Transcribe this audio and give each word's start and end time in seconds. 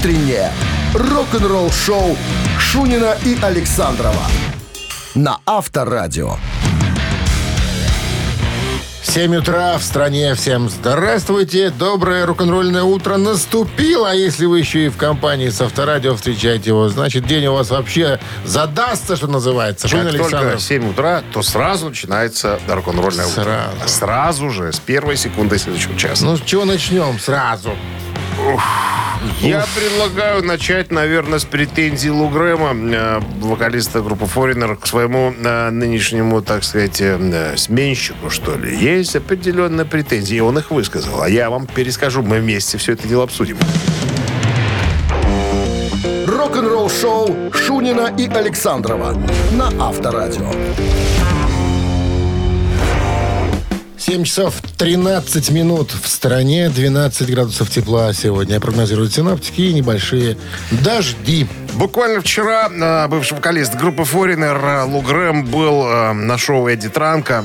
утреннее 0.00 0.50
рок-н-ролл-шоу 0.94 2.16
Шунина 2.58 3.18
и 3.26 3.36
Александрова 3.42 4.24
на 5.14 5.38
Авторадио. 5.44 6.36
7 9.02 9.36
утра 9.36 9.76
в 9.76 9.82
стране. 9.82 10.34
Всем 10.34 10.70
здравствуйте. 10.70 11.68
Доброе 11.68 12.24
рок-н-ролльное 12.24 12.84
утро 12.84 13.18
наступило. 13.18 14.10
А 14.10 14.14
если 14.14 14.46
вы 14.46 14.60
еще 14.60 14.86
и 14.86 14.88
в 14.88 14.96
компании 14.96 15.50
с 15.50 15.60
Авторадио 15.60 16.14
встречаете 16.14 16.70
его, 16.70 16.88
значит, 16.88 17.26
день 17.26 17.46
у 17.48 17.52
вас 17.52 17.68
вообще 17.68 18.20
задастся, 18.46 19.16
что 19.16 19.26
называется. 19.26 19.86
Как 19.86 19.90
Шунин 19.90 20.16
только 20.16 20.24
Александров. 20.38 20.62
7 20.62 20.90
утра, 20.90 21.22
то 21.32 21.42
сразу 21.42 21.88
начинается 21.88 22.58
рок-н-ролльное 22.66 23.26
утро. 23.26 23.42
Сразу. 23.42 23.88
Сразу 23.88 24.50
же, 24.50 24.72
с 24.72 24.78
первой 24.78 25.18
секунды 25.18 25.58
следующего 25.58 25.98
часа. 25.98 26.24
Ну, 26.24 26.38
с 26.38 26.40
чего 26.40 26.64
начнем 26.64 27.18
сразу? 27.18 27.74
Я 29.40 29.64
предлагаю 29.74 30.42
начать, 30.42 30.90
наверное, 30.90 31.38
с 31.38 31.44
претензий 31.44 32.10
Лу 32.10 32.28
Грэма, 32.28 32.72
э, 32.74 33.20
вокалиста 33.40 34.00
группы 34.00 34.24
Foreigner, 34.24 34.76
к 34.76 34.86
своему 34.86 35.34
э, 35.36 35.70
нынешнему, 35.70 36.40
так 36.42 36.64
сказать, 36.64 37.00
э, 37.00 37.54
сменщику, 37.56 38.30
что 38.30 38.56
ли. 38.56 38.76
Есть 38.76 39.16
определенные 39.16 39.84
претензии, 39.84 40.36
и 40.36 40.40
он 40.40 40.58
их 40.58 40.70
высказал. 40.70 41.22
А 41.22 41.28
я 41.28 41.50
вам 41.50 41.66
перескажу, 41.66 42.22
мы 42.22 42.40
вместе 42.40 42.78
все 42.78 42.92
это 42.92 43.06
дело 43.06 43.24
обсудим. 43.24 43.58
Рок-н-ролл-шоу 46.26 47.52
Шунина 47.52 48.14
и 48.16 48.26
Александрова 48.26 49.14
на 49.52 49.68
Авторадио. 49.78 50.50
7 54.00 54.24
часов 54.24 54.54
13 54.78 55.50
минут 55.50 55.92
в 55.92 56.08
стране, 56.08 56.70
12 56.70 57.30
градусов 57.30 57.68
тепла 57.68 58.14
сегодня 58.14 58.58
прогнозируют 58.58 59.12
синаптики 59.12 59.60
и 59.60 59.74
небольшие 59.74 60.38
дожди. 60.70 61.46
Буквально 61.74 62.22
вчера 62.22 62.70
э, 62.70 63.08
бывший 63.08 63.34
вокалист 63.34 63.74
группы 63.74 64.04
э, 64.04 64.84
Лу 64.84 65.02
Грэм 65.02 65.44
был 65.44 65.84
э, 65.86 66.12
на 66.14 66.38
шоу 66.38 66.66
Эдди 66.68 66.88
Транка 66.88 67.44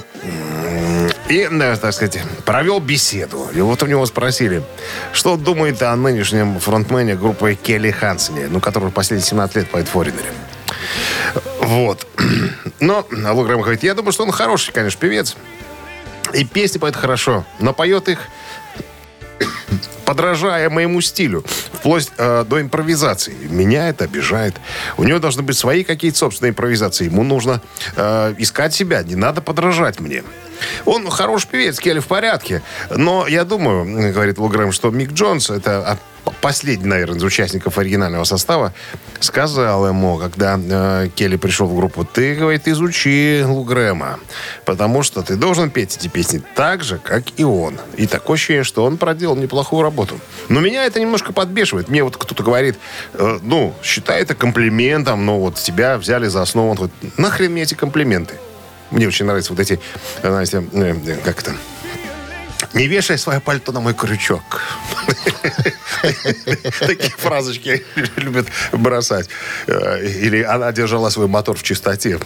и, 1.27 1.45
так 1.81 1.91
сказать, 1.91 2.19
провел 2.45 2.79
беседу. 2.79 3.49
И 3.53 3.59
вот 3.59 3.83
у 3.83 3.85
него 3.85 4.05
спросили, 4.05 4.63
что 5.11 5.35
думает 5.35 5.81
о 5.83 5.93
нынешнем 5.97 6.61
фронтмене 6.61 7.15
группы 7.15 7.55
Келли 7.61 7.91
Хансене, 7.91 8.47
ну, 8.49 8.61
который 8.61 8.91
последние 8.91 9.27
17 9.27 9.57
лет 9.57 9.69
поет 9.69 9.87
Foreigner. 9.93 10.25
Вот. 11.59 12.07
Но 12.79 13.05
Лу 13.11 13.43
Грэм 13.43 13.59
говорит, 13.59 13.83
я 13.83 13.93
думаю, 13.93 14.13
что 14.13 14.23
он 14.23 14.31
хороший, 14.31 14.71
конечно, 14.71 15.01
певец. 15.01 15.35
И 16.35 16.43
песни 16.43 16.79
поет 16.79 16.95
хорошо, 16.95 17.45
но 17.59 17.73
поет 17.73 18.09
их 18.09 18.19
подражая 20.05 20.69
моему 20.69 21.01
стилю, 21.01 21.43
вплоть 21.73 22.11
э, 22.17 22.45
до 22.47 22.61
импровизации. 22.61 23.35
Меня 23.49 23.89
это 23.89 24.03
обижает. 24.03 24.55
У 24.97 25.03
него 25.03 25.19
должны 25.19 25.41
быть 25.41 25.57
свои 25.57 25.83
какие-то 25.83 26.17
собственные 26.17 26.51
импровизации. 26.51 27.05
Ему 27.05 27.23
нужно 27.23 27.61
э, 27.95 28.35
искать 28.37 28.73
себя, 28.73 29.01
не 29.03 29.15
надо 29.15 29.41
подражать 29.41 29.99
мне. 29.99 30.23
Он 30.85 31.09
хороший 31.09 31.49
певец, 31.49 31.79
Келли 31.79 31.99
в 31.99 32.07
порядке. 32.07 32.61
Но 32.95 33.27
я 33.27 33.43
думаю, 33.43 34.13
говорит 34.13 34.37
Лугрэм, 34.37 34.71
что 34.71 34.91
Мик 34.91 35.11
Джонс, 35.11 35.49
это 35.49 35.97
последний, 36.41 36.87
наверное, 36.87 37.17
из 37.17 37.23
участников 37.23 37.77
оригинального 37.77 38.23
состава, 38.23 38.73
сказал 39.19 39.87
ему, 39.87 40.17
когда 40.17 40.59
э, 40.61 41.09
Келли 41.15 41.37
пришел 41.37 41.67
в 41.67 41.75
группу, 41.75 42.05
ты, 42.05 42.35
говорит, 42.35 42.67
изучи 42.67 43.43
Лугрэма, 43.45 44.19
потому 44.65 45.03
что 45.03 45.21
ты 45.21 45.35
должен 45.35 45.69
петь 45.69 45.97
эти 45.97 46.07
песни 46.07 46.41
так 46.55 46.83
же, 46.83 46.97
как 46.97 47.23
и 47.37 47.43
он. 47.43 47.79
И 47.97 48.07
такое 48.07 48.35
ощущение, 48.35 48.63
что 48.63 48.83
он 48.83 48.97
проделал 48.97 49.35
неплохую 49.35 49.81
работу. 49.83 50.19
Но 50.49 50.59
меня 50.59 50.85
это 50.85 50.99
немножко 50.99 51.33
подбешивает. 51.33 51.89
Мне 51.89 52.03
вот 52.03 52.17
кто-то 52.17 52.43
говорит, 52.43 52.77
э, 53.13 53.39
ну, 53.41 53.73
считай 53.83 54.21
это 54.21 54.35
комплиментом, 54.35 55.25
но 55.25 55.39
вот 55.39 55.55
тебя 55.55 55.97
взяли 55.97 56.27
за 56.27 56.41
основу. 56.41 56.71
Он 56.71 56.75
говорит, 56.75 57.17
нахрен 57.17 57.51
мне 57.51 57.63
эти 57.63 57.73
комплименты? 57.73 58.35
Мне 58.91 59.07
очень 59.07 59.25
нравятся 59.25 59.53
вот 59.53 59.59
эти, 59.59 59.79
э, 60.21 60.29
знаете, 60.29 60.63
э, 60.71 60.95
э, 61.05 61.17
как 61.23 61.41
это, 61.41 61.53
не 62.73 62.87
вешай 62.87 63.17
свое 63.17 63.39
пальто 63.39 63.71
на 63.71 63.79
мой 63.79 63.93
крючок. 63.93 64.61
Такие 66.79 67.13
фразочки 67.17 67.83
любят 68.17 68.47
бросать. 68.71 69.29
Э, 69.67 70.05
Или 70.05 70.41
она 70.43 70.71
держала 70.71 71.09
свой 71.09 71.27
мотор 71.27 71.57
в 71.57 71.63
чистоте. 71.63 72.19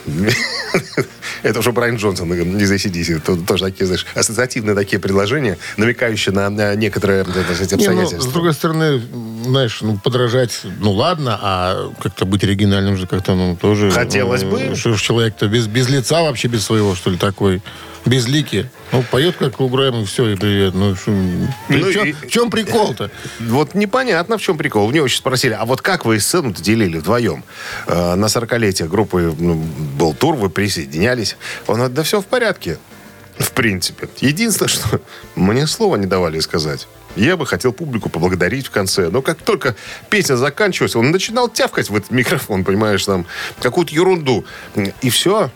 Это 1.44 1.60
уже 1.60 1.72
Брайан 1.72 1.96
Джонсон 1.96 2.32
из 2.58 2.72
ACDC. 2.72 3.22
Тут 3.22 3.46
Тоже 3.46 3.66
такие, 3.66 3.86
знаешь, 3.86 4.06
ассоциативные 4.16 4.76
такие 4.76 5.00
предложения, 5.00 5.58
намекающие 5.78 6.34
на 6.34 6.76
некоторые 6.76 7.24
Не, 7.24 7.32
ну, 7.32 7.56
с 7.56 7.74
обстоятельства. 7.74 8.32
другой 8.32 8.54
стороны, 8.54 9.02
знаешь, 9.46 9.82
ну, 9.82 9.98
подражать, 9.98 10.62
ну, 10.80 10.92
ладно, 10.92 11.40
а 11.42 11.92
как-то 12.02 12.26
быть 12.26 12.44
оригинальным 12.44 12.98
же 12.98 13.08
как-то, 13.08 13.36
ну, 13.36 13.56
тоже... 13.56 13.92
Хотелось 13.92 14.44
э, 14.44 14.50
бы. 14.50 14.76
Что 14.76 14.94
ж 14.94 15.02
человек-то 15.02 15.48
без, 15.48 15.68
без 15.68 15.90
лица 15.90 16.22
вообще, 16.22 16.48
без 16.48 16.66
своего, 16.66 16.96
что 16.96 17.10
ли, 17.10 17.18
такой, 17.18 17.62
без 18.06 18.28
лики. 18.28 18.70
Ну, 18.92 19.04
поет 19.04 19.36
как 19.38 19.60
Лу 19.60 19.70
Грэм, 19.70 20.02
и 20.02 20.06
все, 20.06 20.30
и 20.30 20.36
привет. 20.36 20.74
Ну, 20.74 20.96
шо- 20.96 21.12
Ну, 21.12 21.50
в, 21.70 21.94
чем, 21.94 22.06
и- 22.06 22.12
в 22.14 22.28
чем 22.28 22.50
прикол-то? 22.50 23.12
Вот 23.40 23.76
непонятно, 23.76 24.38
в 24.38 24.42
чем 24.42 24.58
прикол. 24.58 24.88
У 24.88 24.92
него 24.92 25.06
очень 25.06 25.18
спросили, 25.18 25.54
а 25.54 25.66
вот 25.66 25.82
как 25.82 26.06
вы 26.06 26.20
сцену-то 26.20 26.62
делили 26.64 26.98
вдвоем? 26.98 27.44
Э, 27.88 28.16
на 28.16 28.26
40-летие 28.26 28.88
группы 28.88 29.34
ну, 29.38 29.56
был 29.56 30.14
тур, 30.14 30.36
вы 30.36 30.50
присоединялись. 30.50 31.38
Он 31.68 31.76
говорит, 31.76 31.94
да 31.96 32.04
все 32.04 32.22
в 32.22 32.26
порядке. 32.26 32.78
В 33.38 33.52
принципе. 33.52 34.09
Единственное, 34.20 34.68
что 34.70 35.00
мне 35.36 35.66
слова 35.68 35.96
не 35.96 36.06
давали 36.06 36.40
сказать. 36.40 36.88
Я 37.16 37.38
бы 37.38 37.46
хотел 37.46 37.72
публику 37.74 38.09
поблагодарить 38.09 38.68
в 38.68 38.70
конце. 38.72 39.09
Но 39.09 39.22
как 39.22 39.38
только 39.42 39.76
песня 40.09 40.36
заканчивалась, 40.36 40.96
он 40.96 41.12
начинал 41.12 41.48
тявкать 41.50 41.90
в 41.90 41.96
этот 41.96 42.12
микрофон, 42.12 42.64
понимаешь, 42.66 43.06
там, 43.06 43.26
какую-то 43.62 43.94
ерунду. 43.94 44.46
И 45.02 45.09
все. 45.09 45.52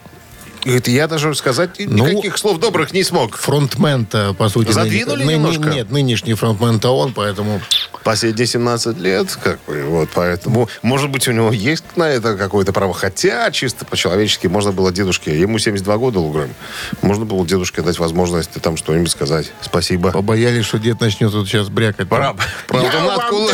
И 0.63 0.67
говорит, 0.67 0.87
я 0.87 1.07
даже 1.07 1.33
сказать 1.35 1.71
Ну, 1.79 2.07
никаких 2.07 2.37
слов 2.37 2.59
добрых 2.59 2.93
не 2.93 3.03
смог. 3.03 3.35
Фронтмен-то, 3.37 4.33
по 4.33 4.47
сути... 4.49 4.71
Задвинули 4.71 5.23
ны- 5.23 5.25
ны- 5.25 5.33
немножко? 5.33 5.69
Нет, 5.69 5.91
нынешний 5.91 6.33
фронтмен-то 6.35 6.89
он, 6.89 7.13
поэтому... 7.13 7.61
Последние 8.03 8.47
17 8.47 8.97
лет, 8.97 9.37
как 9.41 9.59
бы, 9.65 9.83
вот, 9.83 10.09
поэтому, 10.13 10.67
может 10.81 11.09
быть, 11.09 11.27
у 11.29 11.31
него 11.31 11.51
есть 11.53 11.85
на 11.95 12.03
это 12.09 12.35
какое-то 12.35 12.73
право. 12.73 12.93
Хотя, 12.93 13.49
чисто 13.51 13.85
по-человечески, 13.85 14.47
можно 14.47 14.73
было 14.73 14.91
дедушке, 14.91 15.39
ему 15.39 15.57
72 15.57 15.97
года, 15.97 16.19
Лугрэм, 16.19 16.53
можно 17.01 17.23
было 17.23 17.45
дедушке 17.47 17.81
дать 17.81 17.99
возможность 17.99 18.51
там 18.61 18.75
что-нибудь 18.75 19.09
сказать. 19.09 19.51
Спасибо. 19.61 20.11
Побоялись, 20.11 20.65
что 20.65 20.79
дед 20.79 20.99
начнет 20.99 21.31
тут 21.31 21.47
сейчас 21.47 21.69
брякать. 21.69 22.09
Пора, 22.09 22.35
правда, 22.67 22.99
матку... 22.99 23.47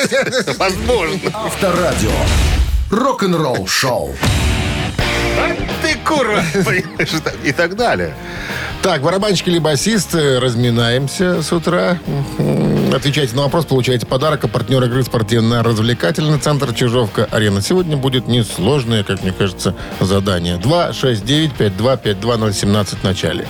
Возможно. 0.58 1.30
Авторадио. 1.34 2.10
Рок-н-ролл-шоу. 2.90 4.14
А 4.22 4.69
Понимаешь, 6.64 7.10
и 7.44 7.52
так 7.52 7.76
далее. 7.76 8.14
Так, 8.82 9.02
барабанщик 9.02 9.48
или 9.48 9.58
басист, 9.58 10.14
разминаемся 10.14 11.42
с 11.42 11.52
утра. 11.52 11.98
Отвечайте 12.94 13.36
на 13.36 13.42
вопрос, 13.42 13.66
получаете 13.66 14.06
подарок. 14.06 14.44
А 14.44 14.48
партнер 14.48 14.82
игры 14.84 15.04
спортивно-развлекательный 15.04 16.38
центр 16.38 16.72
Чижовка-Арена. 16.74 17.60
Сегодня 17.62 17.96
будет 17.96 18.26
несложное, 18.26 19.04
как 19.04 19.22
мне 19.22 19.32
кажется, 19.32 19.76
задание. 20.00 20.56
269-5252-017 20.56 22.96
в 22.96 23.04
начале. 23.04 23.46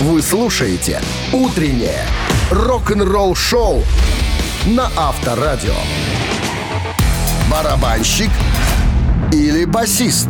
Вы 0.00 0.20
слушаете 0.20 1.00
«Утреннее 1.32 2.04
рок-н-ролл-шоу» 2.50 3.82
на 4.66 4.90
Авторадио. 4.96 5.74
Барабанщик 7.50 8.30
или 9.32 9.64
басист? 9.64 10.28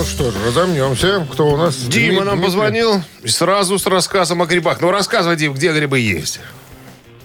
Ну 0.00 0.06
что 0.06 0.30
ж, 0.30 0.34
разомнемся. 0.46 1.26
Кто 1.30 1.50
у 1.50 1.56
нас? 1.58 1.76
Дима 1.76 2.24
нам 2.24 2.40
позвонил 2.40 3.02
сразу 3.26 3.78
с 3.78 3.84
рассказом 3.86 4.40
о 4.40 4.46
грибах. 4.46 4.80
Ну, 4.80 4.90
рассказывай, 4.90 5.36
Дим, 5.36 5.52
где 5.52 5.70
грибы 5.74 5.98
есть? 6.00 6.40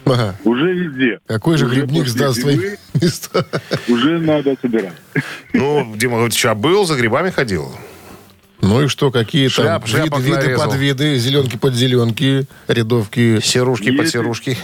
Ага. 0.03 0.35
Уже 0.43 0.73
везде. 0.73 1.19
Какой 1.25 1.57
же 1.57 1.67
Уже 1.67 1.75
грибник 1.75 2.05
сдаст 2.09 2.41
свои 2.41 2.57
места? 3.01 3.45
Уже 3.87 4.19
надо 4.19 4.57
собирать. 4.61 4.91
Ну, 5.53 5.93
Дима 5.95 6.15
говорит, 6.17 6.33
сейчас 6.33 6.57
был, 6.57 6.85
за 6.85 6.95
грибами 6.95 7.29
ходил. 7.29 7.73
Ну 8.59 8.83
и 8.83 8.87
что, 8.89 9.09
какие 9.09 9.47
Шляп- 9.47 9.63
там 9.79 9.85
шляпок 9.87 10.19
вид- 10.19 10.25
виды, 10.35 10.37
нарезал. 10.47 10.69
подвиды, 10.69 11.17
зеленки 11.17 11.55
под 11.55 11.75
зеленки, 11.75 12.45
рядовки? 12.67 13.39
Серушки 13.41 13.91
под 13.91 14.05
Если- 14.07 14.09
серушки. 14.17 14.57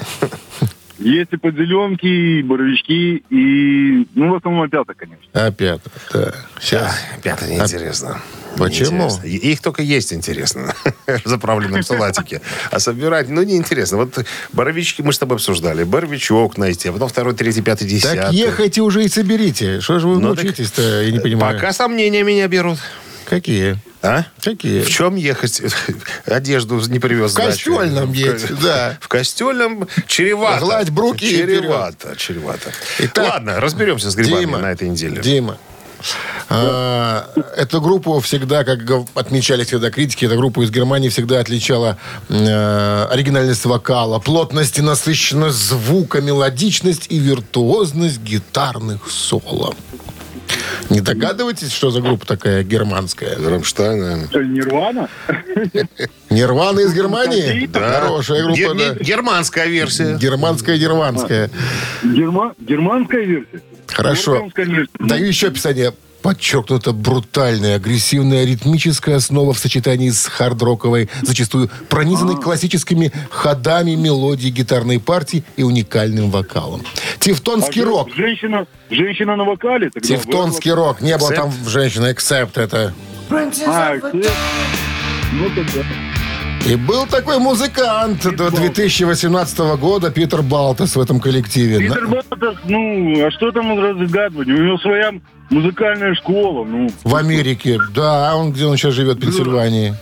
Есть 1.02 1.34
и 1.34 1.38
подзеленки, 1.38 2.06
и 2.06 2.44
боровички, 2.44 3.24
и... 3.30 4.08
Ну, 4.14 4.32
в 4.32 4.36
основном 4.36 4.64
опята, 4.64 4.94
конечно. 4.94 5.26
Опять. 5.34 5.82
Да. 6.14 6.34
Сейчас. 6.60 6.96
Пятое 7.24 7.50
неинтересно. 7.50 8.22
Почему? 8.58 9.08
Неинтересно. 9.08 9.26
Их 9.26 9.62
только 9.62 9.82
есть 9.82 10.14
интересно 10.14 10.76
в 11.08 11.28
заправленном 11.28 11.82
салатике. 11.82 12.42
А 12.70 12.80
собирать, 12.80 13.30
ну, 13.30 13.42
неинтересно. 13.42 13.98
Вот 13.98 14.24
боровички 14.54 15.02
мы 15.02 15.12
с 15.12 15.18
тобой 15.18 15.38
обсуждали. 15.38 15.84
Боровичок 15.84 16.58
найти, 16.58 16.90
а 16.90 16.94
потом 16.94 17.10
второй, 17.10 17.34
третий, 17.34 17.62
пятый, 17.62 17.88
десятый. 17.88 18.20
Так 18.20 18.34
ехайте 18.34 18.82
уже 18.82 19.04
и 19.04 19.08
соберите. 19.08 19.82
Что 19.82 20.00
же 20.00 20.08
вы 20.08 20.20
Ну, 20.20 20.36
так 20.36 20.44
мучитесь-то, 20.46 21.02
я 21.02 21.12
не 21.12 21.20
понимаю. 21.20 21.56
Пока 21.56 21.74
сомнения 21.74 22.24
меня 22.24 22.48
берут. 22.48 22.78
Какие? 23.26 23.78
А? 24.02 24.24
Какие? 24.44 24.82
В 24.82 24.90
чем 24.90 25.16
ехать? 25.16 25.62
Одежду 26.26 26.80
не 26.88 27.00
привез. 27.00 27.34
В 27.34 27.36
костюльном 27.36 28.12
едь, 28.14 28.48
да. 28.62 28.98
В 29.00 29.08
костюльном 29.08 29.88
чревато. 30.08 30.66
Гладь 30.66 30.90
бруки 30.90 31.30
Чревато, 31.30 32.16
чревато. 32.16 32.72
Итак, 33.00 33.34
Ладно, 33.34 33.60
разберемся 33.60 34.10
с 34.10 34.16
грибами 34.16 34.40
Дима, 34.42 34.58
на 34.58 34.72
этой 34.72 34.90
неделе. 34.90 35.22
Дима. 35.22 35.58
а, 36.50 37.30
эту 37.56 37.80
группу 37.80 38.20
всегда, 38.22 38.64
как 38.64 38.80
отмечали 39.14 39.64
всегда 39.64 39.92
критики, 39.92 40.26
эта 40.26 40.36
группа 40.36 40.64
из 40.64 40.72
Германии 40.72 41.10
всегда 41.10 41.40
отличала 41.40 41.98
э, 42.28 43.08
оригинальность 43.12 43.66
вокала, 43.66 44.18
плотность 44.18 44.80
и 44.80 44.82
насыщенность 44.82 45.58
звука, 45.60 46.22
мелодичность 46.22 47.06
и 47.10 47.20
виртуозность 47.20 48.20
гитарных 48.22 49.12
соло. 49.12 49.76
Не 50.90 51.02
догадываетесь, 51.02 51.72
что 51.72 51.92
за 51.92 52.02
группа 52.02 52.26
такая 52.26 52.64
германская? 52.64 53.38
Рамштайн, 53.38 54.00
наверное. 54.00 54.28
Что, 54.28 54.44
Нирвана? 54.44 55.10
Нирвана 56.30 56.80
из 56.82 56.94
Германии? 56.94 57.66
Да. 57.68 58.02
Хорошая 58.02 58.44
группа, 58.44 58.58
Гер- 58.58 58.76
да. 58.96 59.04
Германская 59.04 59.68
версия. 59.68 60.18
Германская, 60.18 60.78
германская. 60.78 61.50
Герма- 62.04 62.54
Германская 62.60 63.24
версия? 63.26 63.62
Хорошо. 63.88 64.32
Вот 64.32 64.40
вам, 64.42 64.52
конечно. 64.52 64.88
Даю 65.00 65.26
еще 65.26 65.48
описание. 65.48 65.94
Подчеркнуто 66.22 66.94
брутальная, 66.94 67.76
агрессивная, 67.78 68.46
ритмическая 68.46 69.16
основа 69.16 69.54
в 69.54 69.60
сочетании 69.60 70.10
с 70.10 70.28
хард-роковой, 70.28 71.10
зачастую 71.22 71.70
пронизанной 71.90 72.36
классическими 72.40 73.12
ходами 73.30 73.96
мелодии 73.96 74.50
гитарной 74.50 75.00
партии 75.00 75.44
и 75.58 75.64
уникальным 75.64 76.30
вокалом. 76.30 76.82
Тевтонский 77.20 77.82
А 77.82 77.86
рок. 77.86 78.10
Женщина, 78.16 78.68
женщина 78.90 79.36
на 79.36 79.44
вокале? 79.46 79.90
тогда 79.90 80.08
Тевтонский 80.08 80.72
рок. 80.72 81.02
Не 81.02 81.18
было 81.18 81.32
там 81.32 81.52
женщины, 81.68 82.12
эксепт 82.12 82.58
это. 82.58 82.94
А, 83.32 83.96
ну 85.34 85.50
тогда. 85.56 85.84
И 86.68 86.76
был 86.76 87.08
такой 87.08 87.40
музыкант 87.40 88.24
до 88.36 88.52
2018 88.52 89.60
года, 89.80 90.12
Питер 90.12 90.44
Балтес 90.44 90.96
в 90.96 91.02
этом 91.02 91.20
коллективе. 91.20 91.80
Питер 91.80 92.08
Балтас, 92.08 92.56
ну, 92.66 93.26
а 93.26 93.32
что 93.32 93.52
там 93.52 93.80
разгадывать? 93.80 94.48
У 94.48 94.52
него 94.52 94.78
своя 94.78 95.12
музыкальная 95.52 96.16
школа, 96.16 96.66
ну. 96.66 96.90
В 97.04 97.16
Америке. 97.16 97.78
Да, 97.94 98.36
он 98.36 98.52
где 98.52 98.66
он 98.66 98.78
сейчас 98.78 98.94
живет, 98.94 99.18
в 99.18 99.22
Пенсильвании. 99.22 99.94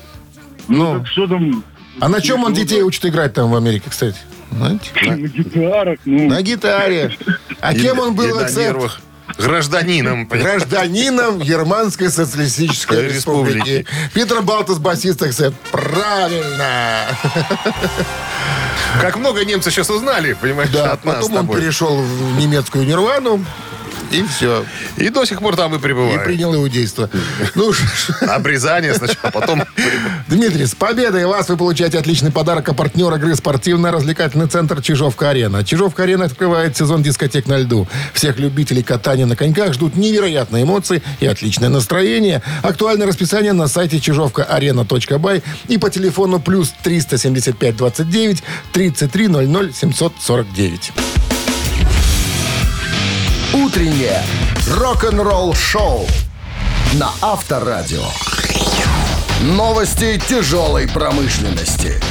Ну, 0.67 0.93
Ну, 0.93 0.99
так 0.99 1.07
что 1.07 1.27
там? 1.27 1.63
а 1.99 2.07
на 2.07 2.21
чем 2.21 2.43
он 2.45 2.53
детей 2.53 2.81
учит 2.83 3.05
играть 3.05 3.33
там 3.33 3.51
в 3.51 3.55
Америке, 3.55 3.89
кстати? 3.89 4.17
Знаете? 4.51 4.89
На 5.03 5.15
гитарах, 5.27 5.99
ну. 6.05 6.29
На 6.29 6.41
гитаре. 6.41 7.11
А 7.59 7.73
кем 7.73 7.99
он 7.99 8.15
был, 8.15 8.39
Акцепт? 8.39 8.57
нервах. 8.57 9.01
Гражданином. 9.37 10.25
Гражданином 10.27 11.39
Германской 11.39 12.09
социалистической 12.09 13.03
Республики. 13.09 13.57
республики. 13.57 13.85
Питер 14.13 14.41
Балтас, 14.41 14.79
басист 14.79 15.21
Акцепт. 15.21 15.55
Правильно. 15.71 17.05
Как 19.01 19.17
много 19.17 19.45
немцы 19.45 19.69
сейчас 19.69 19.89
узнали, 19.89 20.33
понимаешь, 20.33 20.71
Да, 20.71 20.93
от 20.93 21.05
нас 21.05 21.25
с 21.25 21.29
потом 21.29 21.49
он 21.49 21.55
перешел 21.55 21.95
в 22.01 22.39
немецкую 22.39 22.85
Нирвану. 22.87 23.45
И 24.11 24.23
все. 24.23 24.65
И 24.97 25.09
до 25.09 25.25
сих 25.25 25.39
пор 25.39 25.55
там 25.55 25.73
и 25.73 25.77
И 25.77 25.79
пребывает. 25.79 26.23
принял 26.23 26.53
иудейство. 26.55 27.09
Ну, 27.55 27.71
Обрезание 28.21 28.93
сначала, 28.93 29.19
а 29.23 29.31
потом... 29.31 29.63
Дмитрий, 30.27 30.65
с 30.65 30.75
победой 30.75 31.25
вас 31.25 31.49
вы 31.49 31.57
получаете 31.57 31.99
отличный 31.99 32.31
подарок 32.31 32.69
от 32.69 32.77
партнера 32.77 33.15
игры 33.17 33.35
спортивно-развлекательный 33.35 34.47
центр 34.47 34.81
«Чижовка-арена». 34.81 35.63
«Чижовка-арена» 35.63 36.25
открывает 36.25 36.75
сезон 36.77 37.03
дискотек 37.03 37.47
на 37.47 37.57
льду. 37.57 37.87
Всех 38.13 38.39
любителей 38.39 38.83
катания 38.83 39.25
на 39.25 39.35
коньках 39.35 39.73
ждут 39.73 39.95
невероятные 39.95 40.63
эмоции 40.63 41.01
и 41.19 41.27
отличное 41.27 41.69
настроение. 41.69 42.41
Актуальное 42.63 43.07
расписание 43.07 43.53
на 43.53 43.67
сайте 43.67 43.99
чижовка-арена.бай 43.99 45.43
и 45.67 45.77
по 45.77 45.89
телефону 45.89 46.39
плюс 46.39 46.73
375 46.83 47.75
29 47.77 48.43
33 48.73 49.27
00 49.27 49.73
749. 49.73 51.28
Утреннее 53.65 54.21
рок-н-ролл-шоу 54.69 56.07
на 56.93 57.09
Авторадио. 57.21 58.05
Новости 59.41 60.21
тяжелой 60.29 60.87
промышленности. 60.87 62.01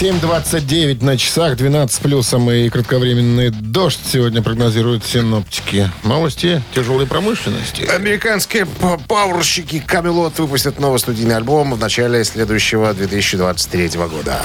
7.29 0.00 1.04
на 1.04 1.18
часах, 1.18 1.58
12 1.58 2.00
плюсом 2.00 2.50
и 2.50 2.70
кратковременный 2.70 3.50
дождь 3.50 4.00
сегодня 4.10 4.40
прогнозируют 4.42 5.04
синоптики. 5.04 5.90
Новости 6.04 6.62
тяжелой 6.74 7.06
промышленности. 7.06 7.82
Американские 7.82 8.66
пауэрщики 9.08 9.80
Камелот 9.80 10.38
выпустят 10.38 10.80
новый 10.80 11.00
студийный 11.00 11.36
альбом 11.36 11.74
в 11.74 11.78
начале 11.78 12.24
следующего 12.24 12.94
2023 12.94 13.88
года. 14.08 14.40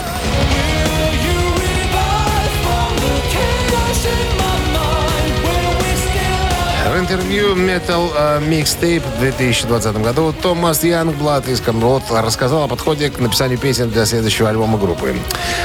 Интервью 7.03 7.53
Metal 7.53 8.09
э, 8.15 8.39
Mixtape 8.39 9.03
в 9.17 9.19
2020 9.19 9.97
году. 10.01 10.33
Томас 10.41 10.85
Янгблад 10.85 11.49
из 11.49 11.59
Камелот 11.59 12.03
рассказал 12.09 12.63
о 12.63 12.67
подходе 12.69 13.09
к 13.09 13.19
написанию 13.19 13.59
песен 13.59 13.89
для 13.89 14.05
следующего 14.05 14.47
альбома 14.47 14.77
группы. 14.77 15.13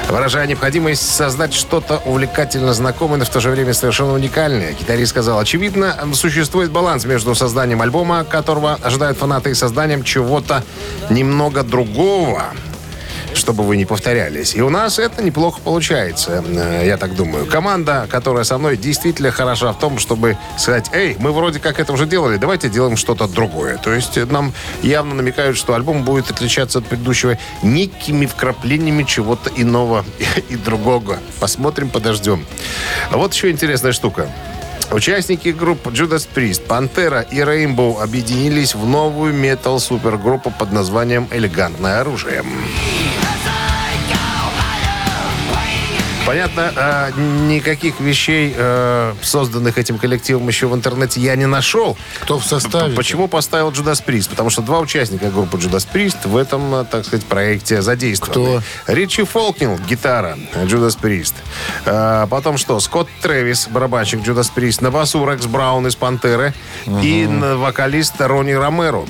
Выражая 0.08 0.49
необходимость 0.49 1.08
создать 1.08 1.55
что-то 1.55 2.02
увлекательно 2.05 2.73
знакомое, 2.75 3.19
но 3.19 3.25
в 3.25 3.29
то 3.29 3.38
же 3.38 3.50
время 3.50 3.73
совершенно 3.73 4.14
уникальное, 4.14 4.73
гитарист 4.73 5.11
сказал, 5.11 5.38
очевидно, 5.38 5.96
существует 6.12 6.73
баланс 6.73 7.05
между 7.05 7.37
созданием 7.37 7.82
альбома, 7.82 8.25
которого 8.25 8.75
ожидают 8.82 9.17
фанаты, 9.17 9.50
и 9.50 9.55
созданием 9.55 10.02
чего-то 10.02 10.64
немного 11.08 11.62
другого 11.62 12.46
чтобы 13.49 13.65
вы 13.65 13.79
не 13.79 13.87
повторялись. 13.87 14.55
И 14.55 14.61
у 14.61 14.69
нас 14.69 14.99
это 14.99 15.23
неплохо 15.23 15.59
получается, 15.65 16.45
э, 16.47 16.83
я 16.85 16.99
так 16.99 17.15
думаю. 17.15 17.47
Команда, 17.47 18.06
которая 18.11 18.45
со 18.45 18.59
мной, 18.59 18.77
действительно 18.77 19.31
хороша 19.31 19.73
в 19.73 19.79
том, 19.79 19.99
чтобы 19.99 20.37
сказать, 20.59 20.91
эй, 20.93 21.17
мы 21.19 21.33
вроде 21.33 21.59
как 21.59 21.81
это 21.81 21.95
уже 21.95 22.05
делали, 22.05 22.37
давайте 22.37 22.69
делаем 22.69 22.99
что-то 22.99 23.27
другое. 23.27 23.79
То 23.79 23.95
есть 23.95 24.19
э, 24.19 24.27
нам 24.27 24.53
явно 24.83 25.15
намекают, 25.15 25.56
что 25.56 25.73
альбом 25.73 26.05
будет 26.05 26.31
отличаться 26.31 26.81
от 26.81 26.85
предыдущего 26.85 27.39
некими 27.62 28.27
вкраплениями 28.27 29.05
чего-то 29.05 29.51
иного 29.56 30.05
и 30.51 30.56
другого. 30.56 31.17
Посмотрим, 31.41 31.89
подождем. 31.89 32.44
Вот 33.11 33.33
еще 33.33 33.51
интересная 33.51 33.93
штука. 33.93 34.29
Участники 34.91 35.49
групп 35.49 35.87
Judas 35.87 36.29
Priest, 36.35 36.67
Пантера 36.67 37.23
и 37.23 37.39
Rainbow 37.39 38.03
объединились 38.03 38.75
в 38.75 38.87
новую 38.87 39.33
метал-супергруппу 39.33 40.51
под 40.51 40.71
названием 40.71 41.29
«Элегантное 41.31 42.01
оружие». 42.01 42.43
Понятно, 46.29 46.71
э, 46.77 47.11
никаких 47.49 48.01
вещей, 48.01 48.53
э, 48.55 49.15
созданных 49.23 49.79
этим 49.79 49.97
коллективом 49.97 50.47
еще 50.47 50.67
в 50.67 50.75
интернете, 50.75 51.23
я 51.23 51.35
не 51.37 51.47
нашел. 51.47 51.97
Кто 52.20 52.39
в 52.39 52.44
составе? 52.44 52.94
Почему 52.94 53.29
поставил 53.29 53.70
Judas 53.70 54.05
Priest? 54.05 54.29
Потому 54.29 54.51
что 54.51 54.61
два 54.61 54.81
участника 54.81 55.31
группы 55.31 55.56
Judas 55.56 55.89
Priest 55.91 56.29
в 56.29 56.37
этом, 56.37 56.75
э, 56.75 56.85
так 56.85 57.06
сказать, 57.06 57.25
проекте 57.25 57.81
задействованы. 57.81 58.61
Кто? 58.61 58.93
Ричи 58.93 59.25
Фолкнил, 59.25 59.79
гитара, 59.89 60.37
Judas 60.67 60.99
Priest. 61.01 61.32
Э, 61.87 62.27
потом 62.29 62.58
что? 62.58 62.79
Скотт 62.79 63.08
Трэвис, 63.23 63.67
барабанщик 63.70 64.20
Judas 64.20 64.53
Priest. 64.55 64.82
На 64.82 64.91
басу 64.91 65.27
Рекс 65.27 65.47
Браун 65.47 65.87
из 65.87 65.97
Пантеры. 65.97 66.53
И 66.87 67.27
на- 67.27 67.56
вокалист 67.56 68.20
Ронни 68.20 68.53
Ромеро. 68.53 69.06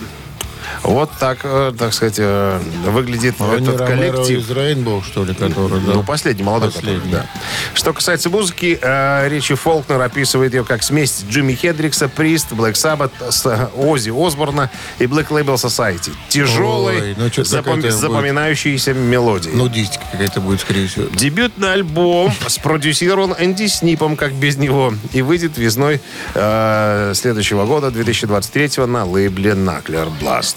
Вот 0.82 1.10
так, 1.18 1.38
э, 1.42 1.72
так 1.78 1.92
сказать, 1.92 2.16
э, 2.18 2.60
выглядит 2.86 3.34
Ронни 3.40 3.68
этот 3.74 3.86
коллектив. 3.86 4.38
из 4.40 4.50
Рейнбоу, 4.50 5.02
что 5.02 5.24
ли, 5.24 5.34
который, 5.34 5.80
да? 5.80 5.94
Ну, 5.94 6.02
последний, 6.02 6.42
молодой 6.42 6.70
Последний. 6.70 6.98
который, 7.00 7.12
да. 7.12 7.26
Что 7.74 7.92
касается 7.92 8.30
музыки, 8.30 8.78
э, 8.80 9.28
Ричи 9.28 9.54
Фолкнер 9.54 10.00
описывает 10.00 10.54
ее 10.54 10.64
как 10.64 10.82
смесь 10.82 11.24
Джимми 11.28 11.54
Хендрикса, 11.54 12.08
Прист, 12.08 12.52
Black 12.52 12.72
Sabbath, 12.74 13.10
с 13.30 13.44
э, 13.46 13.68
Оззи 13.76 14.10
Осборна 14.10 14.70
и 14.98 15.04
Black 15.04 15.28
Label 15.28 15.54
Society. 15.56 16.12
Тяжелый, 16.28 17.00
Ой, 17.00 17.14
ну, 17.18 17.26
запом- 17.26 17.44
какая-то 17.76 17.80
будет. 17.88 17.94
запоминающиеся 17.94 18.94
мелодии. 18.94 19.50
Нудистика 19.50 20.04
какая-то 20.12 20.40
будет, 20.40 20.60
скорее 20.60 20.86
всего. 20.86 21.06
Дебютный 21.14 21.72
альбом 21.72 22.32
спродюсирован 22.48 23.34
Энди 23.38 23.66
Снипом, 23.66 24.16
как 24.16 24.32
без 24.32 24.56
него, 24.56 24.94
и 25.12 25.22
выйдет 25.22 25.58
весной 25.58 26.00
э, 26.34 27.12
следующего 27.14 27.66
года, 27.66 27.90
2023 27.90 28.86
на 28.86 29.04
лейбле 29.04 29.52
Knuckler 29.52 30.10
Blast. 30.20 30.56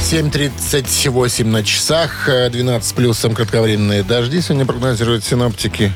7.38 0.00 1.44
на 1.44 1.62
часах, 1.64 2.28
э, 2.28 2.48
12 2.50 2.94
плюсом 2.94 3.34
кратковременные 3.34 4.02
дожди 4.02 4.40
сегодня 4.40 4.64
прогнозируют 4.64 5.24
синоптики. 5.24 5.92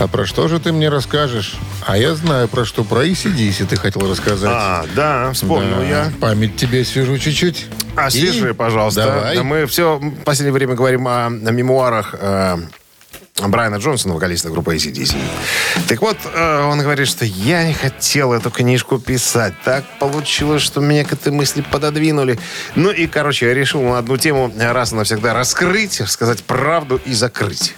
А 0.00 0.08
про 0.08 0.26
что 0.26 0.48
же 0.48 0.58
ты 0.58 0.72
мне 0.72 0.88
расскажешь? 0.88 1.54
А 1.86 1.96
я 1.96 2.14
знаю, 2.14 2.48
про 2.48 2.64
что. 2.64 2.82
Про 2.84 3.04
ACDC 3.06 3.66
ты 3.66 3.76
хотел 3.76 4.10
рассказать. 4.10 4.50
А, 4.52 4.84
да, 4.96 5.30
вспомнил 5.32 5.76
Да, 5.76 5.84
я. 5.84 6.12
Память 6.20 6.56
тебе 6.56 6.84
свяжу 6.84 7.16
чуть-чуть. 7.18 7.66
Освежи, 7.94 8.50
И- 8.50 8.54
пожалуйста. 8.54 9.04
Давай. 9.04 9.42
Мы 9.42 9.66
все 9.66 9.98
в 9.98 10.24
последнее 10.24 10.52
время 10.52 10.74
говорим 10.74 11.06
о, 11.06 11.26
о 11.26 11.30
мемуарах 11.30 12.14
э, 12.18 12.56
Брайана 13.42 13.76
Джонсона, 13.76 14.14
вокалиста 14.14 14.48
группы 14.48 14.76
ACDC. 14.76 15.16
Так 15.88 16.00
вот, 16.02 16.16
э, 16.32 16.62
он 16.70 16.78
говорит, 16.80 17.08
что 17.08 17.24
я 17.24 17.66
не 17.66 17.74
хотел 17.74 18.32
эту 18.32 18.48
книжку 18.50 19.00
писать. 19.00 19.54
Так 19.64 19.84
получилось, 19.98 20.62
что 20.62 20.80
меня 20.80 21.04
к 21.04 21.12
этой 21.12 21.32
мысли 21.32 21.60
пододвинули. 21.68 22.38
Ну 22.76 22.92
и, 22.92 23.08
короче, 23.08 23.46
я 23.46 23.54
решил 23.54 23.94
одну 23.96 24.16
тему 24.18 24.52
раз 24.56 24.92
и 24.92 24.94
навсегда 24.94 25.34
раскрыть, 25.34 26.00
сказать 26.06 26.44
правду 26.44 27.00
и 27.04 27.12
закрыть. 27.12 27.74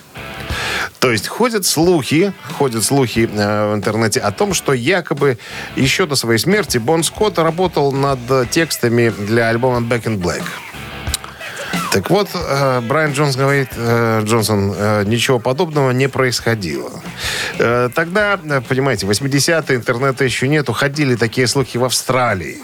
То 0.99 1.11
есть 1.11 1.27
ходят 1.27 1.65
слухи, 1.65 2.35
ходят 2.59 2.85
слухи 2.85 3.27
э, 3.33 3.73
в 3.73 3.75
интернете 3.75 4.21
о 4.21 4.33
том, 4.33 4.53
что 4.53 4.75
якобы 4.75 5.39
еще 5.75 6.05
до 6.05 6.17
своей 6.17 6.39
смерти 6.39 6.77
Бон 6.77 7.03
Скотт 7.03 7.39
работал 7.39 7.93
над 7.93 8.51
текстами 8.51 9.09
для 9.09 9.49
альбома 9.49 9.79
Back 9.79 10.05
in 10.05 10.21
Black. 10.21 10.43
Так 11.93 12.11
вот, 12.11 12.29
э, 12.35 12.81
Брайан 12.81 13.13
Джонс 13.13 13.37
говорит, 13.37 13.69
э, 13.77 14.23
Джонсон, 14.25 14.73
э, 14.77 15.05
ничего 15.07 15.39
подобного 15.39 15.91
не 15.91 16.09
происходило. 16.09 16.91
Тогда, 17.59 18.39
понимаете, 18.69 19.07
80-е 19.07 19.77
интернета 19.77 20.25
еще 20.25 20.49
нету, 20.49 20.73
ходили 20.73 21.17
такие 21.17 21.47
слухи 21.47 21.79
в 21.79 21.85
Австралии. 21.85 22.59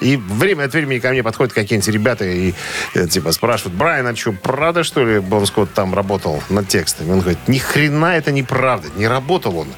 И 0.00 0.16
время 0.16 0.64
от 0.64 0.72
времени 0.72 0.98
ко 0.98 1.10
мне 1.10 1.22
подходят 1.22 1.52
какие-нибудь 1.52 1.92
ребята 1.92 2.24
и 2.24 2.54
э, 2.94 3.06
типа 3.06 3.32
спрашивают, 3.32 3.76
Брайан, 3.76 4.06
а 4.06 4.16
что, 4.16 4.32
правда, 4.32 4.84
что 4.84 5.04
ли, 5.04 5.20
Бон 5.20 5.46
Скотт 5.46 5.72
там 5.72 5.94
работал 5.94 6.42
над 6.48 6.68
текстами? 6.68 7.12
Он 7.12 7.20
говорит, 7.20 7.38
ни 7.46 7.58
хрена 7.58 8.16
это 8.16 8.32
неправда, 8.32 8.88
не 8.96 9.06
работал 9.06 9.58
он 9.58 9.68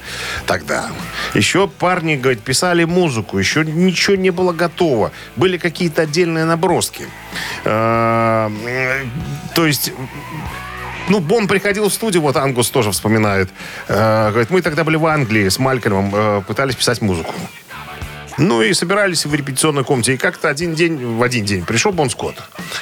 тогда. 0.46 0.90
Еще 1.34 1.68
парни, 1.68 2.16
говорит, 2.16 2.42
писали 2.42 2.84
музыку, 2.84 3.38
еще 3.38 3.64
ничего 3.64 4.16
не 4.16 4.30
было 4.30 4.52
готово. 4.52 5.12
Были 5.36 5.58
какие-то 5.58 6.02
отдельные 6.02 6.44
наброски. 6.44 7.06
Э, 7.64 8.50
То 9.54 9.66
есть 9.66 9.92
ну, 11.08 11.20
Бон 11.20 11.46
приходил 11.46 11.88
в 11.88 11.92
студию, 11.92 12.22
вот 12.22 12.36
Ангус 12.36 12.70
тоже 12.70 12.90
вспоминает. 12.90 13.48
Э, 13.88 14.30
говорит, 14.30 14.50
мы 14.50 14.60
тогда 14.60 14.82
были 14.82 14.96
в 14.96 15.06
Англии 15.06 15.48
с 15.48 15.58
Малькольмом, 15.58 16.12
э, 16.12 16.42
пытались 16.46 16.74
писать 16.74 17.00
музыку. 17.00 17.32
Ну 18.38 18.62
и 18.62 18.74
собирались 18.74 19.24
в 19.24 19.34
репетиционной 19.34 19.84
комнате. 19.84 20.14
И 20.14 20.16
как-то 20.16 20.48
один 20.48 20.74
день, 20.74 21.16
в 21.16 21.22
один 21.22 21.44
день 21.44 21.64
пришел 21.64 21.92
Бон 21.92 22.10
Скотт. 22.10 22.36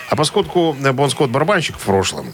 А 0.09 0.17
поскольку 0.17 0.77
э, 0.83 0.93
Бон 0.93 1.11
Скотт 1.11 1.31
барабанщик 1.31 1.77
в 1.77 1.85
прошлом, 1.85 2.33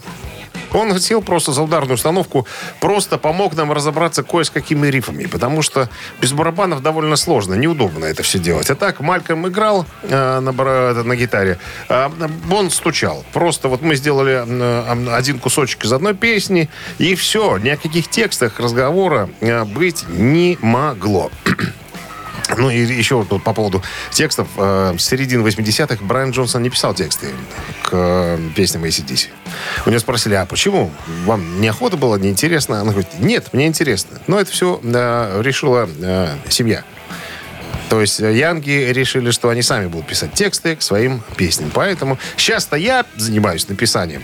он 0.73 0.97
сел 0.99 1.21
просто 1.21 1.51
за 1.51 1.61
ударную 1.61 1.95
установку, 1.95 2.47
просто 2.79 3.17
помог 3.17 3.55
нам 3.55 3.71
разобраться 3.71 4.23
кое 4.23 4.43
с 4.43 4.49
какими 4.49 4.87
рифами. 4.87 5.25
Потому 5.25 5.61
что 5.61 5.89
без 6.21 6.31
барабанов 6.33 6.81
довольно 6.81 7.15
сложно, 7.15 7.55
неудобно 7.55 8.05
это 8.05 8.23
все 8.23 8.39
делать. 8.39 8.69
А 8.69 8.75
так 8.75 9.01
Мальком 9.01 9.47
играл 9.47 9.85
э, 10.03 10.39
на, 10.39 10.53
бара- 10.53 11.03
на 11.03 11.15
гитаре, 11.15 11.59
а 11.89 12.09
Бон 12.09 12.71
стучал. 12.71 13.25
Просто 13.33 13.67
вот 13.67 13.81
мы 13.81 13.95
сделали 13.95 14.43
э, 14.45 15.13
один 15.13 15.39
кусочек 15.39 15.83
из 15.83 15.93
одной 15.93 16.15
песни, 16.15 16.69
и 16.97 17.15
все. 17.15 17.57
Ни 17.57 17.69
о 17.69 17.77
каких 17.77 18.07
текстах 18.07 18.59
разговора 18.59 19.29
э, 19.41 19.63
быть 19.65 20.05
не 20.09 20.57
могло. 20.61 21.31
Ну 22.57 22.69
и 22.69 22.79
еще 22.79 23.23
вот 23.23 23.43
по 23.43 23.53
поводу 23.53 23.81
текстов. 24.11 24.47
Э, 24.57 24.93
с 24.97 25.03
середины 25.03 25.47
80-х 25.47 26.03
Брайан 26.03 26.31
Джонсон 26.31 26.63
не 26.63 26.69
писал 26.69 26.93
тексты 26.93 27.27
к 27.83 27.89
э, 27.91 28.39
песням 28.55 28.83
ACDC. 28.83 29.29
У 29.85 29.89
него 29.89 29.99
спросили, 29.99 30.35
а 30.35 30.45
почему? 30.45 30.91
Вам 31.25 31.61
неохота 31.61 31.97
было, 31.97 32.15
неинтересно? 32.17 32.81
Она 32.81 32.91
говорит, 32.91 33.09
нет, 33.19 33.49
мне 33.53 33.67
интересно. 33.67 34.19
Но 34.27 34.39
это 34.39 34.51
все 34.51 34.79
э, 34.83 35.41
решила 35.43 35.89
э, 35.99 36.35
семья. 36.49 36.83
То 37.91 37.99
есть 37.99 38.21
э, 38.21 38.33
Янги 38.33 38.89
решили, 38.93 39.31
что 39.31 39.49
они 39.49 39.61
сами 39.61 39.87
будут 39.87 40.07
писать 40.07 40.31
тексты 40.31 40.77
к 40.77 40.81
своим 40.81 41.21
песням. 41.35 41.71
Поэтому 41.73 42.17
сейчас-то 42.37 42.77
я 42.77 43.05
занимаюсь 43.17 43.67
написанием. 43.67 44.23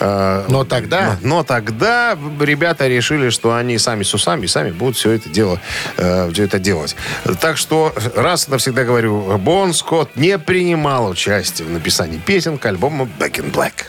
Э, 0.00 0.44
Но 0.48 0.64
тогда... 0.64 1.16
но, 1.22 1.36
но 1.36 1.44
тогда 1.44 2.18
ребята 2.40 2.88
решили, 2.88 3.30
что 3.30 3.54
они 3.54 3.78
сами 3.78 4.02
с 4.02 4.12
усами 4.14 4.46
сами 4.46 4.72
будут 4.72 4.96
все 4.96 5.12
это 5.12 5.28
дело, 5.28 5.60
э, 5.96 6.28
все 6.32 6.42
это 6.42 6.58
делать. 6.58 6.96
Так 7.40 7.56
что 7.56 7.94
раз 8.16 8.48
навсегда 8.48 8.82
говорю, 8.82 9.38
Бон 9.38 9.74
Скотт 9.74 10.16
не 10.16 10.36
принимал 10.36 11.08
участие 11.08 11.68
в 11.68 11.70
написании 11.70 12.18
песен 12.18 12.58
к 12.58 12.66
альбому 12.66 13.08
Back 13.20 13.34
in 13.34 13.52
Black. 13.52 13.84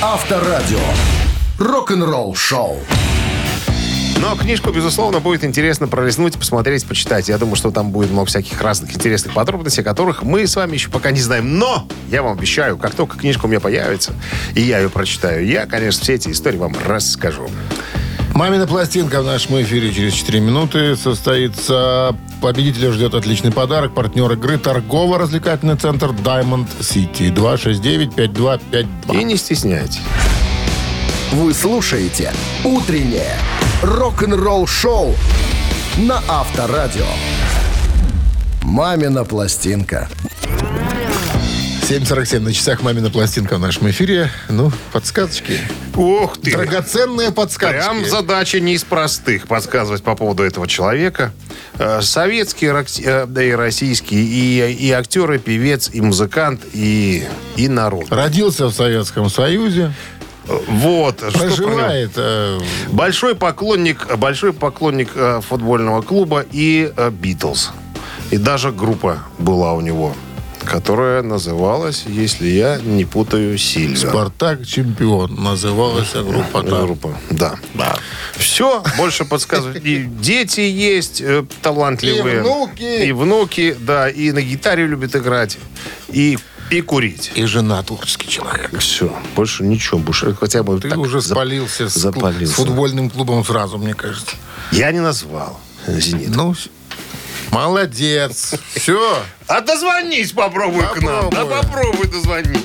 Авторадио. 0.00 0.78
Рок-н-ролл 1.58 2.36
шоу. 2.36 2.78
Но 4.20 4.36
книжку, 4.36 4.70
безусловно, 4.70 5.18
будет 5.20 5.44
интересно 5.44 5.88
пролистнуть, 5.88 6.36
посмотреть, 6.36 6.84
почитать. 6.84 7.28
Я 7.30 7.38
думаю, 7.38 7.56
что 7.56 7.70
там 7.70 7.90
будет 7.90 8.10
много 8.10 8.28
всяких 8.28 8.60
разных 8.60 8.94
интересных 8.94 9.32
подробностей, 9.32 9.82
о 9.82 9.84
которых 9.84 10.22
мы 10.22 10.46
с 10.46 10.56
вами 10.56 10.74
еще 10.74 10.90
пока 10.90 11.10
не 11.10 11.20
знаем. 11.20 11.58
Но 11.58 11.88
я 12.10 12.22
вам 12.22 12.36
обещаю, 12.36 12.76
как 12.76 12.94
только 12.94 13.16
книжка 13.16 13.46
у 13.46 13.48
меня 13.48 13.60
появится, 13.60 14.12
и 14.54 14.60
я 14.60 14.78
ее 14.78 14.90
прочитаю, 14.90 15.46
я, 15.46 15.64
конечно, 15.64 16.02
все 16.02 16.14
эти 16.14 16.28
истории 16.28 16.58
вам 16.58 16.74
расскажу. 16.86 17.48
Мамина 18.34 18.66
пластинка 18.66 19.22
в 19.22 19.24
нашем 19.24 19.60
эфире 19.62 19.92
через 19.92 20.12
4 20.12 20.40
минуты 20.40 20.96
состоится. 20.96 22.14
Победителя 22.40 22.92
ждет 22.92 23.14
отличный 23.14 23.52
подарок. 23.52 23.94
Партнер 23.94 24.30
игры 24.32 24.58
торгово-развлекательный 24.58 25.76
центр 25.76 26.10
Diamond 26.10 26.68
City 26.80 27.34
269-5252. 27.34 29.20
И 29.20 29.24
не 29.24 29.36
стесняйтесь. 29.36 30.00
Вы 31.32 31.54
слушаете 31.54 32.32
«Утреннее 32.64 33.36
рок-н-ролл-шоу» 33.82 35.14
на 35.98 36.22
Авторадио. 36.28 37.06
«Мамина 38.62 39.24
пластинка». 39.24 40.08
7.47 41.90 42.38
на 42.38 42.52
часах 42.52 42.82
«Мамина 42.82 43.10
пластинка» 43.10 43.56
в 43.56 43.58
нашем 43.58 43.90
эфире. 43.90 44.30
Ну, 44.48 44.70
подсказочки. 44.92 45.58
Ух 45.96 46.38
ты! 46.38 46.52
Драгоценные 46.52 47.32
подсказки. 47.32 47.78
Прям 47.78 48.04
задача 48.04 48.60
не 48.60 48.74
из 48.74 48.84
простых 48.84 49.48
подсказывать 49.48 50.04
по 50.04 50.14
поводу 50.14 50.44
этого 50.44 50.68
человека. 50.68 51.32
Э, 51.80 52.00
Советский, 52.00 52.66
э, 53.02 53.26
да 53.26 53.42
и 53.42 53.50
российский, 53.50 54.24
и, 54.24 54.72
и 54.72 54.92
актер, 54.92 55.32
и 55.32 55.38
певец, 55.38 55.90
и 55.92 56.00
музыкант, 56.00 56.60
и, 56.72 57.26
и 57.56 57.66
народ. 57.66 58.06
Родился 58.10 58.66
в 58.66 58.72
Советском 58.72 59.28
Союзе. 59.28 59.92
Вот. 60.68 61.18
что? 61.18 61.38
Проживает 61.38 62.10
э, 62.16 62.58
Большой 62.90 63.34
поклонник, 63.34 64.06
большой 64.16 64.52
поклонник 64.52 65.10
э, 65.14 65.40
футбольного 65.46 66.02
клуба 66.02 66.44
и 66.50 66.92
э, 66.96 67.10
Битлз. 67.10 67.70
И 68.30 68.36
даже 68.36 68.70
группа 68.70 69.18
была 69.38 69.72
у 69.74 69.80
него, 69.80 70.14
которая 70.64 71.22
называлась, 71.22 72.04
если 72.06 72.46
я 72.48 72.78
не 72.78 73.04
путаю, 73.04 73.58
Сильвер. 73.58 73.96
«Спартак 74.10 74.66
чемпион». 74.66 75.34
Называлась 75.42 76.12
группа. 76.12 76.62
да. 76.62 76.80
Группа, 76.82 77.18
да. 77.30 77.54
Все, 78.36 78.82
больше 78.96 79.24
подсказывать. 79.24 79.84
И 79.84 80.04
дети 80.04 80.60
есть 80.60 81.22
талантливые. 81.62 82.36
И 82.36 82.40
внуки. 82.40 83.04
И 83.06 83.12
внуки, 83.12 83.76
да. 83.80 84.08
И 84.08 84.30
на 84.32 84.42
гитаре 84.42 84.86
любят 84.86 85.16
играть. 85.16 85.58
И, 86.08 86.38
и 86.70 86.80
курить. 86.82 87.32
И 87.34 87.44
жена 87.44 87.82
творческий 87.82 88.28
человек. 88.28 88.78
Все. 88.78 89.12
Больше 89.34 89.64
ничего. 89.64 89.98
Больше 89.98 90.34
хотя 90.34 90.62
бы 90.62 90.80
Ты 90.80 90.88
так 90.90 90.98
уже 90.98 91.18
зап- 91.18 91.32
спалился, 91.32 91.88
с, 91.88 91.94
запалился. 91.94 92.52
с 92.52 92.56
футбольным 92.56 93.10
клубом 93.10 93.44
сразу, 93.44 93.78
мне 93.78 93.94
кажется. 93.94 94.36
Я 94.72 94.92
не 94.92 95.00
назвал. 95.00 95.58
Зенит. 95.86 96.34
Ну, 96.34 96.54
молодец. 97.50 98.54
Все. 98.74 99.22
А 99.46 99.60
дозвонись 99.60 100.32
попробуй 100.32 100.84
к 100.94 101.00
нам. 101.02 101.30
Да 101.30 101.44
попробуй 101.46 102.06
дозвонись. 102.06 102.60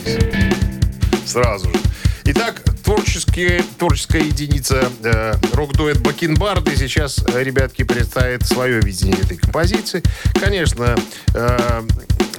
Сразу 1.26 1.70
же. 1.72 1.80
Итак, 2.26 2.62
творческие, 2.86 3.64
творческая 3.80 4.22
единица 4.22 4.88
э, 5.04 5.34
рок-дуэт 5.54 6.00
Бакенбарды 6.02 6.76
сейчас, 6.78 7.18
э, 7.34 7.44
ребятки, 7.44 7.84
представит 7.84 8.46
свое 8.46 8.80
видение 8.80 9.18
этой 9.18 9.38
композиции. 9.38 10.04
Конечно, 10.40 10.96
э, 11.34 11.82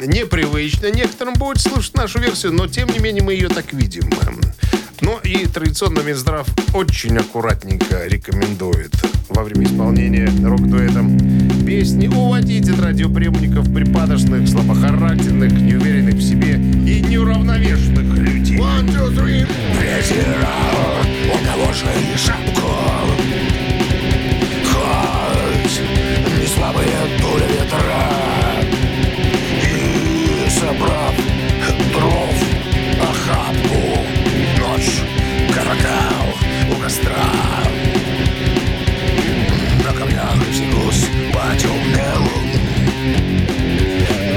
непривычно 0.06 0.92
некоторым 0.92 1.34
будет 1.34 1.60
слушать 1.60 1.94
нашу 1.96 2.20
версию, 2.20 2.52
но 2.52 2.68
тем 2.68 2.88
не 2.88 3.00
менее 3.00 3.24
мы 3.24 3.32
ее 3.32 3.48
так 3.48 3.72
видим. 3.72 4.08
Ну 5.00 5.18
и 5.18 5.46
традиционно 5.46 6.00
Минздрав 6.00 6.46
очень 6.72 7.18
аккуратненько 7.18 8.06
рекомендует 8.06 8.92
во 9.28 9.42
время 9.42 9.66
исполнения 9.66 10.30
рок-дуэтом 10.44 11.18
песни 11.66 12.06
уводить 12.06 12.68
от 12.70 12.80
радиоприемников 12.80 13.72
припадочных, 13.74 14.48
слабохарактерных, 14.48 15.52
неуверенных 15.52 16.14
в 16.14 16.22
себе 16.22 16.54
и 16.54 17.02
неуравновешенных. 17.02 18.15
One, 18.58 18.86
two, 18.86 19.10
three. 19.10 19.44
Презирал, 19.78 21.00
у 21.32 21.38
кого 21.44 21.72
же 21.72 21.86
и 21.86 22.16
шапку. 22.16 22.70
Хоть 24.72 25.80
не 26.38 26.46
слабые 26.46 26.98
пули 27.20 27.44
ветра. 27.52 28.08
И 29.62 30.48
собрав 30.48 31.14
дров 31.92 32.36
охапку, 33.02 33.80
ночь 34.58 35.02
каракал 35.54 36.28
у 36.70 36.80
костра. 36.80 37.28
На 39.84 39.92
камнях 39.92 40.38
снюс 40.54 41.06
потемнел 41.34 42.22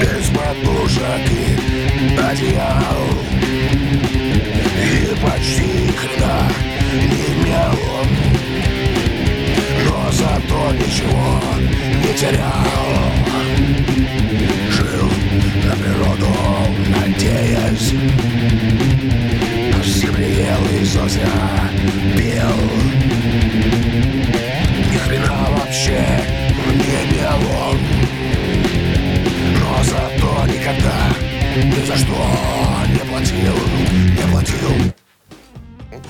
без 0.01 0.27
подушек 0.29 1.25
и 1.31 2.17
одеял. 2.17 4.08
И 4.79 5.13
почти 5.21 5.91
хрена 5.97 6.49
не 6.93 7.23
имел 7.33 7.75
Но 9.85 10.11
зато 10.11 10.71
ничего 10.71 11.41
не 12.01 12.13
терял 12.13 12.65
Жил 14.71 15.11
на 15.65 15.75
природу, 15.75 16.33
надеясь 16.87 17.93
Земли 19.83 20.45
ел 20.45 20.81
из 20.81 20.95
озера, 20.95 21.69
пел 22.15 22.55
Ни 24.91 24.97
хрена 24.97 25.47
вообще 25.57 26.05
не 26.73 27.17
имел 27.17 27.51
он 27.67 27.77
Но 29.59 29.83
зато 29.83 30.45
никогда 30.53 31.38
ни 31.55 31.85
за 31.85 31.97
что 31.97 32.13
не 32.87 33.09
платил, 33.09 33.55
не 34.15 34.31
платил. 34.31 34.93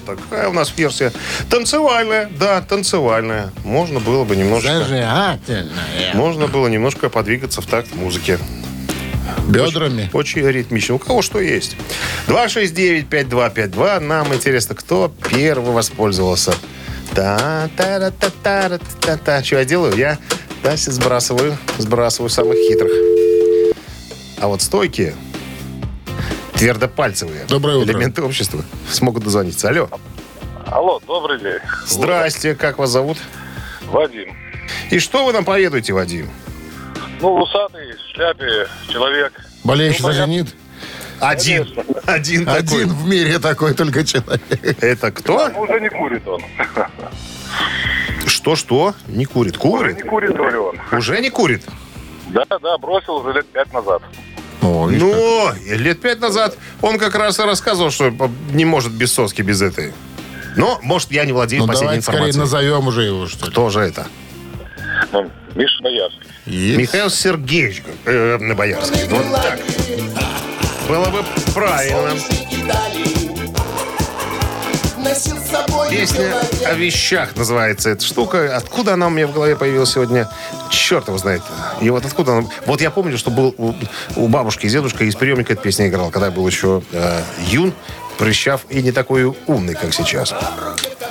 Такая 0.05 0.50
у 0.50 0.53
нас 0.53 0.74
версия. 0.75 1.12
Танцевальная, 1.50 2.29
да, 2.39 2.62
танцевальная. 2.62 3.51
Можно 3.63 4.00
было 4.00 4.24
бы 4.24 4.36
немножко... 4.36 4.79
Зажигательная. 4.79 6.13
Можно 6.13 6.48
было 6.48 6.67
немножко 6.67 7.10
подвигаться 7.10 7.62
в 7.62 7.67
такт 7.67 7.93
музыки. 7.96 8.39
Бедрами. 9.48 10.10
Очень 10.13 10.48
ритмично. 10.48 10.96
У 10.96 11.00
кого 11.00 11.22
что 11.22 11.39
есть. 11.39 11.75
269-5252. 12.27 14.00
Нам 14.00 14.34
интересно, 14.34 14.75
кто 14.75 15.13
первый 15.29 15.74
воспользовался. 15.74 16.53
та 17.13 17.69
та 17.75 18.12
та 18.12 18.12
та 18.12 18.29
та 18.69 18.79
та 19.01 19.17
та 19.17 19.43
Что 19.43 19.58
я 19.58 19.65
делаю? 19.65 19.96
Я 19.96 20.17
да, 20.63 20.75
сбрасываю, 20.75 21.58
сбрасываю 21.77 22.29
самых 22.29 22.55
хитрых. 22.67 22.91
А 24.41 24.48
вот 24.48 24.62
стойкие, 24.62 25.15
твердопальцевые 26.60 27.46
Доброе 27.48 27.78
утро. 27.78 27.94
элементы 27.94 28.22
общества 28.22 28.63
смогут 28.92 29.24
дозвониться. 29.24 29.70
Алло. 29.70 29.89
Алло, 30.68 31.01
добрый 31.08 31.39
день. 31.39 31.60
Здрасте, 31.88 32.54
как 32.54 32.78
вас 32.78 32.89
зовут? 32.89 33.18
Вадим. 33.88 34.36
И 34.92 35.00
что 35.00 35.25
вы 35.25 35.32
нам 35.34 35.46
поведуете, 35.46 35.94
Вадим? 35.94 36.30
Ну, 37.22 37.34
усатый, 37.42 37.94
в 37.94 38.13
шляпе, 38.13 38.68
человек. 38.89 39.34
Болеющий 39.63 40.04
Ну, 40.04 40.12
за. 40.12 40.25
«Зенит». 40.25 40.56
Один. 41.22 41.68
Один 42.06 42.46
такой. 42.46 42.60
Один 42.60 42.89
в 42.89 43.08
мире 43.08 43.39
такой 43.39 43.74
только 43.74 44.06
человек. 44.06 44.42
Это 44.82 45.12
кто? 45.12 45.50
Ну, 45.50 45.62
уже 45.62 45.80
не 45.82 45.89
курит 45.89 46.25
он. 46.28 46.42
Что-что? 48.25 48.94
Не 49.08 49.25
курит. 49.25 49.58
Уже 49.58 49.62
Курит? 49.78 49.96
не 49.98 50.04
курит, 50.10 50.36
говорю 50.36 50.66
он. 50.68 50.98
Уже 50.98 51.20
не 51.20 51.30
курит? 51.30 51.63
Да, 52.30 52.46
да, 52.50 52.78
бросил 52.78 53.16
уже 53.16 53.34
лет 53.34 53.48
пять 53.48 53.72
назад. 53.74 54.01
О, 54.62 54.88
видишь, 54.88 55.01
Ну, 55.01 55.51
лет 55.75 56.01
пять 56.01 56.20
назад 56.20 56.58
он 56.82 56.98
как 56.98 57.16
раз 57.16 57.39
и 57.39 57.44
рассказывал, 57.44 57.92
что 57.92 58.12
не 58.51 58.66
может 58.66 58.92
без 58.92 59.13
соски, 59.13 59.42
без 59.42 59.62
этой. 59.62 59.94
Но, 60.56 60.80
может, 60.82 61.12
я 61.12 61.25
не 61.25 61.32
владею 61.32 61.62
ну 61.62 61.68
последней 61.68 62.01
давайте 62.01 62.04
скорее 62.04 62.18
информацией. 62.30 62.42
назовем 62.42 62.88
уже 62.88 63.04
его, 63.04 63.28
что 63.28 63.46
ли. 63.46 63.51
Кто 63.51 63.70
же 63.70 63.80
это? 63.82 64.08
Ну, 65.12 65.30
Миша 65.56 65.82
Боярский. 65.82 66.22
Есть. 66.46 66.80
Михаил 66.80 67.10
Сергеевич 67.10 67.84
э, 68.06 68.54
Боярский. 68.56 69.08
Вот 69.10 69.25
так. 69.32 69.60
Было 70.88 71.06
бы 71.10 71.24
правильно. 71.54 72.16
Песня 75.89 76.34
о 76.65 76.74
вещах 76.74 77.36
называется 77.36 77.89
эта 77.89 78.03
штука. 78.03 78.56
Откуда 78.56 78.94
она 78.94 79.08
у 79.08 79.10
меня 79.10 79.27
в 79.27 79.34
голове 79.34 79.56
появилась 79.56 79.91
сегодня? 79.91 80.29
Черт 80.70 81.08
его 81.08 81.18
знает. 81.18 81.41
И 81.82 81.89
вот 81.89 82.06
откуда 82.06 82.38
она... 82.38 82.48
Вот 82.65 82.82
я 82.82 82.91
помню, 82.91 83.18
что 83.18 83.32
был 83.32 83.56
у, 84.15 84.27
бабушки 84.27 84.65
и 84.65 84.70
дедушка 84.70 85.03
из 85.06 85.15
приемника 85.15 85.53
эта 85.53 85.62
песня 85.62 85.88
играл, 85.88 86.10
когда 86.10 86.27
я 86.27 86.32
был 86.32 86.48
еще 86.48 86.82
э, 86.91 87.22
юн, 87.48 87.74
прыщав 88.19 88.65
и 88.69 88.81
не 88.83 88.91
такой 88.91 89.33
умный, 89.47 89.73
как 89.73 89.93
сейчас. 89.93 90.35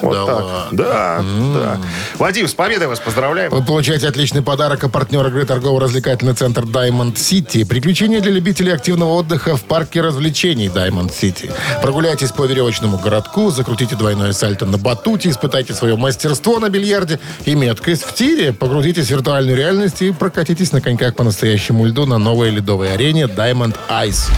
Вот 0.00 0.14
Да 0.14 0.26
так. 0.26 0.44
ладно. 0.44 0.68
Да, 0.72 1.24
да. 1.54 1.80
Вадим, 2.18 2.46
с 2.46 2.54
победой 2.54 2.86
вас 2.86 3.00
поздравляем. 3.00 3.50
Вы 3.50 3.64
получаете 3.64 4.06
отличный 4.06 4.42
подарок 4.42 4.84
от 4.84 4.92
партнера 4.92 5.28
игры 5.28 5.44
торгово-развлекательный 5.44 6.34
центр 6.34 6.62
Diamond 6.62 7.14
City. 7.14 7.66
Приключения 7.66 8.20
для 8.20 8.30
любителей 8.30 8.72
активного 8.72 9.14
отдыха 9.14 9.56
в 9.56 9.62
парке 9.62 10.00
развлечений 10.00 10.68
Diamond 10.68 11.10
City. 11.10 11.50
Прогуляйтесь 11.82 12.30
по 12.30 12.44
веревочному 12.44 12.98
городку, 12.98 13.50
закрутите 13.50 13.96
двойное 13.96 14.32
сальто 14.32 14.66
на 14.66 14.78
батуте, 14.78 15.30
испытайте 15.30 15.74
свое 15.74 15.96
мастерство 15.96 16.60
на 16.60 16.68
бильярде 16.68 17.18
и 17.44 17.54
меткость 17.54 18.04
в 18.04 18.14
тире. 18.14 18.52
Погрузитесь 18.52 19.06
в 19.06 19.10
виртуальную 19.10 19.56
реальность 19.56 20.02
и 20.02 20.12
прокатитесь 20.12 20.70
на 20.72 20.80
коньках 20.80 21.16
по 21.16 21.24
настоящему 21.24 21.86
льду 21.86 22.06
на 22.06 22.18
новой 22.18 22.50
ледовой 22.50 22.92
арене 22.92 23.24
Diamond 23.24 23.76
Ice. 23.88 24.30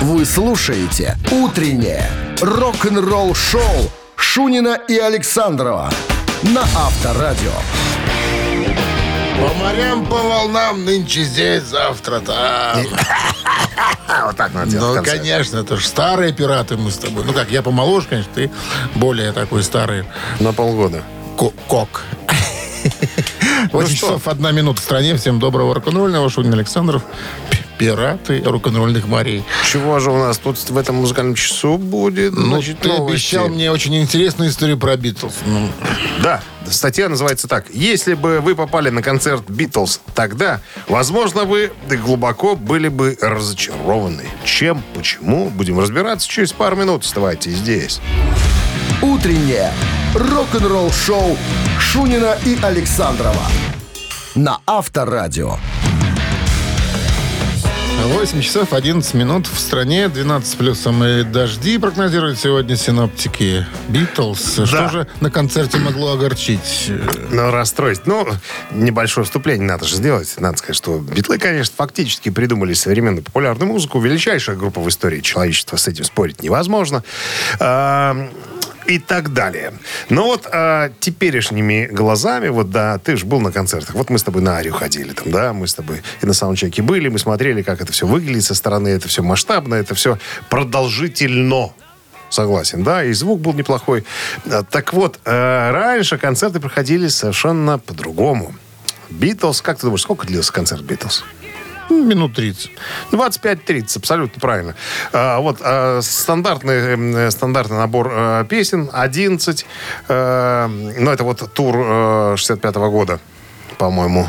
Вы 0.00 0.24
слушаете 0.24 1.16
«Утреннее 1.30 2.10
рок-н-ролл-шоу» 2.40 3.90
Шунина 4.16 4.78
и 4.88 4.98
Александрова 4.98 5.90
на 6.42 6.62
Авторадио. 6.62 7.52
По 9.40 9.54
морям, 9.54 10.06
по 10.06 10.16
волнам, 10.16 10.84
нынче 10.84 11.24
здесь, 11.24 11.62
завтра 11.64 12.20
там. 12.20 12.84
Вот 14.26 14.36
так 14.36 14.52
надо 14.54 14.70
делать 14.70 14.96
Ну, 14.98 15.04
конечно, 15.04 15.56
это 15.58 15.76
же 15.76 15.86
старые 15.86 16.32
пираты 16.32 16.76
мы 16.76 16.90
с 16.90 16.96
тобой. 16.98 17.24
Ну 17.24 17.32
как, 17.32 17.50
я 17.50 17.62
помоложе, 17.62 18.06
конечно, 18.08 18.30
ты 18.34 18.50
более 18.94 19.32
такой 19.32 19.62
старый 19.64 20.04
На 20.40 20.52
полгода. 20.52 21.02
ко- 21.38 21.52
кок. 21.66 22.02
8 22.84 23.68
Ну 23.72 23.86
часов 23.88 24.28
одна 24.28 24.52
минута 24.52 24.80
в 24.80 24.84
стране. 24.84 25.16
Всем 25.16 25.40
доброго 25.40 25.74
рок-н-ролльного. 25.74 26.30
Шунин 26.30 26.52
Александров. 26.54 27.02
Пираты 27.78 28.42
рок-н-ролльных 28.44 29.06
морей. 29.08 29.44
Чего 29.70 29.98
же 29.98 30.10
у 30.10 30.16
нас 30.18 30.38
тут 30.38 30.58
в 30.58 30.76
этом 30.76 30.96
музыкальном 30.96 31.34
часу 31.34 31.76
будет? 31.76 32.32
Ну, 32.34 32.46
Значит, 32.46 32.80
ты 32.80 32.88
новости. 32.88 33.12
обещал 33.34 33.48
мне 33.48 33.70
очень 33.70 33.96
интересную 34.00 34.50
историю 34.50 34.78
про 34.78 34.96
Битлз. 34.96 35.34
Ну, 35.46 35.68
Да, 36.22 36.40
статья 36.70 37.08
называется 37.08 37.48
так. 37.48 37.66
Если 37.70 38.14
бы 38.14 38.40
вы 38.40 38.54
попали 38.54 38.90
на 38.90 39.02
концерт 39.02 39.42
Битлз 39.48 40.00
тогда, 40.14 40.60
возможно, 40.88 41.44
вы 41.44 41.72
глубоко 41.88 42.54
были 42.54 42.88
бы 42.88 43.18
разочарованы. 43.20 44.24
Чем, 44.44 44.82
почему, 44.94 45.50
будем 45.50 45.80
разбираться 45.80 46.28
через 46.28 46.52
пару 46.52 46.76
минут. 46.76 47.04
Оставайтесь 47.04 47.54
здесь. 47.56 48.00
«Утреннее 49.02 49.72
рок-н-ролл-шоу» 50.14 51.36
Шунина 51.80 52.38
и 52.44 52.56
Александрова 52.62 53.42
на 54.34 54.58
Авторадио. 54.66 55.56
8 58.06 58.42
часов 58.42 58.74
11 58.74 59.14
минут 59.14 59.46
в 59.46 59.58
стране, 59.58 60.08
12 60.08 60.58
плюсом 60.58 61.02
и 61.02 61.22
дожди 61.22 61.78
прогнозируют 61.78 62.38
сегодня 62.38 62.76
синоптики. 62.76 63.66
Битлз. 63.88 64.66
Что 64.66 64.88
же 64.90 65.06
на 65.20 65.30
концерте 65.30 65.78
могло 65.78 66.12
огорчить? 66.12 66.90
Ну, 67.30 67.50
расстроить. 67.50 68.06
Ну, 68.06 68.28
небольшое 68.72 69.24
вступление 69.24 69.66
надо 69.66 69.86
же 69.86 69.96
сделать. 69.96 70.34
Надо 70.38 70.58
сказать, 70.58 70.76
что 70.76 70.98
Битлы, 70.98 71.38
конечно, 71.38 71.72
фактически 71.76 72.28
придумали 72.28 72.74
современную 72.74 73.24
популярную 73.24 73.72
музыку. 73.72 73.98
Величайшая 74.00 74.56
группа 74.56 74.82
в 74.82 74.88
истории 74.90 75.20
человечества. 75.20 75.76
С 75.76 75.88
этим 75.88 76.04
спорить 76.04 76.42
невозможно. 76.42 77.02
А, 78.86 78.90
и 78.90 78.98
так 78.98 79.32
далее. 79.32 79.72
Но 80.08 80.24
вот 80.26 80.48
а, 80.50 80.90
теперешними 81.00 81.86
глазами, 81.90 82.48
вот 82.48 82.70
да, 82.70 82.98
ты 82.98 83.16
же 83.16 83.26
был 83.26 83.40
на 83.40 83.52
концертах. 83.52 83.94
Вот 83.94 84.10
мы 84.10 84.18
с 84.18 84.22
тобой 84.22 84.42
на 84.42 84.56
Арию 84.56 84.74
ходили 84.74 85.12
там, 85.12 85.30
да, 85.30 85.52
мы 85.52 85.66
с 85.66 85.74
тобой 85.74 86.02
и 86.22 86.26
на 86.26 86.32
саундчеке 86.34 86.82
были, 86.82 87.08
мы 87.08 87.18
смотрели, 87.18 87.62
как 87.62 87.80
это 87.80 87.92
все 87.92 88.06
выглядит 88.06 88.44
со 88.44 88.54
стороны, 88.54 88.88
это 88.88 89.08
все 89.08 89.22
масштабно, 89.22 89.74
это 89.74 89.94
все 89.94 90.18
продолжительно. 90.48 91.72
Согласен, 92.30 92.82
да, 92.82 93.04
и 93.04 93.12
звук 93.12 93.40
был 93.40 93.52
неплохой. 93.52 94.04
А, 94.46 94.64
Так 94.64 94.92
вот, 94.92 95.20
э, 95.24 95.70
раньше 95.70 96.18
концерты 96.18 96.60
проходили 96.60 97.08
совершенно 97.08 97.78
по-другому. 97.78 98.54
Битлз, 99.10 99.60
как 99.62 99.78
ты 99.78 99.82
думаешь, 99.82 100.02
сколько 100.02 100.26
длился 100.26 100.52
концерт 100.52 100.82
Битлз? 100.82 101.24
Минут 101.90 102.34
30. 102.34 102.70
25-30, 103.12 103.98
абсолютно 103.98 104.40
правильно. 104.40 104.74
А, 105.12 105.38
вот 105.40 105.58
а, 105.60 106.00
стандартный, 106.02 106.94
м, 106.94 107.30
стандартный 107.30 107.78
набор 107.78 108.10
э, 108.12 108.44
песен, 108.48 108.90
11. 108.92 109.66
э, 110.08 110.66
ну, 110.66 111.10
это 111.10 111.24
вот 111.24 111.52
тур 111.52 111.76
э, 111.76 112.34
65 112.36 112.74
года, 112.76 113.20
по-моему. 113.78 114.28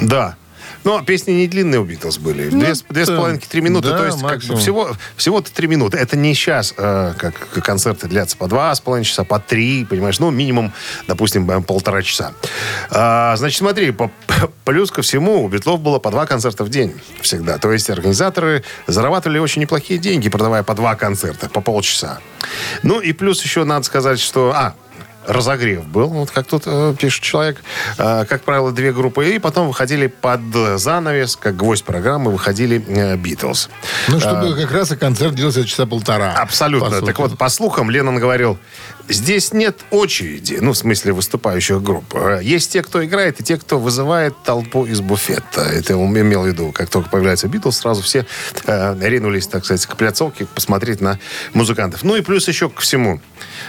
Да. 0.00 0.36
Но 0.84 1.02
песни 1.02 1.32
не 1.32 1.48
длинные 1.48 1.80
у 1.80 1.84
Битлз 1.84 2.18
были. 2.18 2.50
Две, 2.50 2.74
с- 2.74 2.82
две 2.82 3.04
с 3.04 3.08
да. 3.08 3.16
половиной, 3.16 3.40
три 3.40 3.60
минуты. 3.62 3.88
Да, 3.88 3.98
то 3.98 4.06
есть 4.06 4.20
как 4.20 4.40
всего, 4.40 4.90
всего-то 5.16 5.50
три 5.52 5.66
минуты. 5.66 5.96
Это 5.96 6.16
не 6.16 6.34
сейчас, 6.34 6.74
э, 6.76 7.14
как 7.18 7.34
концерты 7.64 8.06
длятся 8.06 8.36
по 8.36 8.46
два 8.48 8.74
с 8.74 8.80
половиной 8.80 9.04
часа, 9.06 9.24
по 9.24 9.38
три, 9.38 9.84
понимаешь? 9.84 10.18
Ну, 10.18 10.30
минимум, 10.30 10.72
допустим, 11.08 11.50
э, 11.50 11.60
полтора 11.62 12.02
часа. 12.02 12.32
А, 12.90 13.34
значит, 13.36 13.58
смотри, 13.58 13.90
по- 13.92 14.10
плюс 14.64 14.90
ко 14.90 15.02
всему 15.02 15.42
у 15.44 15.48
Битлов 15.48 15.80
было 15.80 15.98
по 15.98 16.10
два 16.10 16.26
концерта 16.26 16.64
в 16.64 16.68
день 16.68 16.94
всегда. 17.22 17.58
То 17.58 17.72
есть 17.72 17.88
организаторы 17.90 18.62
зарабатывали 18.86 19.38
очень 19.38 19.62
неплохие 19.62 19.98
деньги, 19.98 20.28
продавая 20.28 20.62
по 20.62 20.74
два 20.74 20.94
концерта, 20.96 21.48
по 21.48 21.60
полчаса. 21.60 22.18
Ну, 22.82 23.00
и 23.00 23.12
плюс 23.12 23.42
еще 23.42 23.64
надо 23.64 23.84
сказать, 23.84 24.20
что... 24.20 24.52
А, 24.54 24.74
разогрев 25.26 25.86
был, 25.86 26.08
вот 26.08 26.30
как 26.30 26.46
тут 26.46 26.64
э, 26.66 26.94
пишет 26.98 27.22
человек. 27.22 27.62
Э, 27.98 28.24
как 28.28 28.42
правило, 28.42 28.72
две 28.72 28.92
группы. 28.92 29.28
И 29.34 29.38
потом 29.38 29.68
выходили 29.68 30.06
под 30.06 30.40
занавес, 30.76 31.36
как 31.36 31.56
гвоздь 31.56 31.84
программы, 31.84 32.30
выходили 32.30 32.84
э, 32.86 33.16
Битлз. 33.16 33.68
Ну, 34.08 34.20
чтобы 34.20 34.54
как 34.54 34.72
раз 34.72 34.92
и 34.92 34.96
концерт 34.96 35.34
длился 35.34 35.64
часа 35.64 35.86
полтора. 35.86 36.32
Абсолютно. 36.34 37.00
по. 37.00 37.06
Так 37.06 37.18
вот, 37.18 37.38
по 37.38 37.48
слухам, 37.48 37.90
Леннон 37.90 38.18
говорил, 38.18 38.58
здесь 39.08 39.52
нет 39.52 39.78
очереди, 39.90 40.58
ну, 40.60 40.72
в 40.72 40.76
смысле 40.76 41.12
выступающих 41.12 41.82
групп. 41.82 42.14
Э, 42.14 42.40
Есть 42.42 42.72
те, 42.72 42.82
кто 42.82 43.04
играет, 43.04 43.40
и 43.40 43.42
те, 43.44 43.56
кто 43.56 43.78
вызывает 43.78 44.34
толпу 44.44 44.84
из 44.84 45.00
буфета. 45.00 45.62
Это 45.62 45.96
он 45.96 46.16
имел 46.18 46.42
в 46.42 46.46
виду. 46.46 46.72
Как 46.72 46.88
только 46.90 47.08
появляется 47.08 47.48
Битлз, 47.48 47.78
сразу 47.78 48.02
все 48.02 48.26
э, 48.66 48.96
ринулись, 49.00 49.46
так 49.46 49.64
сказать, 49.64 49.86
к 49.86 49.96
пляцовке 49.96 50.46
посмотреть 50.46 51.00
на 51.00 51.18
музыкантов. 51.54 52.02
Ну 52.02 52.16
и 52.16 52.20
плюс 52.20 52.46
еще 52.48 52.68
ко 52.68 52.80
всему. 52.82 53.20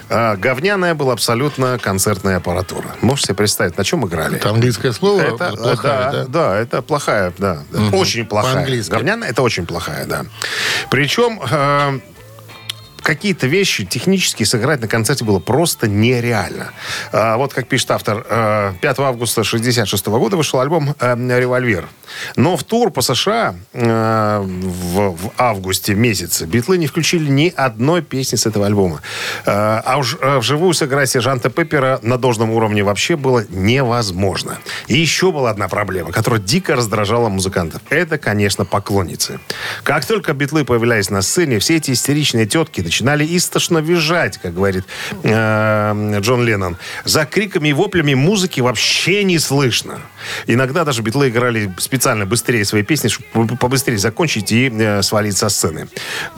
э, 0.10 0.36
говняная 0.38 0.94
была 0.96 1.14
абсолютно 1.14 1.45
абсолютно 1.46 1.78
концертная 1.80 2.38
аппаратура. 2.38 2.96
Можете 3.02 3.28
себе 3.28 3.36
представить, 3.36 3.78
на 3.78 3.84
чем 3.84 4.06
играли? 4.06 4.38
Это 4.38 4.50
английское 4.50 4.92
слово 4.92 5.22
Это, 5.22 5.52
плохая, 5.56 6.12
да, 6.12 6.12
да? 6.12 6.26
да, 6.28 6.58
это 6.58 6.82
плохая, 6.82 7.34
да. 7.38 7.64
да. 7.72 7.98
Очень 7.98 8.26
плохая. 8.26 8.54
По-английски. 8.54 8.92
Говняная, 8.92 9.30
это 9.30 9.42
очень 9.42 9.66
плохая, 9.66 10.06
да. 10.06 10.26
Причем 10.90 11.40
э, 11.50 12.00
какие-то 13.06 13.46
вещи 13.48 13.86
технически 13.86 14.44
сыграть 14.44 14.82
на 14.82 14.88
концерте 14.88 15.24
было 15.24 15.40
просто 15.40 15.88
нереально. 15.88 16.72
А, 17.12 17.38
вот 17.38 17.54
как 17.54 17.68
пишет 17.68 17.92
автор, 17.92 18.26
э, 18.28 18.74
5 18.82 19.00
августа 19.00 19.44
66 19.44 20.08
года 20.08 20.36
вышел 20.36 20.60
альбом 20.60 20.96
э, 21.00 21.40
«Револьвер». 21.40 21.88
Но 22.36 22.58
в 22.58 22.64
тур 22.64 22.92
по 22.92 23.02
США 23.02 23.56
э, 23.74 24.42
в, 24.44 25.16
в 25.16 25.32
августе 25.38 25.94
месяце 25.94 26.46
Битлы 26.46 26.78
не 26.78 26.88
включили 26.88 27.30
ни 27.30 27.54
одной 27.56 28.02
песни 28.02 28.38
с 28.38 28.46
этого 28.46 28.66
альбома. 28.66 29.02
Э, 29.46 29.82
а 29.86 29.98
уж 29.98 30.18
э, 30.20 30.40
вживую 30.40 30.74
сыграть 30.74 31.10
сержанта 31.10 31.50
Пеппера 31.50 32.00
на 32.02 32.18
должном 32.18 32.52
уровне 32.52 32.84
вообще 32.84 33.16
было 33.16 33.46
невозможно. 33.50 34.58
И 34.88 34.98
еще 34.98 35.32
была 35.32 35.52
одна 35.52 35.68
проблема, 35.68 36.12
которая 36.12 36.42
дико 36.42 36.76
раздражала 36.76 37.30
музыкантов. 37.30 37.82
Это, 37.90 38.18
конечно, 38.18 38.66
поклонницы. 38.66 39.40
Как 39.84 40.06
только 40.06 40.34
Битлы 40.34 40.66
появлялись 40.66 41.12
на 41.12 41.22
сцене, 41.22 41.60
все 41.60 41.78
эти 41.78 41.92
истеричные 41.92 42.48
тетки 42.48 42.82
начинали 42.96 43.26
истошно 43.36 43.80
визжать, 43.80 44.38
как 44.38 44.54
говорит 44.54 44.86
э, 45.24 46.20
Джон 46.22 46.46
Леннон. 46.46 46.78
За 47.04 47.26
криками 47.26 47.70
и 47.70 47.74
воплями 47.74 48.14
музыки 48.14 48.62
вообще 48.62 49.26
не 49.26 49.38
слышно. 49.38 50.00
Иногда 50.48 50.84
даже 50.84 51.02
Битлы 51.02 51.30
играли 51.30 51.74
специально 51.78 52.26
быстрее 52.26 52.66
свои 52.66 52.84
песни, 52.84 53.08
чтобы 53.08 53.58
побыстрее 53.58 53.98
закончить 53.98 54.52
и 54.52 54.70
э, 54.70 55.02
свалить 55.02 55.38
со 55.38 55.50
сцены. 55.50 55.88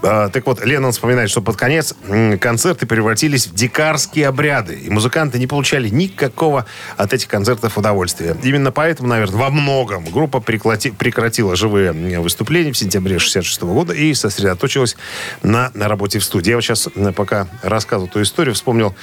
Э, 0.01 0.29
так 0.31 0.45
вот, 0.45 0.63
Леннон 0.63 0.91
вспоминает, 0.91 1.29
что 1.29 1.41
под 1.41 1.55
конец 1.55 1.95
концерты 2.39 2.85
превратились 2.85 3.47
в 3.47 3.53
дикарские 3.53 4.27
обряды, 4.27 4.75
и 4.75 4.89
музыканты 4.89 5.39
не 5.39 5.47
получали 5.47 5.89
никакого 5.89 6.65
от 6.97 7.13
этих 7.13 7.27
концертов 7.27 7.77
удовольствия. 7.77 8.35
Именно 8.43 8.71
поэтому, 8.71 9.09
наверное, 9.09 9.37
во 9.37 9.49
многом 9.49 10.05
группа 10.05 10.39
прекратила 10.39 11.55
живые 11.55 11.91
выступления 12.19 12.71
в 12.71 12.77
сентябре 12.77 13.19
66 13.19 13.61
года 13.63 13.93
и 13.93 14.13
сосредоточилась 14.13 14.95
на, 15.43 15.71
на 15.73 15.87
работе 15.87 16.19
в 16.19 16.23
студии. 16.23 16.49
Я 16.49 16.57
вот 16.57 16.63
сейчас, 16.63 16.87
пока 17.15 17.47
рассказывал 17.61 18.07
эту 18.07 18.21
историю, 18.21 18.55
вспомнил 18.55 18.95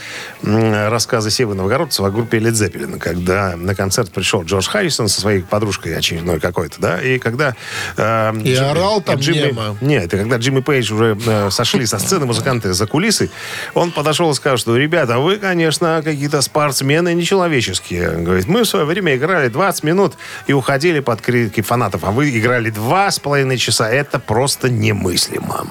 рассказы 0.42 1.31
Севы 1.31 1.55
Новгородцева 1.55 2.09
о 2.09 2.11
группе 2.11 2.38
Led 2.38 2.53
Zeppelin, 2.53 2.99
когда 2.99 3.57
на 3.57 3.75
концерт 3.75 4.12
пришел 4.12 4.44
Джордж 4.44 4.68
Харрисон 4.74 5.06
со 5.08 5.20
своей 5.20 5.42
подружкой 5.42 5.96
очередной 5.96 6.40
какой-то, 6.40 6.80
да, 6.80 7.00
и 7.00 7.20
когда... 7.20 7.54
э, 7.96 8.32
И 8.42 8.54
орал 8.54 9.00
там 9.00 9.20
Джимми- 9.20 9.46
немо. 9.52 9.76
Нет, 9.80 10.12
и 10.12 10.16
когда 10.18 10.37
Джимми 10.38 10.62
Пейдж 10.62 10.92
уже 10.92 11.16
э, 11.24 11.50
сошли 11.52 11.87
со 11.87 12.00
сцены, 12.00 12.26
музыканты 12.26 12.72
за 12.72 12.87
кулисы, 12.88 13.30
он 13.74 13.92
подошел 13.92 14.32
и 14.32 14.34
сказал, 14.34 14.56
что, 14.58 14.76
ребята, 14.76 15.18
вы, 15.20 15.37
конечно, 15.37 16.02
какие-то 16.04 16.42
спортсмены 16.42 17.14
нечеловеческие. 17.14 18.10
Говорит, 18.24 18.48
мы 18.48 18.64
в 18.64 18.66
свое 18.68 18.84
время 18.84 19.14
играли 19.14 19.46
20 19.48 19.84
минут 19.84 20.14
и 20.48 20.52
уходили 20.52 20.98
под 20.98 21.20
крики 21.20 21.60
фанатов, 21.60 22.02
а 22.02 22.10
вы 22.10 22.37
играли 22.37 22.70
два 22.70 23.12
с 23.12 23.20
половиной 23.20 23.58
часа. 23.58 23.88
Это 23.88 24.18
просто 24.18 24.68
немыслимо. 24.68 25.66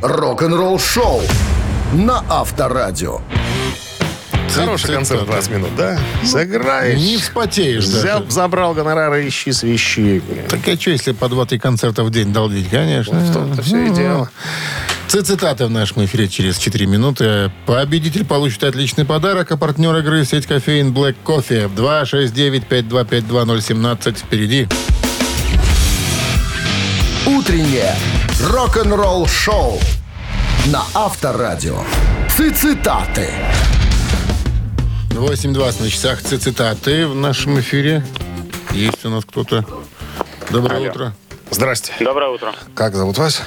Рок-н-ролл 0.00 0.78
шоу 0.78 1.22
на 1.92 2.22
Авторадио. 2.28 3.20
Хороший 4.56 4.94
концерт 4.94 5.26
20 5.26 5.50
минут, 5.50 5.70
да? 5.76 5.98
Сыграешь. 6.24 6.98
Не 6.98 7.16
вспотеешь 7.18 7.84
Взял, 7.84 8.20
даже. 8.20 8.30
забрал 8.32 8.72
гонорары, 8.74 9.28
ищи 9.28 9.52
свищи. 9.52 10.22
Так 10.48 10.66
а 10.66 10.76
что, 10.76 10.90
если 10.90 11.12
по 11.12 11.26
2-3 11.26 11.58
концерта 11.58 12.02
в 12.04 12.10
день 12.10 12.32
долбить? 12.32 12.70
Конечно. 12.70 13.18
В 13.18 13.32
том-то 13.32 13.62
все 13.62 13.86
и 13.86 13.90
дело. 13.90 14.30
Цитаты 15.08 15.66
в 15.66 15.70
нашем 15.70 16.04
эфире 16.04 16.28
через 16.28 16.58
4 16.58 16.86
минуты. 16.86 17.50
Победитель 17.64 18.24
получит 18.24 18.64
отличный 18.64 19.04
подарок, 19.04 19.52
а 19.52 19.56
партнер 19.56 19.96
игры 19.96 20.24
сеть 20.24 20.46
кофеин 20.46 20.92
Black 20.92 21.14
Coffee. 21.24 21.70
269-5252-017 21.74 24.16
впереди. 24.18 24.66
Утреннее 27.26 27.94
рок-н-ролл 28.42 29.26
шоу 29.26 29.80
на 30.66 30.82
Авторадио. 30.94 31.78
Цитаты. 32.28 33.30
8.20 35.16 35.82
на 35.82 35.90
часах 35.90 36.20
цитаты 36.22 37.06
в 37.06 37.14
нашем 37.14 37.58
эфире. 37.60 38.04
Есть 38.72 39.04
у 39.06 39.08
нас 39.08 39.24
кто-то. 39.24 39.64
Доброе 40.50 40.76
Алло. 40.76 40.90
утро. 40.90 41.12
Здрасте. 41.50 41.94
Доброе 42.00 42.28
утро. 42.30 42.54
Как 42.74 42.94
зовут 42.94 43.16
вас? 43.16 43.42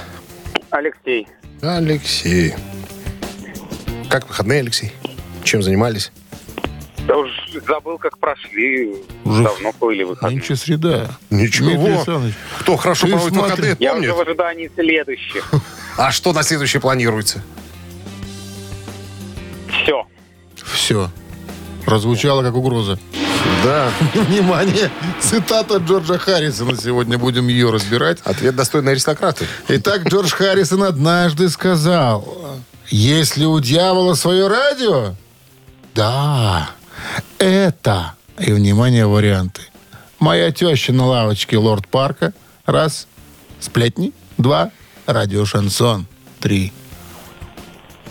Алексей. 0.70 1.28
Алексей. 1.62 2.54
Как 4.08 4.26
выходные, 4.28 4.60
Алексей? 4.60 4.92
Чем 5.44 5.62
занимались? 5.62 6.10
Да 7.06 7.16
уж 7.16 7.30
забыл, 7.66 7.98
как 7.98 8.18
прошли. 8.18 8.92
Уже 9.24 9.42
Давно 9.44 9.72
были 9.80 10.02
выходные. 10.02 10.38
Нынче 10.38 10.56
среда. 10.56 11.10
Ничего. 11.30 12.04
Кто 12.60 12.76
хорошо 12.76 13.06
Ты 13.06 13.12
проводит 13.12 13.34
смотри. 13.34 13.50
выходные, 13.52 13.76
Я 13.78 13.92
помнит? 13.92 14.08
уже 14.10 14.16
в 14.16 14.20
ожидании 14.20 14.70
следующих. 14.74 15.50
А 15.96 16.12
что 16.12 16.32
на 16.32 16.42
следующее 16.42 16.80
планируется? 16.80 17.42
Все. 19.68 20.06
Все. 20.72 21.10
Прозвучало 21.84 22.42
как 22.42 22.54
угроза. 22.54 22.98
Да. 23.64 23.90
Внимание! 24.14 24.90
Цитата 25.20 25.76
Джорджа 25.76 26.18
Харрисона. 26.18 26.76
Сегодня 26.76 27.18
будем 27.18 27.48
ее 27.48 27.70
разбирать. 27.70 28.18
Ответ 28.24 28.54
достойный 28.56 28.92
аристократы. 28.92 29.46
Итак, 29.68 30.08
Джордж 30.08 30.30
Харрисон 30.30 30.84
однажды 30.84 31.48
сказал, 31.48 32.60
если 32.88 33.44
у 33.44 33.58
дьявола 33.60 34.14
свое 34.14 34.48
радио, 34.48 35.14
да, 35.94 36.70
это, 37.38 38.14
и, 38.38 38.52
внимание, 38.52 39.06
варианты. 39.06 39.62
Моя 40.18 40.52
теща 40.52 40.92
на 40.92 41.06
лавочке 41.06 41.56
Лорд 41.56 41.88
Парка, 41.88 42.32
раз, 42.66 43.06
сплетни, 43.58 44.12
два, 44.38 44.70
радио 45.06 45.44
Шансон, 45.44 46.06
три. 46.40 46.72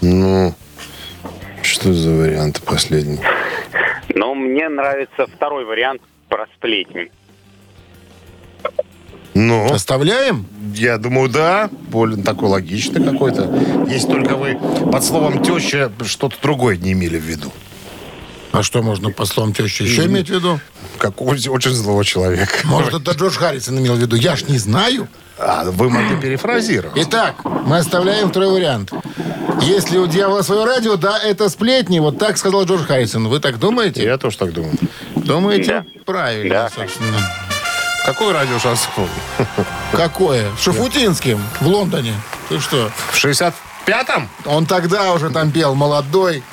Ну, 0.02 0.56
что 1.62 1.94
за 1.94 2.10
вариант 2.12 2.62
последний? 2.62 3.20
Но 4.16 4.34
мне 4.36 4.70
нравится 4.70 5.28
второй 5.28 5.66
вариант 5.66 6.02
про 6.28 6.48
сплетни. 6.56 7.12
Ну, 9.34 9.72
Оставляем? 9.72 10.46
я 10.76 10.98
думаю, 10.98 11.30
да. 11.30 11.70
Более 11.72 12.22
такой 12.24 12.50
логичный 12.50 13.04
какой-то. 13.04 13.50
Если 13.88 14.08
только 14.08 14.36
вы 14.36 14.60
под 14.92 15.04
словом 15.04 15.44
теща 15.44 15.92
что-то 16.06 16.36
другое 16.42 16.78
не 16.78 16.94
имели 16.94 17.18
в 17.18 17.24
виду. 17.24 17.52
А 18.52 18.64
что 18.64 18.82
можно 18.82 19.12
по 19.12 19.26
словам 19.26 19.54
тещи 19.54 19.84
еще 19.84 20.06
иметь 20.06 20.28
в 20.28 20.34
виду? 20.34 20.60
Как 20.98 21.22
очень, 21.22 21.52
очень 21.52 21.72
злого 21.72 22.04
человека. 22.04 22.52
Может, 22.64 22.96
это 22.96 23.12
Джордж 23.12 23.38
Харрисон 23.38 23.80
имел 23.80 23.96
в 23.96 24.00
виду? 24.00 24.16
Я 24.16 24.36
ж 24.36 24.48
не 24.48 24.58
знаю. 24.58 25.08
А, 25.40 25.64
вы 25.72 25.90
могли 25.90 26.18
перефразировать. 26.18 26.98
Итак, 27.08 27.36
мы 27.46 27.78
оставляем 27.78 28.30
второй 28.30 28.52
вариант. 28.52 28.92
Если 29.62 29.98
у 29.98 30.08
дьявола 30.08 30.42
свое 30.42 30.66
радио, 30.66 30.96
да, 30.96 31.18
это 31.20 31.50
сплетни. 31.50 32.00
Вот 32.00 32.18
так 32.18 32.38
сказал 32.38 32.66
Джордж 32.66 32.84
Харрисон. 32.86 33.28
Вы 33.28 33.40
так 33.40 33.58
думаете? 33.60 34.04
Я 34.04 34.18
тоже 34.18 34.38
так 34.38 34.52
думаю. 34.54 34.76
Думаете? 35.16 35.86
Правильно, 36.06 36.50
Да. 36.54 36.70
собственно. 36.70 37.18
Какой 38.06 38.34
радио 38.34 38.58
шансон? 38.60 39.08
Какое? 39.92 40.46
С 40.58 40.64
Шафутинским 40.64 41.40
в 41.62 41.68
Лондоне. 41.68 42.14
Ты 42.48 42.60
что? 42.60 42.90
В 43.12 43.18
65-м? 43.18 44.30
Он 44.46 44.66
тогда 44.66 45.14
уже 45.14 45.30
там 45.30 45.52
пел 45.52 45.76
молодой, 45.76 46.44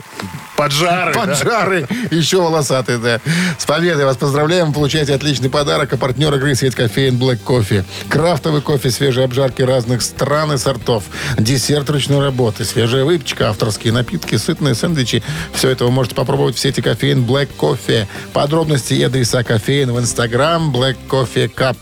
Поджары. 0.57 1.12
да? 1.12 1.21
поджарый, 1.21 1.87
еще 2.11 2.40
волосатый, 2.40 2.99
да. 2.99 3.21
С 3.59 3.64
победой 3.66 4.05
вас 4.05 4.16
поздравляем. 4.16 4.73
Получайте 4.73 5.14
отличный 5.14 5.51
подарок. 5.51 5.92
А 5.92 5.97
партнер 5.97 6.35
игры 6.35 6.55
сеть 6.55 6.75
кофеин 6.75 7.16
Black 7.16 7.40
Coffee. 7.45 7.85
Крафтовый 8.09 8.62
кофе, 8.62 8.90
свежие 8.90 9.25
обжарки 9.25 9.62
разных 9.62 10.03
стран 10.03 10.53
и 10.53 10.57
сортов. 10.59 11.05
Десерт 11.38 11.90
ручной 11.90 12.25
работы, 12.25 12.64
свежая 12.64 13.05
выпечка, 13.05 13.51
авторские 13.51 13.92
напитки, 13.92 14.37
сытные 14.37 14.75
сэндвичи. 14.75 15.23
Все 15.53 15.71
это 15.71 15.85
вы 15.85 15.90
можете 15.90 16.14
попробовать 16.14 16.57
в 16.57 16.59
сети 16.59 16.81
кофеин 16.81 17.25
Black 17.25 17.49
Coffee. 17.59 18.07
Подробности 18.33 18.95
и 18.95 19.03
адреса 19.03 19.42
кофеин 19.42 19.92
в 19.92 20.01
инстаграм 20.01 20.75
Black 20.75 20.97
Coffee 21.09 21.53
Cup. 21.53 21.77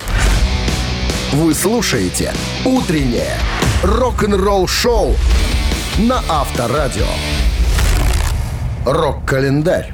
Вы 1.33 1.55
слушаете 1.55 2.33
«Утреннее 2.65 3.39
рок-н-ролл 3.83 4.69
шоу» 4.69 5.17
на 5.99 6.23
Авторадио. 6.29 7.07
Рок-календарь. 8.85 9.93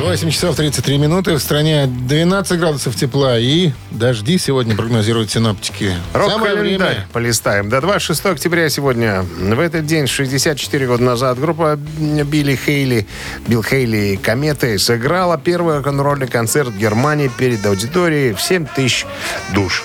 8 0.00 0.30
часов 0.30 0.56
33 0.56 0.98
минуты. 0.98 1.34
В 1.34 1.38
стране 1.40 1.86
12 1.86 2.58
градусов 2.58 2.96
тепла 2.96 3.38
и 3.38 3.70
дожди 3.90 4.38
сегодня 4.38 4.76
прогнозируют 4.76 5.30
синоптики. 5.30 5.92
Рок-календарь 6.12 7.06
полистаем. 7.12 7.68
До 7.68 7.80
26 7.80 8.26
октября 8.26 8.68
сегодня. 8.68 9.22
В 9.22 9.60
этот 9.60 9.86
день, 9.86 10.06
64 10.06 10.86
года 10.86 11.02
назад, 11.02 11.38
группа 11.38 11.76
Билли 11.76 12.56
Хейли, 12.56 13.06
Билл 13.46 13.62
Хейли 13.62 14.14
и 14.14 14.16
Кометы 14.16 14.78
сыграла 14.78 15.38
первый 15.38 15.76
рок-н-ролльный 15.76 16.28
концерт 16.28 16.68
в 16.68 16.78
Германии 16.78 17.28
перед 17.28 17.64
аудиторией 17.64 18.32
в 18.32 18.40
7 18.40 18.66
тысяч 18.66 19.06
душ. 19.54 19.84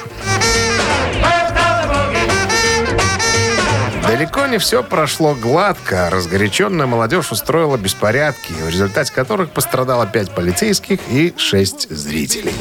Далеко 4.23 4.47
не 4.47 4.57
все 4.57 4.83
прошло 4.83 5.35
гладко. 5.35 6.09
Разгоряченная 6.09 6.85
молодежь 6.85 7.33
устроила 7.33 7.75
беспорядки, 7.75 8.53
в 8.53 8.69
результате 8.69 9.11
которых 9.11 9.49
пострадало 9.49 10.07
5 10.07 10.31
полицейских 10.33 11.01
и 11.09 11.33
6 11.35 11.89
зрителей. 11.89 12.55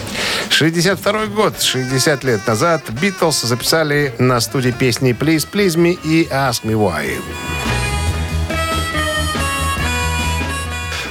62 0.51 1.27
год, 1.27 1.63
60 1.63 2.25
лет 2.25 2.45
назад, 2.49 2.91
Битлз 2.91 3.43
записали 3.43 4.13
на 4.19 4.41
студии 4.41 4.73
песни 4.73 5.13
«Please, 5.13 5.47
Please 5.49 5.77
Me» 5.77 5.97
и 6.03 6.27
«Ask 6.33 6.65
Me 6.65 6.73
Why». 6.73 7.52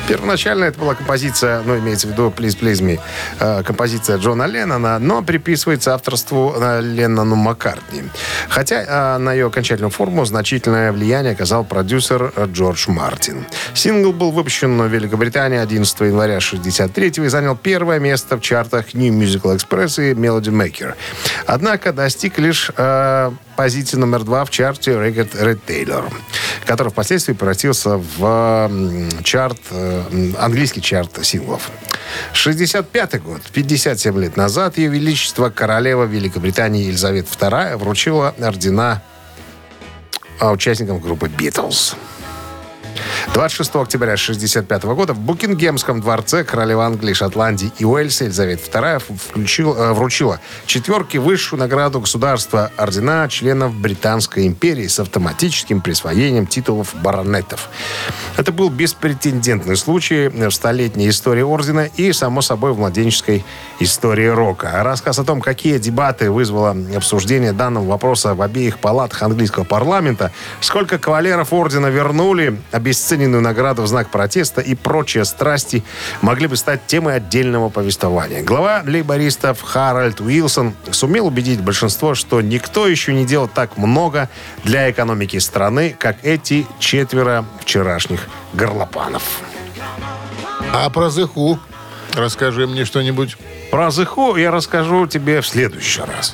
Первоначально 0.07 0.65
это 0.65 0.79
была 0.79 0.95
композиция, 0.95 1.61
ну, 1.63 1.77
имеется 1.77 2.07
в 2.07 2.11
виду 2.11 2.33
«Please, 2.35 2.57
Please 2.59 2.81
Me», 2.81 2.99
э, 3.39 3.63
композиция 3.63 4.17
Джона 4.17 4.45
Леннона, 4.45 4.99
но 4.99 5.21
приписывается 5.21 5.93
авторству 5.93 6.53
э, 6.57 6.81
Леннону 6.81 7.35
Маккартни. 7.35 8.03
Хотя 8.49 8.83
э, 9.15 9.17
на 9.17 9.33
ее 9.33 9.47
окончательную 9.47 9.91
форму 9.91 10.25
значительное 10.25 10.91
влияние 10.91 11.33
оказал 11.33 11.63
продюсер 11.63 12.33
э, 12.35 12.47
Джордж 12.51 12.89
Мартин. 12.89 13.45
Сингл 13.73 14.11
был 14.11 14.31
выпущен 14.31 14.81
в 14.81 14.87
Великобритании 14.87 15.59
11 15.59 15.99
января 16.01 16.39
63 16.39 17.13
и 17.17 17.27
занял 17.27 17.55
первое 17.55 17.99
место 17.99 18.37
в 18.37 18.41
чартах 18.41 18.93
New 18.93 19.13
Musical 19.13 19.55
Express 19.57 20.11
и 20.11 20.13
Melody 20.13 20.51
Maker. 20.51 20.95
Однако 21.45 21.93
достиг 21.93 22.37
лишь 22.39 22.71
э, 22.75 23.31
позиции 23.55 23.97
номер 23.97 24.23
два 24.23 24.43
в 24.43 24.49
чарте 24.49 24.91
Record 24.91 25.39
Retailer, 25.39 26.11
который 26.65 26.89
впоследствии 26.89 27.33
превратился 27.33 27.97
в 27.97 28.25
м, 28.69 29.09
чарт, 29.23 29.59
э, 29.69 29.90
английский 30.37 30.81
чарт 30.81 31.25
синглов. 31.25 31.69
65 32.33 33.21
год, 33.21 33.41
57 33.53 34.19
лет 34.19 34.37
назад, 34.37 34.77
Ее 34.77 34.89
Величество 34.89 35.49
Королева 35.49 36.03
Великобритании 36.03 36.85
Елизавета 36.85 37.29
II 37.39 37.77
вручила 37.77 38.35
ордена 38.39 39.01
а, 40.39 40.51
участникам 40.51 40.99
группы 40.99 41.27
Beatles. 41.27 41.95
26 43.33 43.75
октября 43.75 44.13
1965 44.13 44.83
года 44.83 45.13
в 45.13 45.19
Букингемском 45.19 46.01
дворце 46.01 46.43
королева 46.43 46.85
Англии, 46.85 47.13
Шотландии 47.13 47.71
и 47.77 47.85
Уэльса 47.85 48.25
Елизавета 48.25 48.79
II 48.79 49.01
включил, 49.17 49.75
э, 49.75 49.93
вручила 49.93 50.39
четверки 50.65 51.17
высшую 51.17 51.59
награду 51.59 52.01
государства 52.01 52.71
ордена 52.77 53.27
членов 53.29 53.73
Британской 53.73 54.47
империи 54.47 54.87
с 54.87 54.99
автоматическим 54.99 55.81
присвоением 55.81 56.45
титулов 56.45 56.93
баронетов. 56.95 57.69
Это 58.37 58.51
был 58.51 58.69
беспретендентный 58.69 59.77
случай 59.77 60.27
в 60.27 60.51
столетней 60.51 61.09
истории 61.09 61.41
ордена 61.41 61.85
и, 61.95 62.11
само 62.11 62.41
собой, 62.41 62.73
в 62.73 62.79
младенческой 62.79 63.45
истории 63.79 64.27
рока. 64.27 64.83
Рассказ 64.83 65.19
о 65.19 65.23
том, 65.23 65.41
какие 65.41 65.77
дебаты 65.77 66.31
вызвало 66.31 66.75
обсуждение 66.95 67.53
данного 67.53 67.87
вопроса 67.87 68.35
в 68.35 68.41
обеих 68.41 68.79
палатах 68.79 69.23
английского 69.23 69.63
парламента, 69.63 70.31
сколько 70.59 70.97
кавалеров 70.97 71.53
ордена 71.53 71.87
вернули 71.87 72.59
обесцененную 72.81 73.41
награду 73.41 73.83
в 73.83 73.87
знак 73.87 74.09
протеста 74.09 74.59
и 74.59 74.75
прочие 74.75 75.23
страсти 75.23 75.83
могли 76.21 76.47
бы 76.47 76.57
стать 76.57 76.85
темой 76.87 77.15
отдельного 77.15 77.69
повествования. 77.69 78.41
Глава 78.41 78.81
лейбористов 78.85 79.61
Харальд 79.61 80.19
Уилсон 80.19 80.73
сумел 80.89 81.27
убедить 81.27 81.61
большинство, 81.61 82.15
что 82.15 82.41
никто 82.41 82.87
еще 82.87 83.13
не 83.13 83.25
делал 83.25 83.47
так 83.47 83.77
много 83.77 84.29
для 84.63 84.89
экономики 84.89 85.37
страны, 85.37 85.95
как 85.97 86.17
эти 86.23 86.65
четверо 86.79 87.45
вчерашних 87.61 88.27
горлопанов. 88.53 89.23
А 90.73 90.89
про 90.89 91.09
Зыху 91.09 91.59
расскажи 92.15 92.65
мне 92.65 92.85
что-нибудь. 92.85 93.37
Про 93.69 93.91
Зыху 93.91 94.35
я 94.35 94.51
расскажу 94.51 95.05
тебе 95.05 95.41
в 95.41 95.47
следующий 95.47 96.01
раз. 96.01 96.33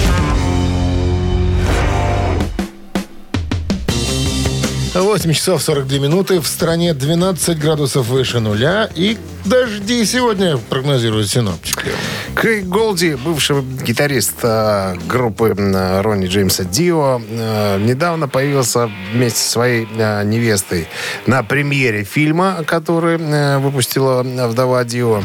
8 4.93 5.31
часов 5.33 5.63
42 5.63 5.99
минуты. 5.99 6.41
В 6.41 6.47
стране 6.47 6.93
12 6.93 7.57
градусов 7.57 8.07
выше 8.07 8.41
нуля. 8.41 8.89
И 8.93 9.17
дожди 9.45 10.03
сегодня 10.05 10.57
прогнозируют 10.57 11.29
синоптики. 11.29 11.91
Крейг 12.35 12.65
Голди, 12.65 13.15
бывший 13.15 13.61
гитарист 13.61 14.35
э, 14.43 14.95
группы 15.07 15.55
э, 15.57 16.01
Ронни 16.01 16.27
Джеймса 16.27 16.65
Дио, 16.65 17.21
э, 17.21 17.79
недавно 17.79 18.27
появился 18.27 18.89
вместе 19.13 19.39
со 19.39 19.49
своей 19.49 19.87
э, 19.97 20.23
невестой 20.25 20.87
на 21.25 21.43
премьере 21.43 22.03
фильма, 22.03 22.63
который 22.65 23.17
э, 23.17 23.59
выпустила 23.59 24.23
вдова 24.23 24.83
Дио. 24.83 25.23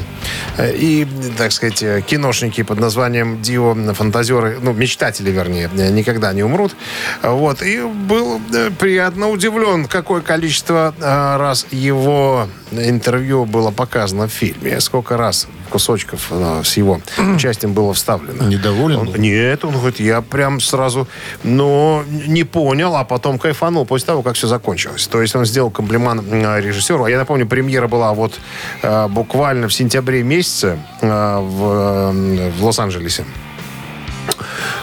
И, 0.59 1.07
так 1.37 1.53
сказать, 1.53 2.05
киношники 2.07 2.63
под 2.63 2.81
названием 2.81 3.43
Дио, 3.43 3.75
фантазеры, 3.95 4.59
ну, 4.61 4.73
мечтатели, 4.73 5.31
вернее, 5.31 5.69
никогда 5.91 6.33
не 6.33 6.43
умрут. 6.43 6.75
Вот. 7.23 7.63
И 7.63 7.81
был 7.83 8.41
э, 8.55 8.71
приятно 8.71 9.29
удивлен, 9.29 9.87
какое 9.87 10.21
количество 10.21 10.95
э, 10.99 11.37
раз 11.37 11.67
его 11.71 12.49
интервью 12.73 13.45
было 13.45 13.71
показано 13.71 14.27
в 14.29 14.33
фильме. 14.33 14.81
Сколько 14.81 15.17
раз 15.17 15.47
кусочков 15.71 16.29
э, 16.31 16.63
с 16.65 16.77
его 16.77 17.01
участием 17.35 17.73
было 17.73 17.93
вставлено. 17.95 18.45
Недоволен 18.49 18.99
Он- 18.99 19.15
нет, 19.17 19.65
он 19.65 19.73
говорит, 19.73 20.01
я 20.01 20.21
прям 20.21 20.61
сразу, 20.61 21.07
но 21.45 22.05
не 22.27 22.45
понял, 22.45 22.95
а 22.97 23.05
потом 23.05 23.39
кайфанул 23.39 23.85
после 23.87 24.07
того, 24.07 24.23
как 24.23 24.35
все 24.35 24.47
закончилось. 24.47 25.07
То 25.07 25.21
есть 25.23 25.35
он 25.37 25.45
сделал 25.47 25.71
комплимент 25.71 26.23
э, 26.31 26.61
режиссеру. 26.61 27.05
А 27.05 27.11
я 27.11 27.19
напомню, 27.19 27.47
премьера 27.47 27.89
была 27.89 28.13
вот 28.15 28.35
э, 28.83 29.09
буквально 29.09 29.69
в 29.69 29.73
сентябре 29.75 30.23
месяце 30.23 30.79
э, 31.01 31.39
в, 31.41 32.13
в 32.59 32.65
Лос-Анджелесе. 32.65 33.25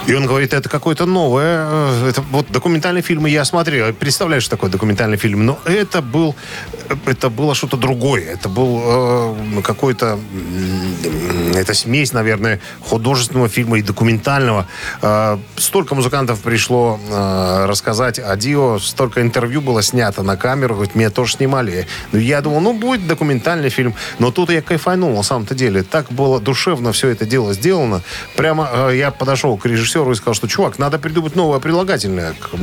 И 0.06 0.14
он 0.14 0.26
говорит, 0.26 0.54
это 0.54 0.68
какое-то 0.68 1.06
новое. 1.06 1.66
э, 1.70 2.10
Это 2.10 2.22
вот 2.22 2.52
документальные 2.52 3.02
фильмы 3.02 3.30
я 3.30 3.46
смотрел. 3.46 3.94
Представляю, 3.94 4.42
что 4.42 4.50
такое 4.52 4.70
документальный 4.70 5.16
фильм. 5.18 5.46
Но 5.46 5.60
это 5.64 6.02
был, 6.02 6.36
э, 6.90 6.96
это 7.06 7.30
было 7.30 7.56
что-то 7.56 7.78
другое. 7.78 8.24
Это 8.34 8.50
был 8.50 8.82
э, 8.84 9.62
какой-то, 9.64 10.20
м, 10.34 11.54
это 11.56 11.74
смесь, 11.74 12.12
наверное, 12.12 12.60
художественного 12.82 13.48
фильма 13.48 13.80
и 13.80 13.82
документального. 13.82 14.68
Э, 15.02 15.38
столько 15.56 15.96
музыкантов 15.96 16.42
пришло 16.42 17.00
э, 17.10 17.66
рассказать 17.66 18.20
о 18.20 18.36
Дио, 18.36 18.80
столько 18.80 19.22
интервью 19.22 19.62
было 19.62 19.82
снято 19.82 20.22
на 20.22 20.36
камеру. 20.36 20.74
Говорит, 20.76 20.96
меня 20.96 21.12
тоже 21.12 21.36
снимали. 21.38 21.88
Ну, 22.12 22.20
я 22.20 22.42
думал, 22.42 22.60
ну, 22.60 22.74
будет 22.74 23.08
документальный 23.08 23.70
фильм. 23.70 23.96
Но 24.20 24.32
тут 24.32 24.50
я 24.50 24.62
кайфанул, 24.62 25.16
на 25.16 25.24
самом-то 25.24 25.56
деле. 25.56 25.82
Так 25.84 26.12
было 26.12 26.42
душевно 26.42 26.92
все 26.92 27.08
это 27.08 27.26
дело 27.26 27.54
сделано. 27.54 28.02
Прямо 28.36 28.70
э, 28.90 28.98
я 28.98 29.10
подошел 29.12 29.56
к 29.58 29.66
режиссеру 29.66 29.93
и 29.96 30.16
сказал, 30.16 30.34
что, 30.34 30.48
чувак, 30.48 30.80
надо 30.80 31.00
придумать 31.00 31.36
новое 31.36 31.60
прилагательное 31.60 32.34
к 32.34 32.54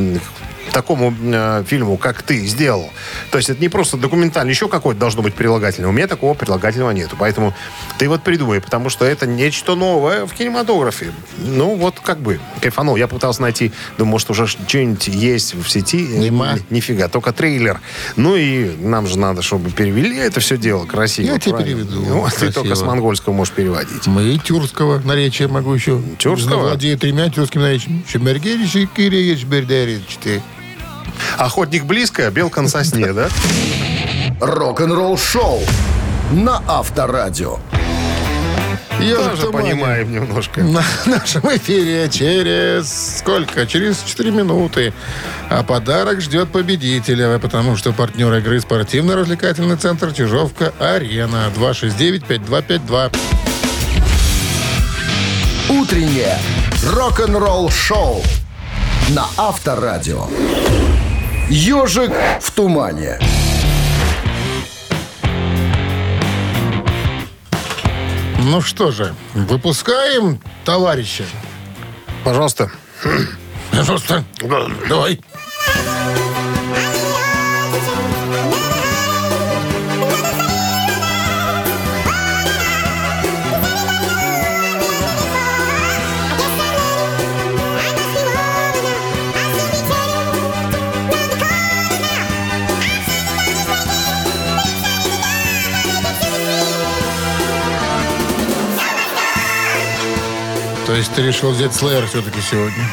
такому 0.73 1.15
э, 1.21 1.65
фильму, 1.67 1.97
как 1.97 2.23
ты 2.23 2.47
сделал. 2.47 2.91
То 3.31 3.39
есть 3.39 3.51
это 3.51 3.61
не 3.61 3.69
просто 3.69 3.97
документальный, 3.97 4.53
еще 4.53 4.69
какое-то 4.69 5.01
должно 5.01 5.23
быть 5.23 5.35
прилагательное. 5.35 5.89
У 5.89 5.93
меня 5.93 6.07
такого 6.07 6.35
прилагательного 6.35 6.91
нету. 6.91 7.17
Поэтому 7.19 7.55
ты 7.99 8.09
вот 8.09 8.23
придумай, 8.23 8.61
потому 8.61 8.89
что 8.91 9.05
это 9.05 9.27
нечто 9.27 9.75
новое 9.75 10.27
в 10.27 10.33
кинематографе. 10.33 11.13
Ну, 11.39 11.77
вот 11.77 12.01
как 12.01 12.21
бы 12.21 12.41
кайфанул. 12.61 12.97
Я 12.97 13.09
пытался 13.09 13.43
найти, 13.43 13.73
думаю, 13.99 14.13
может, 14.13 14.31
уже 14.31 14.47
что-нибудь 14.47 15.09
есть 15.09 15.55
в 15.55 15.69
сети. 15.69 15.99
Нема. 16.07 16.55
Ни- 16.55 16.77
Нифига, 16.77 17.09
только 17.09 17.33
трейлер. 17.33 17.81
Ну 18.17 18.37
и 18.37 18.77
нам 18.77 19.07
же 19.07 19.19
надо, 19.19 19.43
чтобы 19.43 19.71
перевели 19.71 20.17
это 20.19 20.41
все 20.41 20.57
дело 20.57 20.87
красиво. 20.87 21.27
Я 21.33 21.39
тебе 21.39 21.59
переведу. 21.59 22.01
Ну, 22.01 22.21
вот 22.21 22.31
ты 22.33 22.39
Красиво. 22.41 22.53
только 22.53 22.75
с 22.75 22.83
монгольского 22.83 23.33
можешь 23.33 23.53
переводить. 23.55 24.07
Мы 24.07 24.23
и 24.35 24.39
тюркского 24.39 25.01
наречия 25.01 25.49
могу 25.49 25.75
еще. 25.75 26.01
Тюркского? 26.19 26.63
Владею 26.69 26.99
тремя 26.99 27.29
тюркскими 27.31 27.63
наречиями. 27.63 28.05
Шемергеричи, 28.09 28.89
Киреич, 28.95 29.45
Бердеричи. 29.45 30.43
Охотник 31.39 31.85
близко, 31.85 32.27
а 32.27 32.31
белка 32.31 32.63
на 32.63 32.69
сосне, 32.69 33.13
да? 33.13 33.29
Рок-н-ролл 34.41 35.19
шоу 35.19 35.61
на 36.33 36.63
Авторадио. 36.67 37.59
Я 39.01 39.17
Тоже 39.17 39.49
понимаем 39.49 40.13
немножко. 40.13 40.61
На 40.63 40.85
нашем 41.07 41.43
эфире 41.57 42.09
через 42.11 43.19
сколько? 43.19 43.67
Через 43.67 44.03
4 44.03 44.31
минуты. 44.31 44.93
А 45.49 45.63
подарок 45.63 46.21
ждет 46.21 46.51
победителя, 46.51 47.39
потому 47.39 47.77
что 47.77 47.93
партнер 47.93 48.33
игры 48.35 48.61
спортивно-развлекательный 48.61 49.77
центр 49.77 50.13
Чижовка-Арена. 50.13 51.51
269-5252. 51.57 53.17
Утреннее 55.71 56.39
рок-н-ролл 56.85 57.71
шоу 57.71 58.23
на 59.11 59.27
Авторадио. 59.37 60.27
Ежик 61.51 62.13
в 62.41 62.51
тумане. 62.53 63.19
Ну 68.39 68.61
что 68.61 68.93
же, 68.93 69.17
выпускаем, 69.35 70.41
товарища. 70.65 71.25
Пожалуйста. 72.23 72.71
Пожалуйста. 73.73 74.25
Давай. 74.89 75.21
То 100.91 100.97
есть 100.97 101.13
ты 101.15 101.23
решил 101.23 101.53
взять 101.53 101.71
Slayer 101.71 102.05
все-таки 102.09 102.41
сегодня. 102.41 102.85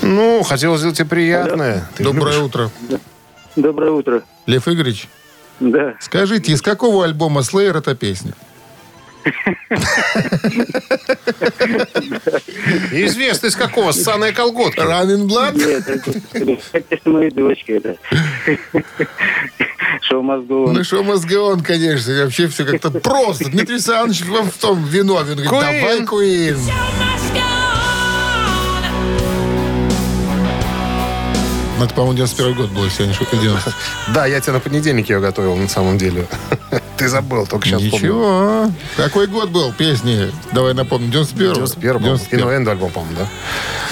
Ну, 0.00 0.44
хотел 0.44 0.76
сделать 0.78 0.96
тебе 0.96 1.08
приятное. 1.08 1.84
Ты 1.96 2.04
Доброе 2.04 2.34
любишь? 2.36 2.46
утро. 2.46 2.70
Доброе 3.56 3.90
утро. 3.90 4.22
Лев 4.46 4.68
Игоревич, 4.68 5.08
Да. 5.58 5.94
скажите, 5.98 6.52
из 6.52 6.62
какого 6.62 7.04
альбома 7.04 7.40
Slayer 7.40 7.76
эта 7.78 7.96
песня? 7.96 8.34
Известно 12.92 13.46
из 13.46 13.56
какого? 13.56 13.92
Ссаная 13.92 14.32
колготка. 14.32 14.82
Running 14.82 15.26
Blood? 15.26 15.56
Нет, 15.56 16.60
это, 16.90 17.10
моей 17.10 17.30
дочки 17.30 17.72
это. 17.72 17.96
Шоу 20.02 20.22
мозгов. 20.22 20.72
Ну 20.72 20.84
что, 20.84 21.02
мозгон, 21.02 21.60
конечно. 21.60 22.24
Вообще 22.24 22.48
все 22.48 22.64
как-то 22.64 22.90
просто. 22.90 23.50
Дмитрий 23.50 23.74
Александрович 23.74 24.24
вам 24.24 24.50
в 24.50 24.56
том 24.56 24.84
виновен. 24.84 25.36
Говорит, 25.36 25.80
давай, 25.80 26.04
Куин. 26.06 26.58
Ну, 31.80 31.86
это, 31.86 31.94
по-моему, 31.94 32.14
91 32.18 32.54
год 32.56 32.70
был, 32.72 32.84
если 32.84 33.04
я 33.04 33.08
не 33.08 33.14
шутка 33.14 33.38
90. 33.38 33.72
Да, 34.12 34.26
я 34.26 34.38
тебе 34.42 34.52
на 34.52 34.60
понедельник 34.60 35.08
ее 35.08 35.18
готовил, 35.18 35.56
на 35.56 35.66
самом 35.66 35.96
деле. 35.96 36.26
Ты 36.98 37.08
забыл, 37.08 37.46
только 37.46 37.68
сейчас 37.68 37.80
помню. 37.80 37.96
Ничего. 37.96 38.72
Какой 38.98 39.26
год 39.26 39.48
был 39.48 39.72
песни? 39.72 40.30
Давай 40.52 40.74
напомню. 40.74 41.10
91 41.10 41.54
91 41.54 42.02
был. 42.02 42.16
И 42.16 42.34
Инуэндо 42.34 42.72
альбом, 42.72 42.90
по-моему, 42.90 43.16
да? 43.16 43.28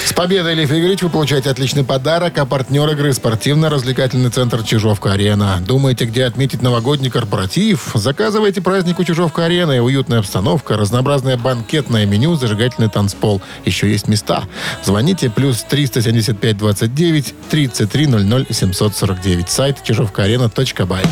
С 0.09 0.12
победой, 0.14 0.55
Лев 0.55 0.71
Игоревич, 0.71 1.03
вы 1.03 1.11
получаете 1.11 1.51
отличный 1.51 1.85
подарок, 1.85 2.38
а 2.38 2.47
партнер 2.47 2.88
игры 2.92 3.12
спортивно-развлекательный 3.12 4.31
центр 4.31 4.62
«Чижовка-арена». 4.62 5.59
Думаете, 5.61 6.07
где 6.07 6.25
отметить 6.25 6.62
новогодний 6.62 7.11
корпоратив? 7.11 7.90
Заказывайте 7.92 8.62
праздник 8.62 8.99
у 8.99 9.05
«Чижовка-арены». 9.05 9.83
Уютная 9.83 10.21
обстановка, 10.21 10.79
разнообразное 10.79 11.37
банкетное 11.37 12.07
меню, 12.07 12.37
зажигательный 12.37 12.88
танцпол. 12.88 13.42
Еще 13.66 13.90
есть 13.90 14.09
места. 14.09 14.44
Звоните 14.83 15.29
плюс 15.29 15.62
375 15.68 16.57
29 16.57 17.35
33 17.51 18.07
00 18.07 18.47
749. 18.51 19.51
Сайт 19.51 19.83
чижовкаарена.бай. 19.83 21.05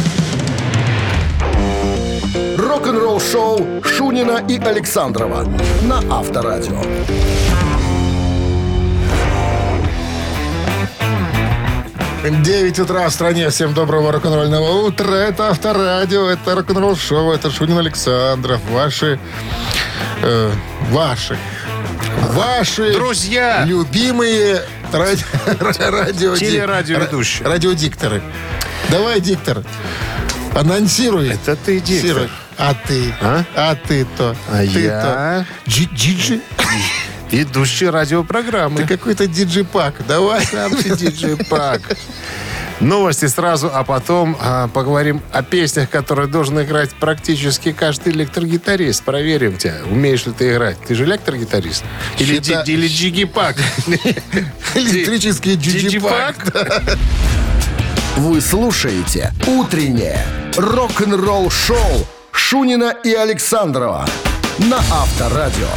Рок-н-ролл 2.57 3.21
шоу 3.21 3.61
Шунина 3.85 4.43
и 4.49 4.59
Александрова 4.59 5.47
на 5.83 5.99
Авторадио. 6.11 6.81
9 12.31 12.79
утра 12.81 13.09
в 13.09 13.13
стране. 13.13 13.51
Всем 13.51 13.73
доброго 13.75 14.11
рок-н-ролльного 14.13 14.87
утра. 14.87 15.15
Это 15.15 15.49
Авторадио, 15.51 16.29
это 16.31 16.55
рок-н-ролл 16.55 16.97
шоу, 16.97 17.33
это 17.33 17.51
Шунин 17.51 17.79
Александров. 17.79 18.61
Ваши... 18.71 19.19
э, 20.23 20.51
ваши. 20.91 21.39
Ваши... 22.33 22.93
Друзья! 22.95 23.65
Любимые 23.65 24.63
ради- 24.93 25.25
радио... 25.61 26.37
Телерадиоведущие. 26.37 27.47
ра- 27.47 27.53
Радиодикторы. 27.53 28.23
Давай, 28.91 29.21
диктор. 29.21 29.63
Анонсируй. 30.55 31.29
Это 31.31 31.55
ты, 31.55 31.81
диктор. 31.81 32.29
А 32.59 32.75
ты? 32.75 33.15
А? 33.21 33.75
ты-то? 33.87 34.35
А 34.49 34.63
ты-то? 34.63 34.79
я? 34.79 35.47
Джи- 35.67 35.91
Джиджи? 35.95 36.41
Ведущий 37.31 37.89
радиопрограммы. 37.89 38.79
Ты 38.83 38.87
какой-то 38.87 39.27
диджи-пак. 39.27 40.07
Давай. 40.07 40.45
Сам 40.47 40.75
ты 40.77 40.97
диджей 40.97 41.37
Пак. 41.37 41.81
Новости 42.81 43.27
сразу, 43.27 43.71
а 43.73 43.85
потом 43.85 44.37
а, 44.39 44.69
поговорим 44.69 45.23
о 45.33 45.43
песнях, 45.43 45.89
которые 45.89 46.29
должен 46.29 46.61
играть 46.63 46.91
практически 46.91 47.73
каждый 47.73 48.13
электрогитарист. 48.13 49.03
Проверим 49.03 49.57
тебя, 49.57 49.77
умеешь 49.91 50.27
ли 50.27 50.33
ты 50.33 50.53
играть. 50.53 50.77
Ты 50.87 50.95
же 50.95 51.05
электрогитарист? 51.05 51.83
Или, 52.19 52.39
Счита- 52.39 52.65
ди- 52.65 52.73
или 52.75 52.87
джиги-пак? 52.87 53.57
Электрический 54.75 55.57
диджи-пак. 55.57 56.37
Вы 58.19 58.41
слушаете 58.41 59.33
«Утреннее 59.47 60.25
рок-н-ролл-шоу» 60.57 62.07
Шунина 62.33 62.95
и 63.05 63.13
Александрова 63.15 64.07
на 64.59 64.77
Авторадио. 64.79 65.69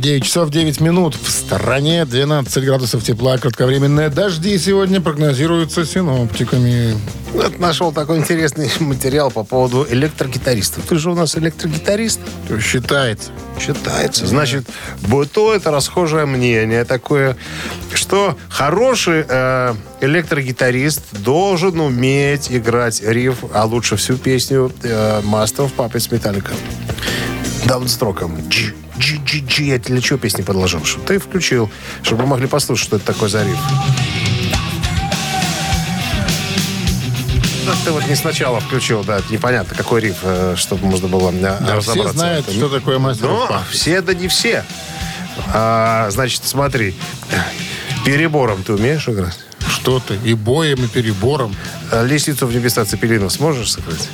9 0.00 0.24
часов 0.24 0.50
9 0.50 0.80
минут. 0.80 1.14
В 1.14 1.30
стороне 1.30 2.04
12 2.04 2.64
градусов 2.64 3.04
тепла. 3.04 3.38
Кратковременные 3.38 4.08
дожди 4.08 4.56
сегодня 4.58 5.00
прогнозируются 5.00 5.84
синоптиками. 5.84 6.96
Вот 7.32 7.58
нашел 7.58 7.92
такой 7.92 8.18
интересный 8.18 8.70
материал 8.80 9.30
по 9.30 9.44
поводу 9.44 9.86
электрогитаристов. 9.88 10.84
Ты 10.88 10.96
же 10.96 11.10
у 11.10 11.14
нас 11.14 11.36
электрогитарист. 11.36 12.20
Считается. 12.60 13.30
Считается. 13.60 14.26
Значит, 14.26 14.66
то 15.32 15.54
это 15.54 15.70
расхожее 15.70 16.24
мнение 16.24 16.84
такое, 16.84 17.36
что 17.92 18.36
хороший 18.48 19.24
э, 19.28 19.74
электрогитарист 20.00 21.02
должен 21.12 21.78
уметь 21.78 22.50
играть 22.50 23.02
риф, 23.02 23.44
а 23.52 23.64
лучше 23.66 23.96
всю 23.96 24.16
песню 24.16 24.72
э, 24.82 25.20
Master 25.22 25.70
of 25.70 25.72
Puppets 25.76 26.10
Metallica. 26.10 26.52
Даунстроком. 27.70 28.36
Джи, 28.48 28.74
джи, 28.98 29.20
джи, 29.24 29.44
джи. 29.46 29.62
Я 29.62 29.78
для 29.78 30.00
чего 30.00 30.18
песни 30.18 30.42
подложил? 30.42 30.84
Чтобы 30.84 31.06
ты 31.06 31.20
включил, 31.20 31.70
чтобы 32.02 32.22
мы 32.22 32.30
могли 32.30 32.48
послушать, 32.48 32.84
что 32.84 32.96
это 32.96 33.06
такое 33.06 33.28
за 33.28 33.44
риф. 33.44 33.56
Да, 37.64 37.72
ты 37.84 37.92
вот 37.92 38.08
не 38.08 38.16
сначала 38.16 38.58
включил, 38.58 39.04
да, 39.04 39.20
непонятно, 39.30 39.76
какой 39.76 40.00
риф, 40.00 40.16
э, 40.24 40.54
чтобы 40.56 40.84
можно 40.84 41.06
было 41.06 41.30
э, 41.30 41.40
Да, 41.40 41.56
все 41.58 41.74
разобраться. 41.74 42.12
знают, 42.12 42.48
Это 42.48 42.56
что 42.56 42.68
такое 42.70 42.98
мастер 42.98 43.28
но 43.28 43.62
все, 43.70 44.00
да 44.00 44.14
не 44.14 44.26
все. 44.26 44.64
А, 45.54 46.08
значит, 46.10 46.42
смотри. 46.44 46.96
Перебором 48.04 48.64
ты 48.64 48.72
умеешь 48.72 49.08
играть? 49.08 49.38
Что 49.68 50.00
ты? 50.00 50.18
И 50.24 50.34
боем, 50.34 50.84
и 50.84 50.88
перебором. 50.88 51.54
А 51.92 52.02
Лестницу 52.02 52.48
в 52.48 52.52
небеса 52.52 52.84
Цепелинов 52.84 53.32
сможешь 53.32 53.70
сыграть? 53.70 54.08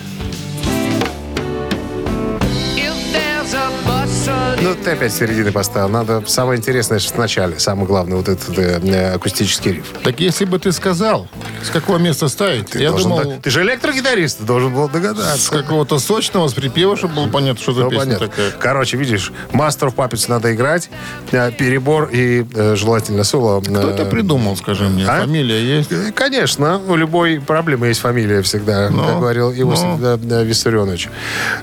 Ну, 4.67 4.75
ты 4.75 4.91
опять 4.91 5.13
с 5.13 5.19
середины 5.19 5.53
поставил. 5.53 5.89
Надо 5.89 6.25
самое 6.27 6.59
интересное 6.59 6.99
в 6.99 7.19
начале. 7.19 7.57
Самое 7.61 7.87
главное, 7.87 8.17
вот 8.17 8.29
этот 8.29 8.59
э, 8.59 8.81
э, 8.83 9.15
акустический 9.15 9.75
риф. 9.75 9.85
Так 10.03 10.19
если 10.19 10.45
бы 10.45 10.59
ты 10.59 10.73
сказал, 10.73 11.29
с 11.63 11.71
какого 11.71 11.99
места 11.99 12.27
ставить, 12.29 12.71
Ты, 12.71 12.83
я 12.83 12.91
должен 12.91 13.11
думал, 13.11 13.23
дог- 13.25 13.43
ты 13.43 13.51
же 13.51 13.63
электрогитарист, 13.63 14.39
ты 14.39 14.45
должен 14.45 14.75
был 14.75 14.89
с 14.89 14.93
догадаться. 14.93 15.53
какого-то 15.53 16.01
сочного, 16.01 16.49
с 16.49 16.53
припева, 16.55 16.97
чтобы 16.97 17.15
было 17.15 17.29
понятно, 17.29 17.63
что 17.63 17.75
за 17.75 17.83
Ну, 17.85 17.91
песня 17.91 18.05
понятно. 18.07 18.27
такая. 18.27 18.51
Короче, 18.59 18.97
видишь, 18.97 19.31
Master 19.53 19.89
of 19.89 19.95
Puppets 19.95 20.25
надо 20.29 20.53
играть, 20.53 20.91
э, 21.31 21.53
перебор 21.53 22.09
и 22.13 22.45
э, 22.53 22.75
желательно 22.75 23.23
соло. 23.23 23.61
Кто 23.61 23.89
это 23.91 24.05
придумал, 24.05 24.57
скажи 24.57 24.89
мне? 24.89 25.07
а? 25.07 25.21
Фамилия 25.21 25.63
есть? 25.79 25.93
Э, 25.93 26.11
Конечно, 26.13 26.81
у 26.89 26.97
любой 26.97 27.41
проблемы 27.41 27.87
есть 27.87 28.01
фамилия 28.01 28.43
всегда, 28.43 28.91
Ну, 28.91 29.05
как 29.05 29.19
говорил 29.21 29.53
Иосиф 29.53 29.85
ну. 29.85 29.99
да, 29.99 30.17
да, 30.17 30.43
Виссарионович. 30.43 31.09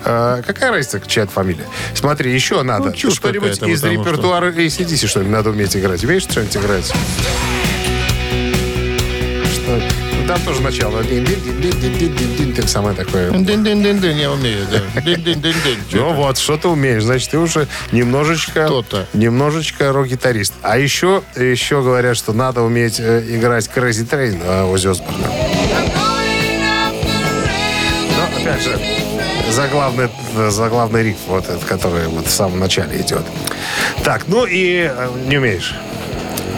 А, 0.05 0.41
какая 0.41 0.71
разница, 0.71 1.01
чья 1.05 1.23
это 1.23 1.33
фамилия? 1.33 1.65
Смотри, 1.95 2.33
еще 2.33 2.63
надо. 2.63 2.92
Чушь 2.95 3.15
что-нибудь 3.15 3.51
из 3.51 3.57
потому 3.59 3.75
что- 3.77 3.89
репертуара 3.89 4.51
ACDC, 4.51 5.07
что 5.07 5.21
ли, 5.21 5.27
надо 5.27 5.49
уметь 5.51 5.75
играть. 5.75 6.03
Умеешь 6.03 6.23
что-нибудь 6.23 6.57
играть? 6.57 6.85
Что? 9.53 9.81
Ну, 10.21 10.27
там 10.27 10.39
тоже 10.41 10.61
начало. 10.61 11.03
Дин-дин-дин-дин-дин-дин-дин, 11.03 12.53
Так 12.53 12.69
самое 12.69 12.95
такое. 12.95 13.31
Дин-дин-дин-дин, 13.31 14.17
я 14.17 14.31
умею, 14.31 14.65
да. 14.71 15.01
Дин-дин-дин-дин. 15.01 15.75
Ну 15.91 16.13
вот, 16.13 16.37
что 16.37 16.57
ты 16.57 16.67
умеешь. 16.69 17.03
Значит, 17.03 17.31
ты 17.31 17.37
уже 17.39 17.67
немножечко... 17.91 18.65
Кто-то. 18.65 19.07
Немножечко 19.13 19.91
рок-гитарист. 19.91 20.53
А 20.61 20.77
еще, 20.77 21.23
еще 21.35 21.81
говорят, 21.81 22.15
что 22.15 22.31
надо 22.33 22.61
уметь 22.61 22.99
э, 22.99 23.23
играть 23.27 23.69
Crazy 23.73 24.07
Train 24.07 24.39
э, 24.43 24.63
Оззи 24.63 24.87
Осборна. 24.89 25.27
Но, 28.15 28.37
опять 28.37 28.61
же, 28.61 28.79
заглавный, 29.53 30.09
заглавный 30.49 31.03
риф, 31.03 31.17
вот 31.27 31.45
этот, 31.45 31.63
который 31.63 32.07
вот 32.07 32.27
в 32.27 32.31
самом 32.31 32.59
начале 32.59 32.99
идет. 33.01 33.23
Так, 34.03 34.27
ну 34.27 34.45
и 34.45 34.89
э, 34.91 35.09
не 35.27 35.37
умеешь. 35.37 35.75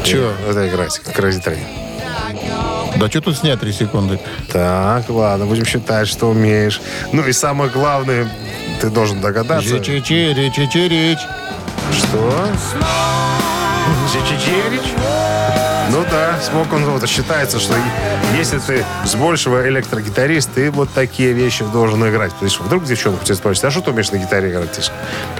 Чего? 0.04 0.32
Это 0.50 0.68
играть, 0.68 1.00
Crazy 1.16 1.44
Train. 1.44 1.86
Да 2.98 3.10
что 3.10 3.22
тут 3.22 3.38
снять 3.38 3.60
три 3.60 3.74
секунды? 3.74 4.20
Так, 4.52 5.10
ладно, 5.10 5.46
будем 5.46 5.66
считать, 5.66 6.08
что 6.08 6.30
умеешь. 6.30 6.82
Ну 7.12 7.28
и 7.28 7.34
самое 7.34 7.70
главное, 7.70 8.30
ты 8.80 8.90
должен 8.90 9.20
догадаться. 9.20 9.80
Чичичери, 9.80 10.50
чичирич. 10.50 11.20
Что? 11.92 12.48
Чичичерич? 14.14 14.94
Ну 15.92 16.04
да, 16.10 16.40
смог 16.42 16.72
он 16.74 16.84
вот 16.86 17.08
считается, 17.08 17.60
что 17.60 17.74
и- 17.76 18.38
если 18.38 18.58
ты 18.60 18.84
с 19.06 19.16
большего 19.16 19.68
электрогитарист, 19.70 20.50
ты 20.56 20.72
вот 20.72 20.90
такие 20.94 21.32
вещи 21.34 21.64
должен 21.66 22.08
играть. 22.10 22.32
Потому 22.34 22.50
что 22.50 22.64
вдруг 22.64 22.86
девчонка 22.86 23.24
тебя 23.24 23.36
спросит, 23.36 23.64
а 23.66 23.72
что 23.72 23.82
ты 23.82 23.92
умеешь 23.92 24.12
на 24.12 24.18
гитаре 24.18 24.50
играть? 24.52 24.72
Ты 24.72 24.82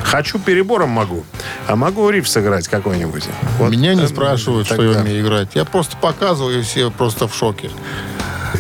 Хочу 0.04 0.38
перебором 0.40 0.90
могу, 0.90 1.26
а 1.68 1.76
могу 1.76 2.10
риф 2.10 2.30
сыграть 2.30 2.68
какой-нибудь. 2.68 3.26
Вот, 3.58 3.72
Меня 3.72 3.96
не 3.96 4.04
э, 4.04 4.08
спрашивают, 4.08 4.68
что 4.68 4.82
я 4.82 4.94
тогда. 4.94 5.02
умею 5.02 5.26
играть. 5.26 5.50
Я 5.56 5.66
просто 5.66 5.98
показываю, 5.98 6.60
и 6.60 6.62
все 6.64 6.92
просто 6.92 7.28
в 7.28 7.36
шоке. 7.36 7.70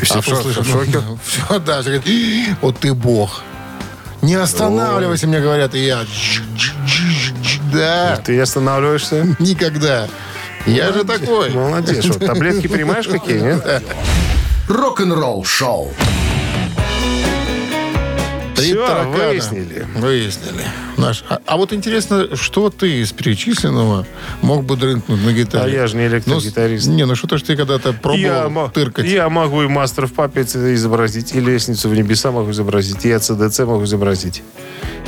Все 0.02 0.16
А 0.16 0.22
в 0.22 0.26
шоке, 0.26 0.36
послышав, 0.38 0.66
в 0.68 0.72
шоке? 0.72 1.00
Все, 1.24 1.60
да, 1.60 1.82
все 1.82 1.90
говорят, 1.92 2.08
«И, 2.08 2.48
вот 2.62 2.80
ты 2.80 2.94
бог. 2.94 3.42
Не 4.22 4.36
останавливайся, 4.36 5.28
мне 5.28 5.40
говорят, 5.40 5.76
и 5.76 5.86
я. 5.86 6.00
Да, 7.72 8.18
Ты 8.24 8.34
не 8.34 8.40
останавливаешься? 8.40 9.28
никогда. 9.40 10.08
Я 10.66 10.92
же 10.94 11.04
такой. 11.04 11.52
Молодец. 11.52 12.04
Что, 12.04 12.20
таблетки 12.20 12.68
принимаешь 12.68 13.08
какие, 13.08 13.40
нет? 13.40 13.84
Рок-н-ролл 14.68 15.44
шоу. 15.44 15.94
Три 18.56 18.68
Всё, 18.68 18.88
таракана. 18.88 19.28
выяснили. 19.30 19.86
Выяснили. 19.96 20.64
Наш. 20.98 21.26
А, 21.28 21.40
а 21.46 21.58
вот 21.58 21.74
интересно, 21.74 22.38
что 22.38 22.70
ты 22.70 23.02
из 23.02 23.12
перечисленного 23.12 24.08
мог 24.42 24.64
бы 24.64 24.78
дрынкнуть 24.78 25.22
на 25.26 25.34
гитаре? 25.34 25.74
А 25.74 25.82
я 25.82 25.88
же 25.88 25.98
не 25.98 26.08
электрогитарист. 26.08 26.88
Ну, 26.88 26.94
не, 26.94 27.06
ну 27.06 27.16
что 27.16 27.38
ж 27.38 27.42
ты 27.42 27.58
когда-то 27.58 27.92
пробовал 27.92 28.18
Я, 28.22 28.72
тыркать? 28.74 29.06
я 29.08 29.28
могу 29.28 29.62
и 29.64 29.66
Master 29.68 30.08
в 30.08 30.14
Puppets 30.14 30.74
изобразить, 30.74 31.36
и 31.36 31.42
Лестницу 31.42 31.90
в 31.90 31.96
небеса 31.96 32.32
могу 32.32 32.52
изобразить, 32.52 33.06
и 33.06 33.12
АЦДЦ 33.12 33.60
могу 33.60 33.84
изобразить. 33.84 34.42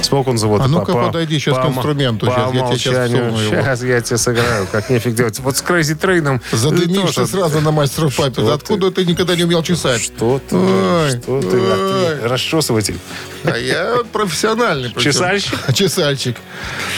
Смог 0.02 0.28
он 0.28 0.38
завод. 0.38 0.62
А 0.62 0.68
ну-ка, 0.68 0.94
подойди 0.94 1.40
щас 1.40 1.58
к 1.58 1.70
инструменту, 1.70 2.26
щас 2.28 2.54
я 2.54 2.68
тебе 2.68 2.78
щас 2.78 3.10
всуну 3.10 3.40
его. 3.40 3.56
Сейчас 3.56 3.84
я 3.84 4.02
тебе 4.02 4.18
сыграю, 4.18 4.68
как 4.72 4.90
нефиг 4.90 5.16
делать. 5.16 5.40
Вот 5.40 5.58
с 5.58 5.64
Crazy 5.64 5.98
Train 6.00 6.42
Задымишься 6.52 7.26
сразу 7.28 7.62
на 7.62 7.72
мастеров 7.72 8.16
папе. 8.16 8.42
Откуда 8.52 8.92
ты 8.92 9.06
никогда 9.06 9.36
не 9.36 9.44
умел 9.44 9.64
чесать? 9.64 10.02
Что 10.02 10.40
ты? 10.48 10.56
Ой, 10.56 11.10
что 11.22 11.42
ты? 11.42 11.58
ой. 11.58 12.28
Расчесыватель. 12.28 12.98
А 13.44 13.58
я 13.58 13.98
профессиональный. 14.12 14.90
причем. 14.90 15.12
Чесальщик? 15.12 15.60
Чесальщик. 15.74 16.38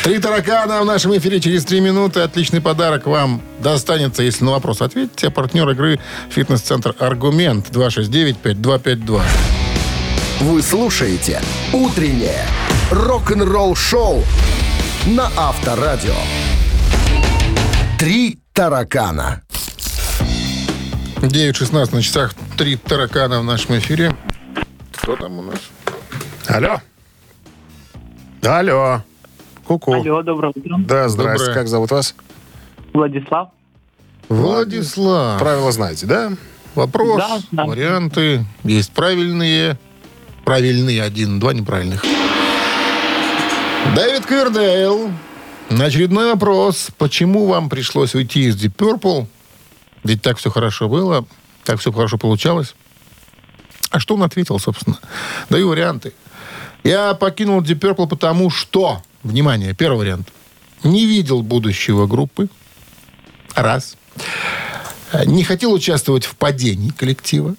Три 0.03 0.19
таракана 0.19 0.81
в 0.81 0.85
нашем 0.85 1.15
эфире 1.17 1.39
через 1.39 1.65
три 1.65 1.79
минуты. 1.79 2.21
Отличный 2.21 2.61
подарок 2.61 3.05
вам 3.05 3.41
достанется, 3.59 4.23
если 4.23 4.43
на 4.45 4.51
вопрос 4.51 4.81
ответите. 4.81 5.27
А 5.27 5.31
партнер 5.31 5.69
игры 5.69 5.99
«Фитнес-центр 6.29 6.95
Аргумент» 6.99 7.69
269-5252. 7.69 9.21
Вы 10.41 10.61
слушаете 10.61 11.41
«Утреннее 11.73 12.45
рок-н-ролл-шоу» 12.91 14.23
на 15.07 15.29
Авторадио. 15.37 16.13
«Три 17.97 18.39
таракана». 18.53 19.41
9.16 21.17 21.95
на 21.95 22.01
часах. 22.01 22.33
Три 22.57 22.77
таракана 22.77 23.41
в 23.41 23.43
нашем 23.43 23.77
эфире. 23.77 24.15
Кто 24.93 25.15
там 25.17 25.39
у 25.39 25.41
нас? 25.41 25.59
Алло. 26.47 26.81
Алло. 28.41 29.03
Ку-ку. 29.65 29.93
Алло, 29.93 30.23
доброе 30.23 30.53
утро. 30.55 30.77
Да, 30.79 31.09
здрасте. 31.09 31.45
Доброе. 31.47 31.53
Как 31.59 31.67
зовут 31.67 31.91
вас? 31.91 32.15
Владислав. 32.93 33.49
Владислав. 34.29 35.39
Правила 35.39 35.71
знаете, 35.71 36.05
да? 36.05 36.31
Вопрос, 36.75 37.17
Да, 37.17 37.39
да. 37.51 37.65
варианты. 37.65 38.45
Есть 38.63 38.91
правильные. 38.93 39.77
Правильные 40.45 41.03
один, 41.03 41.39
два 41.39 41.53
неправильных. 41.53 42.03
Дэвид 43.95 44.25
Квердейл. 44.25 45.11
На 45.69 45.85
очередной 45.85 46.33
вопрос. 46.33 46.89
Почему 46.97 47.45
вам 47.47 47.69
пришлось 47.69 48.15
уйти 48.15 48.45
из 48.45 48.55
Deep 48.55 48.75
Purple? 48.75 49.27
Ведь 50.03 50.21
так 50.21 50.37
все 50.37 50.49
хорошо 50.49 50.87
было, 50.87 51.25
так 51.63 51.79
все 51.79 51.91
хорошо 51.91 52.17
получалось. 52.17 52.75
А 53.89 53.99
что 53.99 54.15
он 54.15 54.23
ответил, 54.23 54.59
собственно? 54.59 54.99
Даю 55.49 55.69
варианты. 55.69 56.13
Я 56.83 57.13
покинул 57.13 57.61
Deep 57.61 57.79
Purple 57.79 58.07
потому 58.07 58.49
что... 58.49 59.01
Внимание, 59.23 59.73
первый 59.73 59.99
вариант. 59.99 60.29
Не 60.83 61.05
видел 61.05 61.41
будущего 61.41 62.07
группы. 62.07 62.47
Раз. 63.53 63.97
Не 65.25 65.43
хотел 65.43 65.73
участвовать 65.73 66.25
в 66.25 66.35
падении 66.35 66.89
коллектива. 66.91 67.55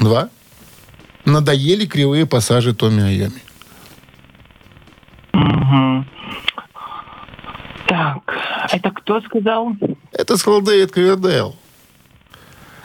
Два. 0.00 0.30
Надоели 1.24 1.86
кривые 1.86 2.26
пассажи 2.26 2.74
Томми 2.74 3.02
Айоми. 3.02 3.42
Мгм. 5.32 6.06
Так, 7.86 8.22
это 8.70 8.90
кто 8.90 9.20
сказал? 9.22 9.72
Это 10.12 10.36
сказал 10.36 10.62
Дэвид 10.62 10.92
Квердейл. 10.92 11.56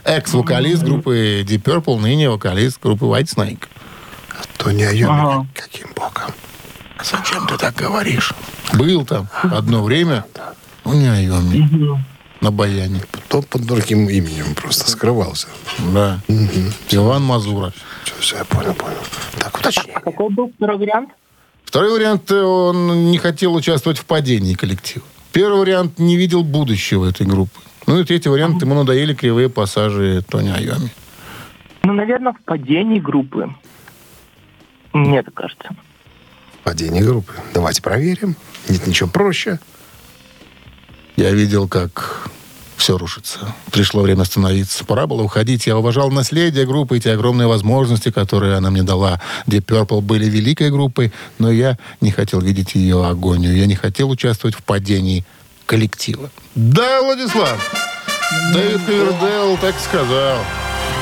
Экс-вокалист 0.04 0.84
группы 0.84 1.44
Deep 1.46 1.64
Purple, 1.64 2.00
ныне 2.00 2.30
вокалист 2.30 2.82
группы 2.82 3.06
White 3.06 3.36
Snake. 3.36 3.68
То 4.58 4.72
не 4.72 4.84
Айоми. 4.84 5.20
Ага. 5.20 5.48
Каким 5.54 5.88
боком? 5.96 6.32
Зачем 7.04 7.46
ты 7.48 7.58
так 7.58 7.76
говоришь? 7.76 8.34
Был 8.74 9.06
там 9.06 9.28
одно 9.44 9.84
время. 9.84 10.26
Ну, 10.86 10.94
не 10.94 11.08
Айоми. 11.08 12.04
На 12.42 12.52
баяне. 12.52 13.02
То 13.30 13.42
под 13.42 13.66
другим 13.66 14.10
именем 14.10 14.56
просто 14.56 14.90
скрывался. 14.90 15.48
Да. 15.94 16.20
Иван 16.90 17.24
Мазура. 17.24 17.74
Все, 18.04 18.14
все, 18.20 18.38
я 18.38 18.46
понял, 18.46 18.74
понял. 18.74 18.98
Так, 19.40 19.58
уточнение. 19.58 19.96
А 19.96 20.00
какой 20.00 20.30
был 20.30 20.52
второй 20.56 20.78
вариант? 20.78 21.10
Второй 21.68 21.92
вариант, 21.92 22.32
э, 22.32 22.42
он 22.42 23.12
не 23.12 23.18
хотел 23.18 23.54
участвовать 23.54 24.00
в 24.00 24.06
падении 24.06 24.54
коллектива. 24.54 25.06
Первый 25.34 25.60
вариант, 25.60 26.00
не 26.00 26.16
видел 26.16 26.44
будущего 26.44 27.10
этой 27.10 27.28
группы. 27.28 27.60
Ну 27.86 28.00
и 28.00 28.06
третий 28.06 28.30
вариант, 28.30 28.62
ему 28.62 28.74
надоели 28.74 29.14
кривые 29.14 29.50
пассажи 29.50 30.24
Тони 30.30 30.48
Айоми. 30.48 30.90
Ну, 31.84 31.92
наверное, 31.92 32.32
в 32.32 32.42
падении 32.46 33.00
группы. 33.00 33.54
Мне 34.94 35.22
так 35.22 35.34
кажется. 35.34 35.76
Падение 36.64 37.04
группы. 37.04 37.34
Давайте 37.54 37.82
проверим. 37.82 38.38
Нет 38.70 38.88
ничего 38.88 39.10
проще. 39.10 39.60
Я 41.18 41.32
видел, 41.32 41.68
как 41.68 42.30
все 42.78 42.98
рушится. 42.98 43.40
Пришло 43.72 44.02
время 44.02 44.22
остановиться. 44.22 44.86
Пора 44.86 45.08
было 45.08 45.24
уходить. 45.24 45.68
Я 45.68 45.78
уважал 45.78 46.12
наследие 46.12 46.66
группы 46.66 46.98
и 46.98 47.00
те 47.02 47.14
огромные 47.14 47.48
возможности, 47.48 48.12
которые 48.12 48.56
она 48.56 48.70
мне 48.70 48.84
дала. 48.84 49.20
Deep 49.48 49.66
Purple 49.66 50.02
были 50.02 50.26
великой 50.26 50.70
группой, 50.70 51.12
но 51.40 51.52
я 51.52 51.78
не 52.00 52.12
хотел 52.12 52.40
видеть 52.40 52.76
ее 52.76 53.06
агонию. 53.06 53.58
Я 53.58 53.66
не 53.66 53.76
хотел 53.76 54.10
участвовать 54.10 54.56
в 54.56 54.64
падении 54.64 55.26
коллектива. 55.66 56.30
Да, 56.56 57.02
Владислав! 57.02 57.60
Дэвид 58.54 58.82
Ковердейл 58.86 59.58
так 59.58 59.76
сказал. 59.80 60.38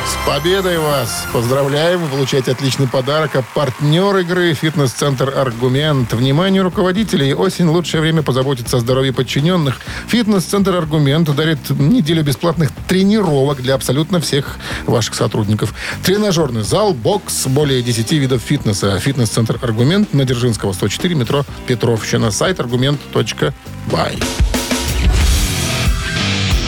С 0.05 0.27
победой 0.27 0.77
вас! 0.77 1.25
Поздравляем! 1.33 1.99
Вы 1.99 2.07
получаете 2.09 2.51
отличный 2.51 2.87
подарок. 2.87 3.35
А 3.35 3.41
партнер 3.41 4.15
игры 4.17 4.53
«Фитнес-центр 4.53 5.33
Аргумент». 5.35 6.13
Внимание 6.13 6.61
руководителей! 6.61 7.33
Осень– 7.33 7.65
лучшее 7.69 8.01
время 8.01 8.21
позаботиться 8.21 8.77
о 8.77 8.79
здоровье 8.81 9.13
подчиненных. 9.13 9.81
«Фитнес-центр 10.07 10.75
Аргумент» 10.75 11.35
дарит 11.35 11.71
неделю 11.71 12.23
бесплатных 12.23 12.69
тренировок 12.87 13.63
для 13.63 13.73
абсолютно 13.73 14.19
всех 14.19 14.57
ваших 14.85 15.15
сотрудников. 15.15 15.73
Тренажерный 16.03 16.61
зал, 16.61 16.93
бокс, 16.93 17.47
более 17.47 17.81
10 17.81 18.11
видов 18.11 18.43
фитнеса. 18.43 18.99
«Фитнес-центр 18.99 19.57
Аргумент» 19.63 20.13
на 20.13 20.23
Дзержинского, 20.23 20.73
104, 20.73 21.15
метро 21.15 21.45
Петровщина. 21.65 22.29
Сайт 22.29 22.59
аргумент.бай. 22.59 24.19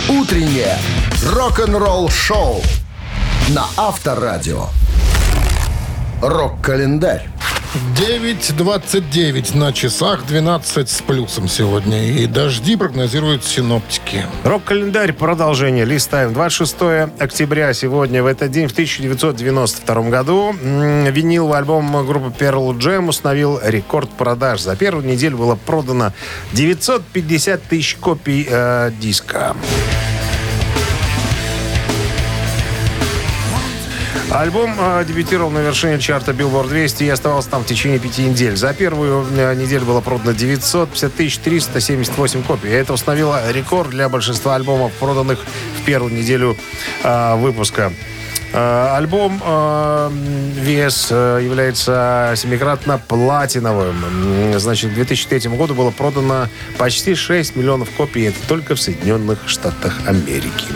Утреннее 0.09 0.79
рок-н-ролл-шоу 1.23 2.63
на 3.49 3.65
Авторадио. 3.77 4.67
Рок-календарь. 6.21 7.29
9.29 7.95 9.55
на 9.55 9.73
часах, 9.73 10.25
12 10.25 10.89
с 10.89 11.01
плюсом 11.01 11.47
сегодня. 11.47 12.05
И 12.11 12.25
дожди 12.25 12.75
прогнозируют 12.75 13.43
синоптики. 13.43 14.25
Рок-календарь, 14.43 15.13
продолжение. 15.13 15.85
Листаем. 15.85 16.33
26 16.33 16.75
октября 17.19 17.73
сегодня, 17.73 18.23
в 18.23 18.25
этот 18.25 18.51
день, 18.51 18.67
в 18.67 18.71
1992 18.71 20.09
году, 20.09 20.55
м, 20.61 21.05
виниловый 21.05 21.57
альбом 21.59 22.05
группы 22.05 22.33
Pearl 22.37 22.75
Jam 22.77 23.07
установил 23.09 23.59
рекорд 23.63 24.09
продаж. 24.09 24.61
За 24.61 24.75
первую 24.75 25.05
неделю 25.05 25.37
было 25.37 25.55
продано 25.55 26.13
950 26.53 27.61
тысяч 27.63 27.95
копий 27.99 28.47
э, 28.49 28.91
диска. 28.99 29.55
Альбом 34.31 34.75
э, 34.77 35.05
дебютировал 35.07 35.49
на 35.51 35.59
вершине 35.59 35.99
чарта 35.99 36.31
Billboard 36.33 36.67
200 36.67 37.03
и 37.03 37.09
оставался 37.09 37.49
там 37.49 37.63
в 37.63 37.65
течение 37.65 37.97
пяти 37.97 38.23
недель. 38.23 38.57
За 38.57 38.73
первую 38.73 39.25
э, 39.31 39.55
неделю 39.55 39.85
было 39.85 40.01
продано 40.01 40.33
950 40.33 41.41
378 41.41 42.43
копий. 42.43 42.69
Это 42.69 42.91
установило 42.91 43.41
рекорд 43.51 43.89
для 43.89 44.09
большинства 44.09 44.55
альбомов, 44.55 44.91
проданных 44.93 45.39
в 45.81 45.85
первую 45.85 46.13
неделю 46.13 46.57
э, 47.03 47.35
выпуска. 47.37 47.93
Э, 48.51 48.95
Альбом 48.97 49.41
вес 50.55 51.09
является 51.09 52.33
семикратно 52.35 52.97
платиновым. 52.97 53.95
Значит, 54.57 54.91
к 54.91 54.93
2003 54.95 55.49
году 55.51 55.73
было 55.73 55.91
продано 55.91 56.49
почти 56.77 57.15
6 57.15 57.55
миллионов 57.55 57.89
копий. 57.91 58.23
Это 58.23 58.39
только 58.49 58.75
в 58.75 58.81
Соединенных 58.81 59.47
Штатах 59.47 60.01
Америки. 60.05 60.67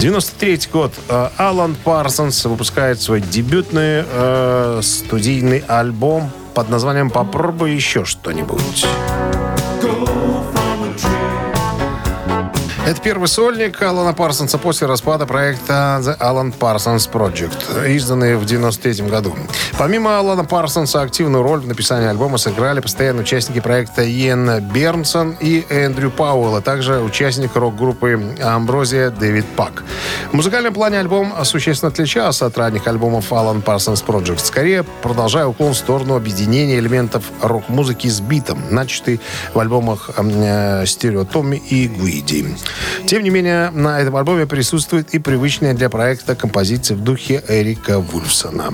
93 0.00 0.60
год. 0.72 0.92
Э, 1.08 1.28
Алан 1.36 1.74
Парсонс 1.74 2.44
выпускает 2.44 3.00
свой 3.00 3.20
дебютный 3.20 4.04
э, 4.06 4.80
студийный 4.82 5.64
альбом 5.66 6.30
под 6.54 6.68
названием 6.68 7.10
«Попробуй 7.10 7.72
еще 7.72 8.04
что-нибудь». 8.04 8.86
Это 12.86 13.00
первый 13.00 13.28
сольник 13.28 13.80
Алана 13.80 14.12
Парсонса 14.12 14.58
после 14.58 14.86
распада 14.86 15.24
проекта 15.24 16.00
The 16.02 16.18
Alan 16.18 16.52
Parsons 16.54 17.10
Project, 17.10 17.88
изданный 17.88 18.36
в 18.36 18.44
93 18.44 19.06
году. 19.06 19.34
Помимо 19.78 20.18
Алана 20.18 20.44
Парсонса, 20.44 21.00
активную 21.00 21.42
роль 21.42 21.60
в 21.60 21.66
написании 21.66 22.08
альбома 22.08 22.36
сыграли 22.36 22.80
постоянные 22.80 23.22
участники 23.22 23.60
проекта 23.60 24.06
Иэн 24.06 24.60
Бернсон 24.70 25.34
и 25.40 25.64
Эндрю 25.70 26.10
Пауэлл, 26.10 26.56
а 26.56 26.60
также 26.60 27.00
участник 27.00 27.56
рок-группы 27.56 28.36
Амброзия 28.42 29.08
Дэвид 29.08 29.46
Пак. 29.56 29.82
В 30.30 30.34
музыкальном 30.34 30.74
плане 30.74 31.00
альбом 31.00 31.32
существенно 31.44 31.90
отличался 31.90 32.44
от 32.44 32.58
ранних 32.58 32.86
альбомов 32.86 33.32
Alan 33.32 33.64
Parsons 33.64 34.04
Project, 34.04 34.44
скорее 34.44 34.82
продолжая 34.82 35.46
уклон 35.46 35.72
в 35.72 35.78
сторону 35.78 36.16
объединения 36.16 36.78
элементов 36.80 37.24
рок-музыки 37.40 38.08
с 38.08 38.20
битом, 38.20 38.62
начатый 38.70 39.22
в 39.54 39.58
альбомах 39.58 40.10
э, 40.18 40.84
Стерео 40.84 41.24
Томми 41.24 41.56
и 41.56 41.88
Гуиди. 41.88 42.54
Тем 43.06 43.22
не 43.22 43.30
менее, 43.30 43.70
на 43.70 44.00
этом 44.00 44.16
альбоме 44.16 44.46
присутствует 44.46 45.14
и 45.14 45.18
привычная 45.18 45.74
для 45.74 45.88
проекта 45.88 46.34
композиция 46.34 46.96
в 46.96 47.00
духе 47.00 47.42
Эрика 47.48 47.98
Вульфсона. 47.98 48.72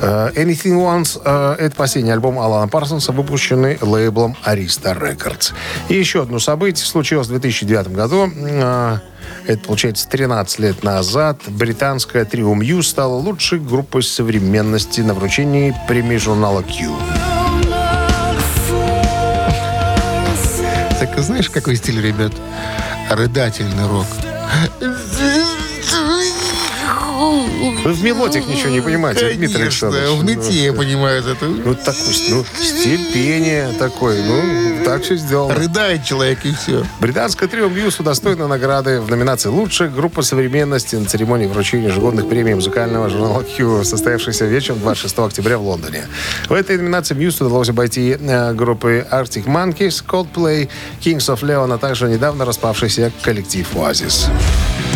Э, 0.00 0.30
Anything 0.34 0.76
Once 0.76 1.20
э, 1.24 1.56
это 1.58 1.76
последний 1.76 2.10
альбом 2.10 2.38
Алана 2.38 2.68
Парсонса, 2.68 3.12
выпущенный 3.12 3.78
лейблом 3.80 4.36
Arista 4.44 4.98
Records. 4.98 5.52
И 5.88 5.94
еще 5.94 6.22
одно 6.22 6.38
событие 6.38 6.86
случилось 6.86 7.26
в 7.26 7.30
2009 7.30 7.88
году. 7.92 8.30
Э, 8.36 8.98
Это, 9.46 9.60
получается, 9.60 10.08
13 10.08 10.58
лет 10.58 10.82
назад 10.82 11.38
британская 11.48 12.24
трио 12.24 12.54
Мью 12.54 12.82
стала 12.82 13.14
лучшей 13.14 13.58
группой 13.58 14.02
современности 14.02 15.00
на 15.00 15.14
вручении 15.14 15.74
премии 15.88 16.16
журнала 16.16 16.62
Q. 16.62 16.94
Так 20.98 21.18
знаешь, 21.20 21.48
какой 21.48 21.76
стиль, 21.76 22.00
ребят? 22.00 22.32
Рыдательный 23.10 23.88
рок. 23.88 24.06
Вы 27.84 27.92
в 27.92 28.02
мелодиях 28.02 28.46
ничего 28.46 28.70
не 28.70 28.80
понимаете, 28.80 29.32
Дмитрий 29.34 29.54
Конечно, 29.54 29.88
Александрович. 29.88 30.20
в 30.20 30.24
нытье 30.24 30.72
понимают 30.72 31.26
это. 31.26 31.46
Ну, 31.46 31.74
такой, 31.74 32.14
ну, 32.30 32.44
стиль 32.58 33.12
пения 33.12 33.72
такой. 33.78 34.22
Ну, 34.22 34.84
так 34.84 35.02
все 35.02 35.16
сделано. 35.16 35.54
Рыдает 35.54 36.04
человек 36.04 36.44
и 36.44 36.52
все. 36.52 36.84
Британская 37.00 37.48
трио 37.48 37.68
Мьюз 37.68 38.00
удостоена 38.00 38.48
награды 38.48 39.00
в 39.00 39.10
номинации 39.10 39.48
«Лучшая 39.48 39.88
группа 39.88 40.22
современности» 40.22 40.96
на 40.96 41.06
церемонии 41.06 41.46
вручения 41.46 41.88
ежегодных 41.88 42.28
премий 42.28 42.54
музыкального 42.54 43.08
журнала 43.08 43.44
Q, 43.44 43.84
состоявшейся 43.84 44.46
вечером 44.46 44.80
26 44.80 45.18
октября 45.18 45.58
в 45.58 45.62
Лондоне. 45.62 46.06
В 46.48 46.52
этой 46.52 46.76
номинации 46.76 47.14
Мьюз 47.14 47.40
удалось 47.40 47.68
обойти 47.68 48.16
э, 48.18 48.52
группы 48.54 49.06
Arctic 49.10 49.44
Monkeys, 49.44 50.04
Coldplay, 50.06 50.68
Kings 51.00 51.28
of 51.28 51.40
Leon, 51.42 51.72
а 51.72 51.78
также 51.78 52.08
недавно 52.08 52.44
распавшийся 52.44 53.12
коллектив 53.22 53.66
Oasis. 53.74 54.28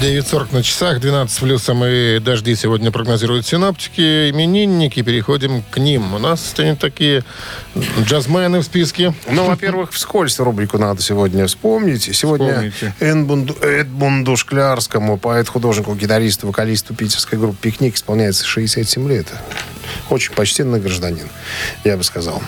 9.40 0.00 0.54
на 0.54 0.62
часах, 0.62 1.00
12 1.00 1.40
плюсом 1.40 1.84
и 1.84 2.20
дожди 2.20 2.54
сегодня 2.54 2.92
прогнозируют 2.92 3.44
синаптики. 3.46 4.30
Именинники, 4.30 5.02
переходим 5.02 5.64
к 5.72 5.78
ним. 5.78 6.14
У 6.14 6.18
нас 6.18 6.46
стоят 6.46 6.78
такие 6.78 7.24
джазмены 8.04 8.60
в 8.60 8.62
списке. 8.62 9.12
Ну, 9.28 9.44
во-первых, 9.44 9.90
вскользь 9.92 10.38
рубрику 10.38 10.78
надо 10.78 11.02
сегодня 11.02 11.48
вспомнить. 11.48 12.14
Сегодня. 12.14 12.72
Эдмунду, 13.00 13.54
Эдмунду 13.54 14.36
Шклярскому, 14.36 15.18
поэт-художнику, 15.18 15.96
гитаристу, 15.96 16.46
вокалисту 16.46 16.94
питерской 16.94 17.36
группы 17.36 17.56
«Пикник» 17.60 17.96
исполняется 17.96 18.46
67 18.46 19.08
лет. 19.08 19.26
Очень 20.10 20.34
почтенный 20.34 20.80
гражданин, 20.80 21.28
я 21.84 21.96
бы 21.96 22.02
сказал. 22.02 22.42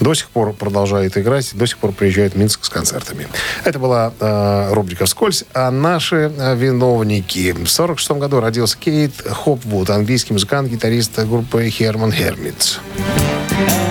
До 0.00 0.14
сих 0.14 0.28
пор 0.30 0.52
продолжает 0.52 1.16
играть, 1.16 1.50
до 1.54 1.66
сих 1.66 1.78
пор 1.78 1.92
приезжает 1.92 2.34
в 2.34 2.36
Минск 2.36 2.64
с 2.64 2.68
концертами. 2.68 3.28
Это 3.64 3.78
была 3.78 4.12
э, 4.18 4.72
рубрика 4.72 5.06
«Вскользь». 5.06 5.44
А 5.54 5.70
наши 5.70 6.32
э, 6.36 6.56
виновники. 6.56 7.52
В 7.52 7.68
46 7.68 8.10
году 8.12 8.40
родился 8.40 8.76
Кейт 8.78 9.12
Хопвуд, 9.26 9.90
английский 9.90 10.32
музыкант, 10.32 10.70
гитарист 10.70 11.18
группы 11.20 11.68
Херман 11.68 12.12
Хермитс. 12.12 12.78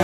У 0.00 0.03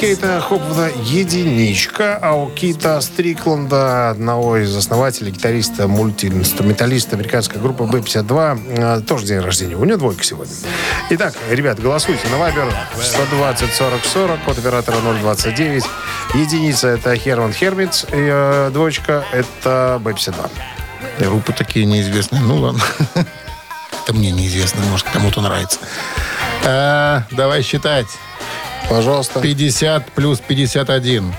Кейта 0.00 0.40
Хопвуда 0.40 0.88
единичка, 1.04 2.18
а 2.22 2.32
у 2.32 2.48
Кита 2.48 2.98
Стрикланда, 3.02 4.08
одного 4.08 4.56
из 4.56 4.74
основателей, 4.74 5.30
гитариста, 5.30 5.88
мультиинструменталиста 5.88 7.16
американской 7.16 7.60
группы 7.60 7.84
B-52, 7.84 8.98
э, 8.98 9.00
тоже 9.02 9.26
день 9.26 9.40
рождения. 9.40 9.76
У 9.76 9.84
него 9.84 9.98
двойка 9.98 10.24
сегодня. 10.24 10.54
Итак, 11.10 11.34
ребят, 11.50 11.80
голосуйте 11.80 12.26
на 12.28 12.38
Вайбер 12.38 12.72
120 12.98 13.74
40 13.74 14.04
40, 14.06 14.44
код 14.44 14.58
оператора 14.58 14.96
029. 15.20 15.84
Единица 16.32 16.88
это 16.88 17.14
Херман 17.14 17.52
Хермитс, 17.52 18.04
и 18.04 18.08
э, 18.12 18.70
двоечка 18.72 19.26
это 19.32 20.00
B-52. 20.02 20.50
Группы 21.18 21.52
такие 21.52 21.84
неизвестные. 21.84 22.40
Ну 22.40 22.56
ладно. 22.56 22.82
Это 24.02 24.14
мне 24.14 24.30
неизвестно, 24.30 24.80
может, 24.86 25.06
кому-то 25.10 25.42
нравится. 25.42 25.78
А, 26.64 27.24
давай 27.30 27.62
считать. 27.62 28.06
Пожалуйста, 28.88 29.40
50 29.40 30.12
плюс 30.12 30.40
51. 30.40 31.34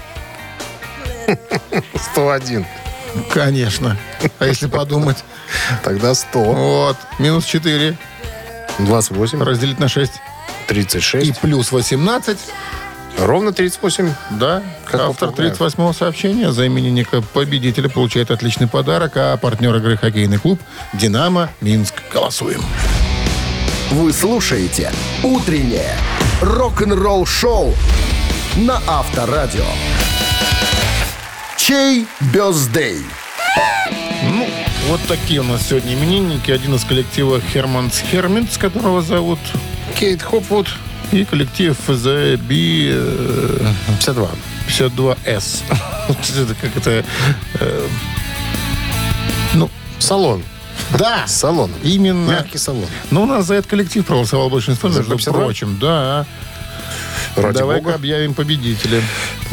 101. 2.13 2.65
Конечно. 3.33 3.97
А 4.39 4.45
если 4.45 4.67
подумать? 4.67 5.17
Тогда 5.83 6.13
100. 6.13 6.39
Вот. 6.39 6.97
Минус 7.19 7.45
4 7.45 7.97
28. 8.79 9.43
разделить 9.43 9.79
на 9.79 9.89
6. 9.89 10.11
36. 10.67 11.27
И 11.27 11.33
плюс 11.41 11.71
18. 11.71 12.37
Ровно 13.19 13.51
38. 13.51 14.13
Да, 14.31 14.63
Как 14.85 15.01
автор 15.01 15.29
поправляю. 15.29 15.53
38-го 15.55 15.93
сообщения 15.93 16.51
за 16.51 16.65
именинника 16.67 17.21
победителя 17.21 17.89
получает 17.89 18.31
отличный 18.31 18.67
подарок, 18.67 19.13
а 19.15 19.35
партнер 19.37 19.75
игры 19.75 19.97
хоккейный 19.97 20.37
клуб 20.37 20.59
«Динамо 20.93 21.49
Минск». 21.59 21.95
Голосуем. 22.13 22.63
Вы 23.91 24.13
слушаете 24.13 24.91
«Утреннее 25.23 25.95
рок-н-ролл-шоу» 26.41 27.73
на 28.57 28.81
Авторадио. 28.87 29.65
Чей 31.57 32.07
бездей? 32.33 32.99
Ну, 34.23 34.47
вот 34.87 34.99
такие 35.07 35.41
у 35.41 35.43
нас 35.43 35.67
сегодня 35.67 35.93
именинники. 35.93 36.51
Один 36.51 36.75
из 36.75 36.83
коллектива 36.85 37.41
Херманс 37.53 38.01
Херминс, 38.11 38.57
которого 38.57 39.01
зовут, 39.01 39.39
Кейт 39.99 40.21
Хопвуд. 40.23 40.67
и 41.11 41.25
коллектив 41.25 41.75
The 41.87 42.37
B 42.37 43.73
52. 43.99 44.29
52S. 44.67 45.63
Это 46.09 46.55
как 46.61 46.77
это... 46.77 47.03
э, 47.59 47.87
Ну, 49.53 49.69
Салон. 49.99 50.43
Да, 50.97 51.27
Салон. 51.27 51.71
именно. 51.83 52.31
Мягкий 52.31 52.57
салон. 52.57 52.85
Ну, 53.11 53.23
у 53.23 53.25
нас 53.25 53.45
за 53.45 53.55
этот 53.55 53.69
коллектив 53.69 54.05
проголосовал 54.05 54.49
большинство, 54.49 54.89
между 54.89 55.11
52? 55.15 55.39
прочим. 55.39 55.77
Да. 55.79 56.25
Ради 57.35 57.59
Давай-ка 57.59 57.95
объявим 57.95 58.33
победителя. 58.33 59.01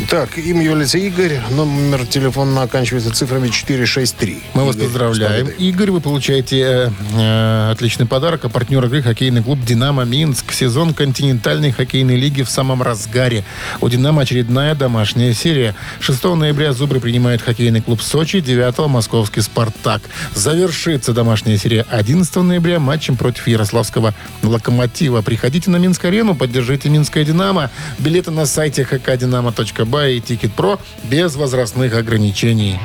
Так, 0.08 0.38
им 0.38 0.60
является 0.60 0.98
Игорь. 0.98 1.40
Номер 1.50 2.06
телефона 2.06 2.62
оканчивается 2.62 3.12
цифрами 3.12 3.48
463. 3.48 4.42
Мы 4.54 4.64
вас 4.64 4.76
Игорь, 4.76 4.86
поздравляем. 4.86 5.46
с 5.46 5.50
победой. 5.50 5.68
Игорь, 5.68 5.90
вы 5.90 6.00
получаете 6.00 6.60
э, 6.60 6.90
э, 7.14 7.70
отличный 7.72 8.06
подарок. 8.06 8.44
А 8.44 8.48
партнер 8.48 8.84
игры 8.84 9.02
хоккейный 9.02 9.42
клуб 9.42 9.60
«Динамо 9.64 10.04
Минск». 10.04 10.52
Сезон 10.52 10.94
континентальной 10.94 11.72
хоккейной 11.72 12.16
лиги 12.16 12.42
в 12.42 12.50
самом 12.50 12.82
разгаре. 12.82 13.44
У 13.80 13.88
«Динамо» 13.88 14.22
очередная 14.22 14.74
домашняя 14.74 15.32
серия. 15.32 15.74
6 16.00 16.24
ноября 16.24 16.72
«Зубры» 16.72 17.00
принимает 17.00 17.42
хоккейный 17.42 17.80
клуб 17.80 18.02
«Сочи», 18.02 18.40
9 18.40 18.88
московский 18.88 19.40
«Спартак». 19.40 20.02
Завершится 20.34 21.12
домашняя 21.12 21.56
серия 21.56 21.84
11 21.90 22.36
ноября 22.36 22.80
матчем 22.80 23.16
против 23.16 23.46
ярославского 23.46 24.14
«Локомотива». 24.42 25.22
Приходите 25.22 25.70
на 25.70 25.76
Минск-арену, 25.76 26.34
поддержите 26.34 26.88
«Минское 26.88 27.24
Динамо». 27.24 27.67
Билеты 27.98 28.30
на 28.30 28.46
сайте 28.46 28.82
hkdinamo.by 28.82 30.16
и 30.16 30.20
«Тикет.Про» 30.20 30.78
без 31.04 31.36
возрастных 31.36 31.94
ограничений. 31.94 32.78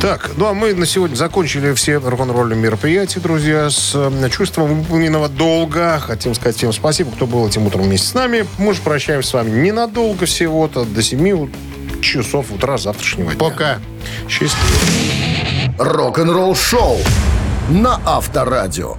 Так, 0.00 0.32
ну 0.36 0.46
а 0.46 0.54
мы 0.54 0.74
на 0.74 0.84
сегодня 0.84 1.16
закончили 1.16 1.72
все 1.72 1.96
рок-н-ролльные 1.96 2.58
мероприятия, 2.58 3.18
друзья, 3.18 3.70
с 3.70 3.92
э, 3.94 4.28
чувством 4.30 4.82
выполненного 4.82 5.28
долга. 5.28 5.98
Хотим 6.00 6.34
сказать 6.34 6.56
всем 6.56 6.72
спасибо, 6.72 7.10
кто 7.12 7.26
был 7.26 7.48
этим 7.48 7.66
утром 7.66 7.84
вместе 7.84 8.08
с 8.08 8.14
нами. 8.14 8.46
Мы 8.58 8.74
же 8.74 8.82
прощаемся 8.82 9.30
с 9.30 9.32
вами 9.32 9.50
ненадолго 9.50 10.26
всего-то, 10.26 10.84
до 10.84 11.02
7 11.02 11.50
часов 12.02 12.52
утра 12.52 12.76
завтрашнего 12.76 13.32
дня. 13.32 13.40
Пока. 13.40 13.78
Счастливо. 14.28 14.54
Рок-н-ролл-шоу 15.78 16.98
на 17.70 18.00
Авторадио. 18.04 18.98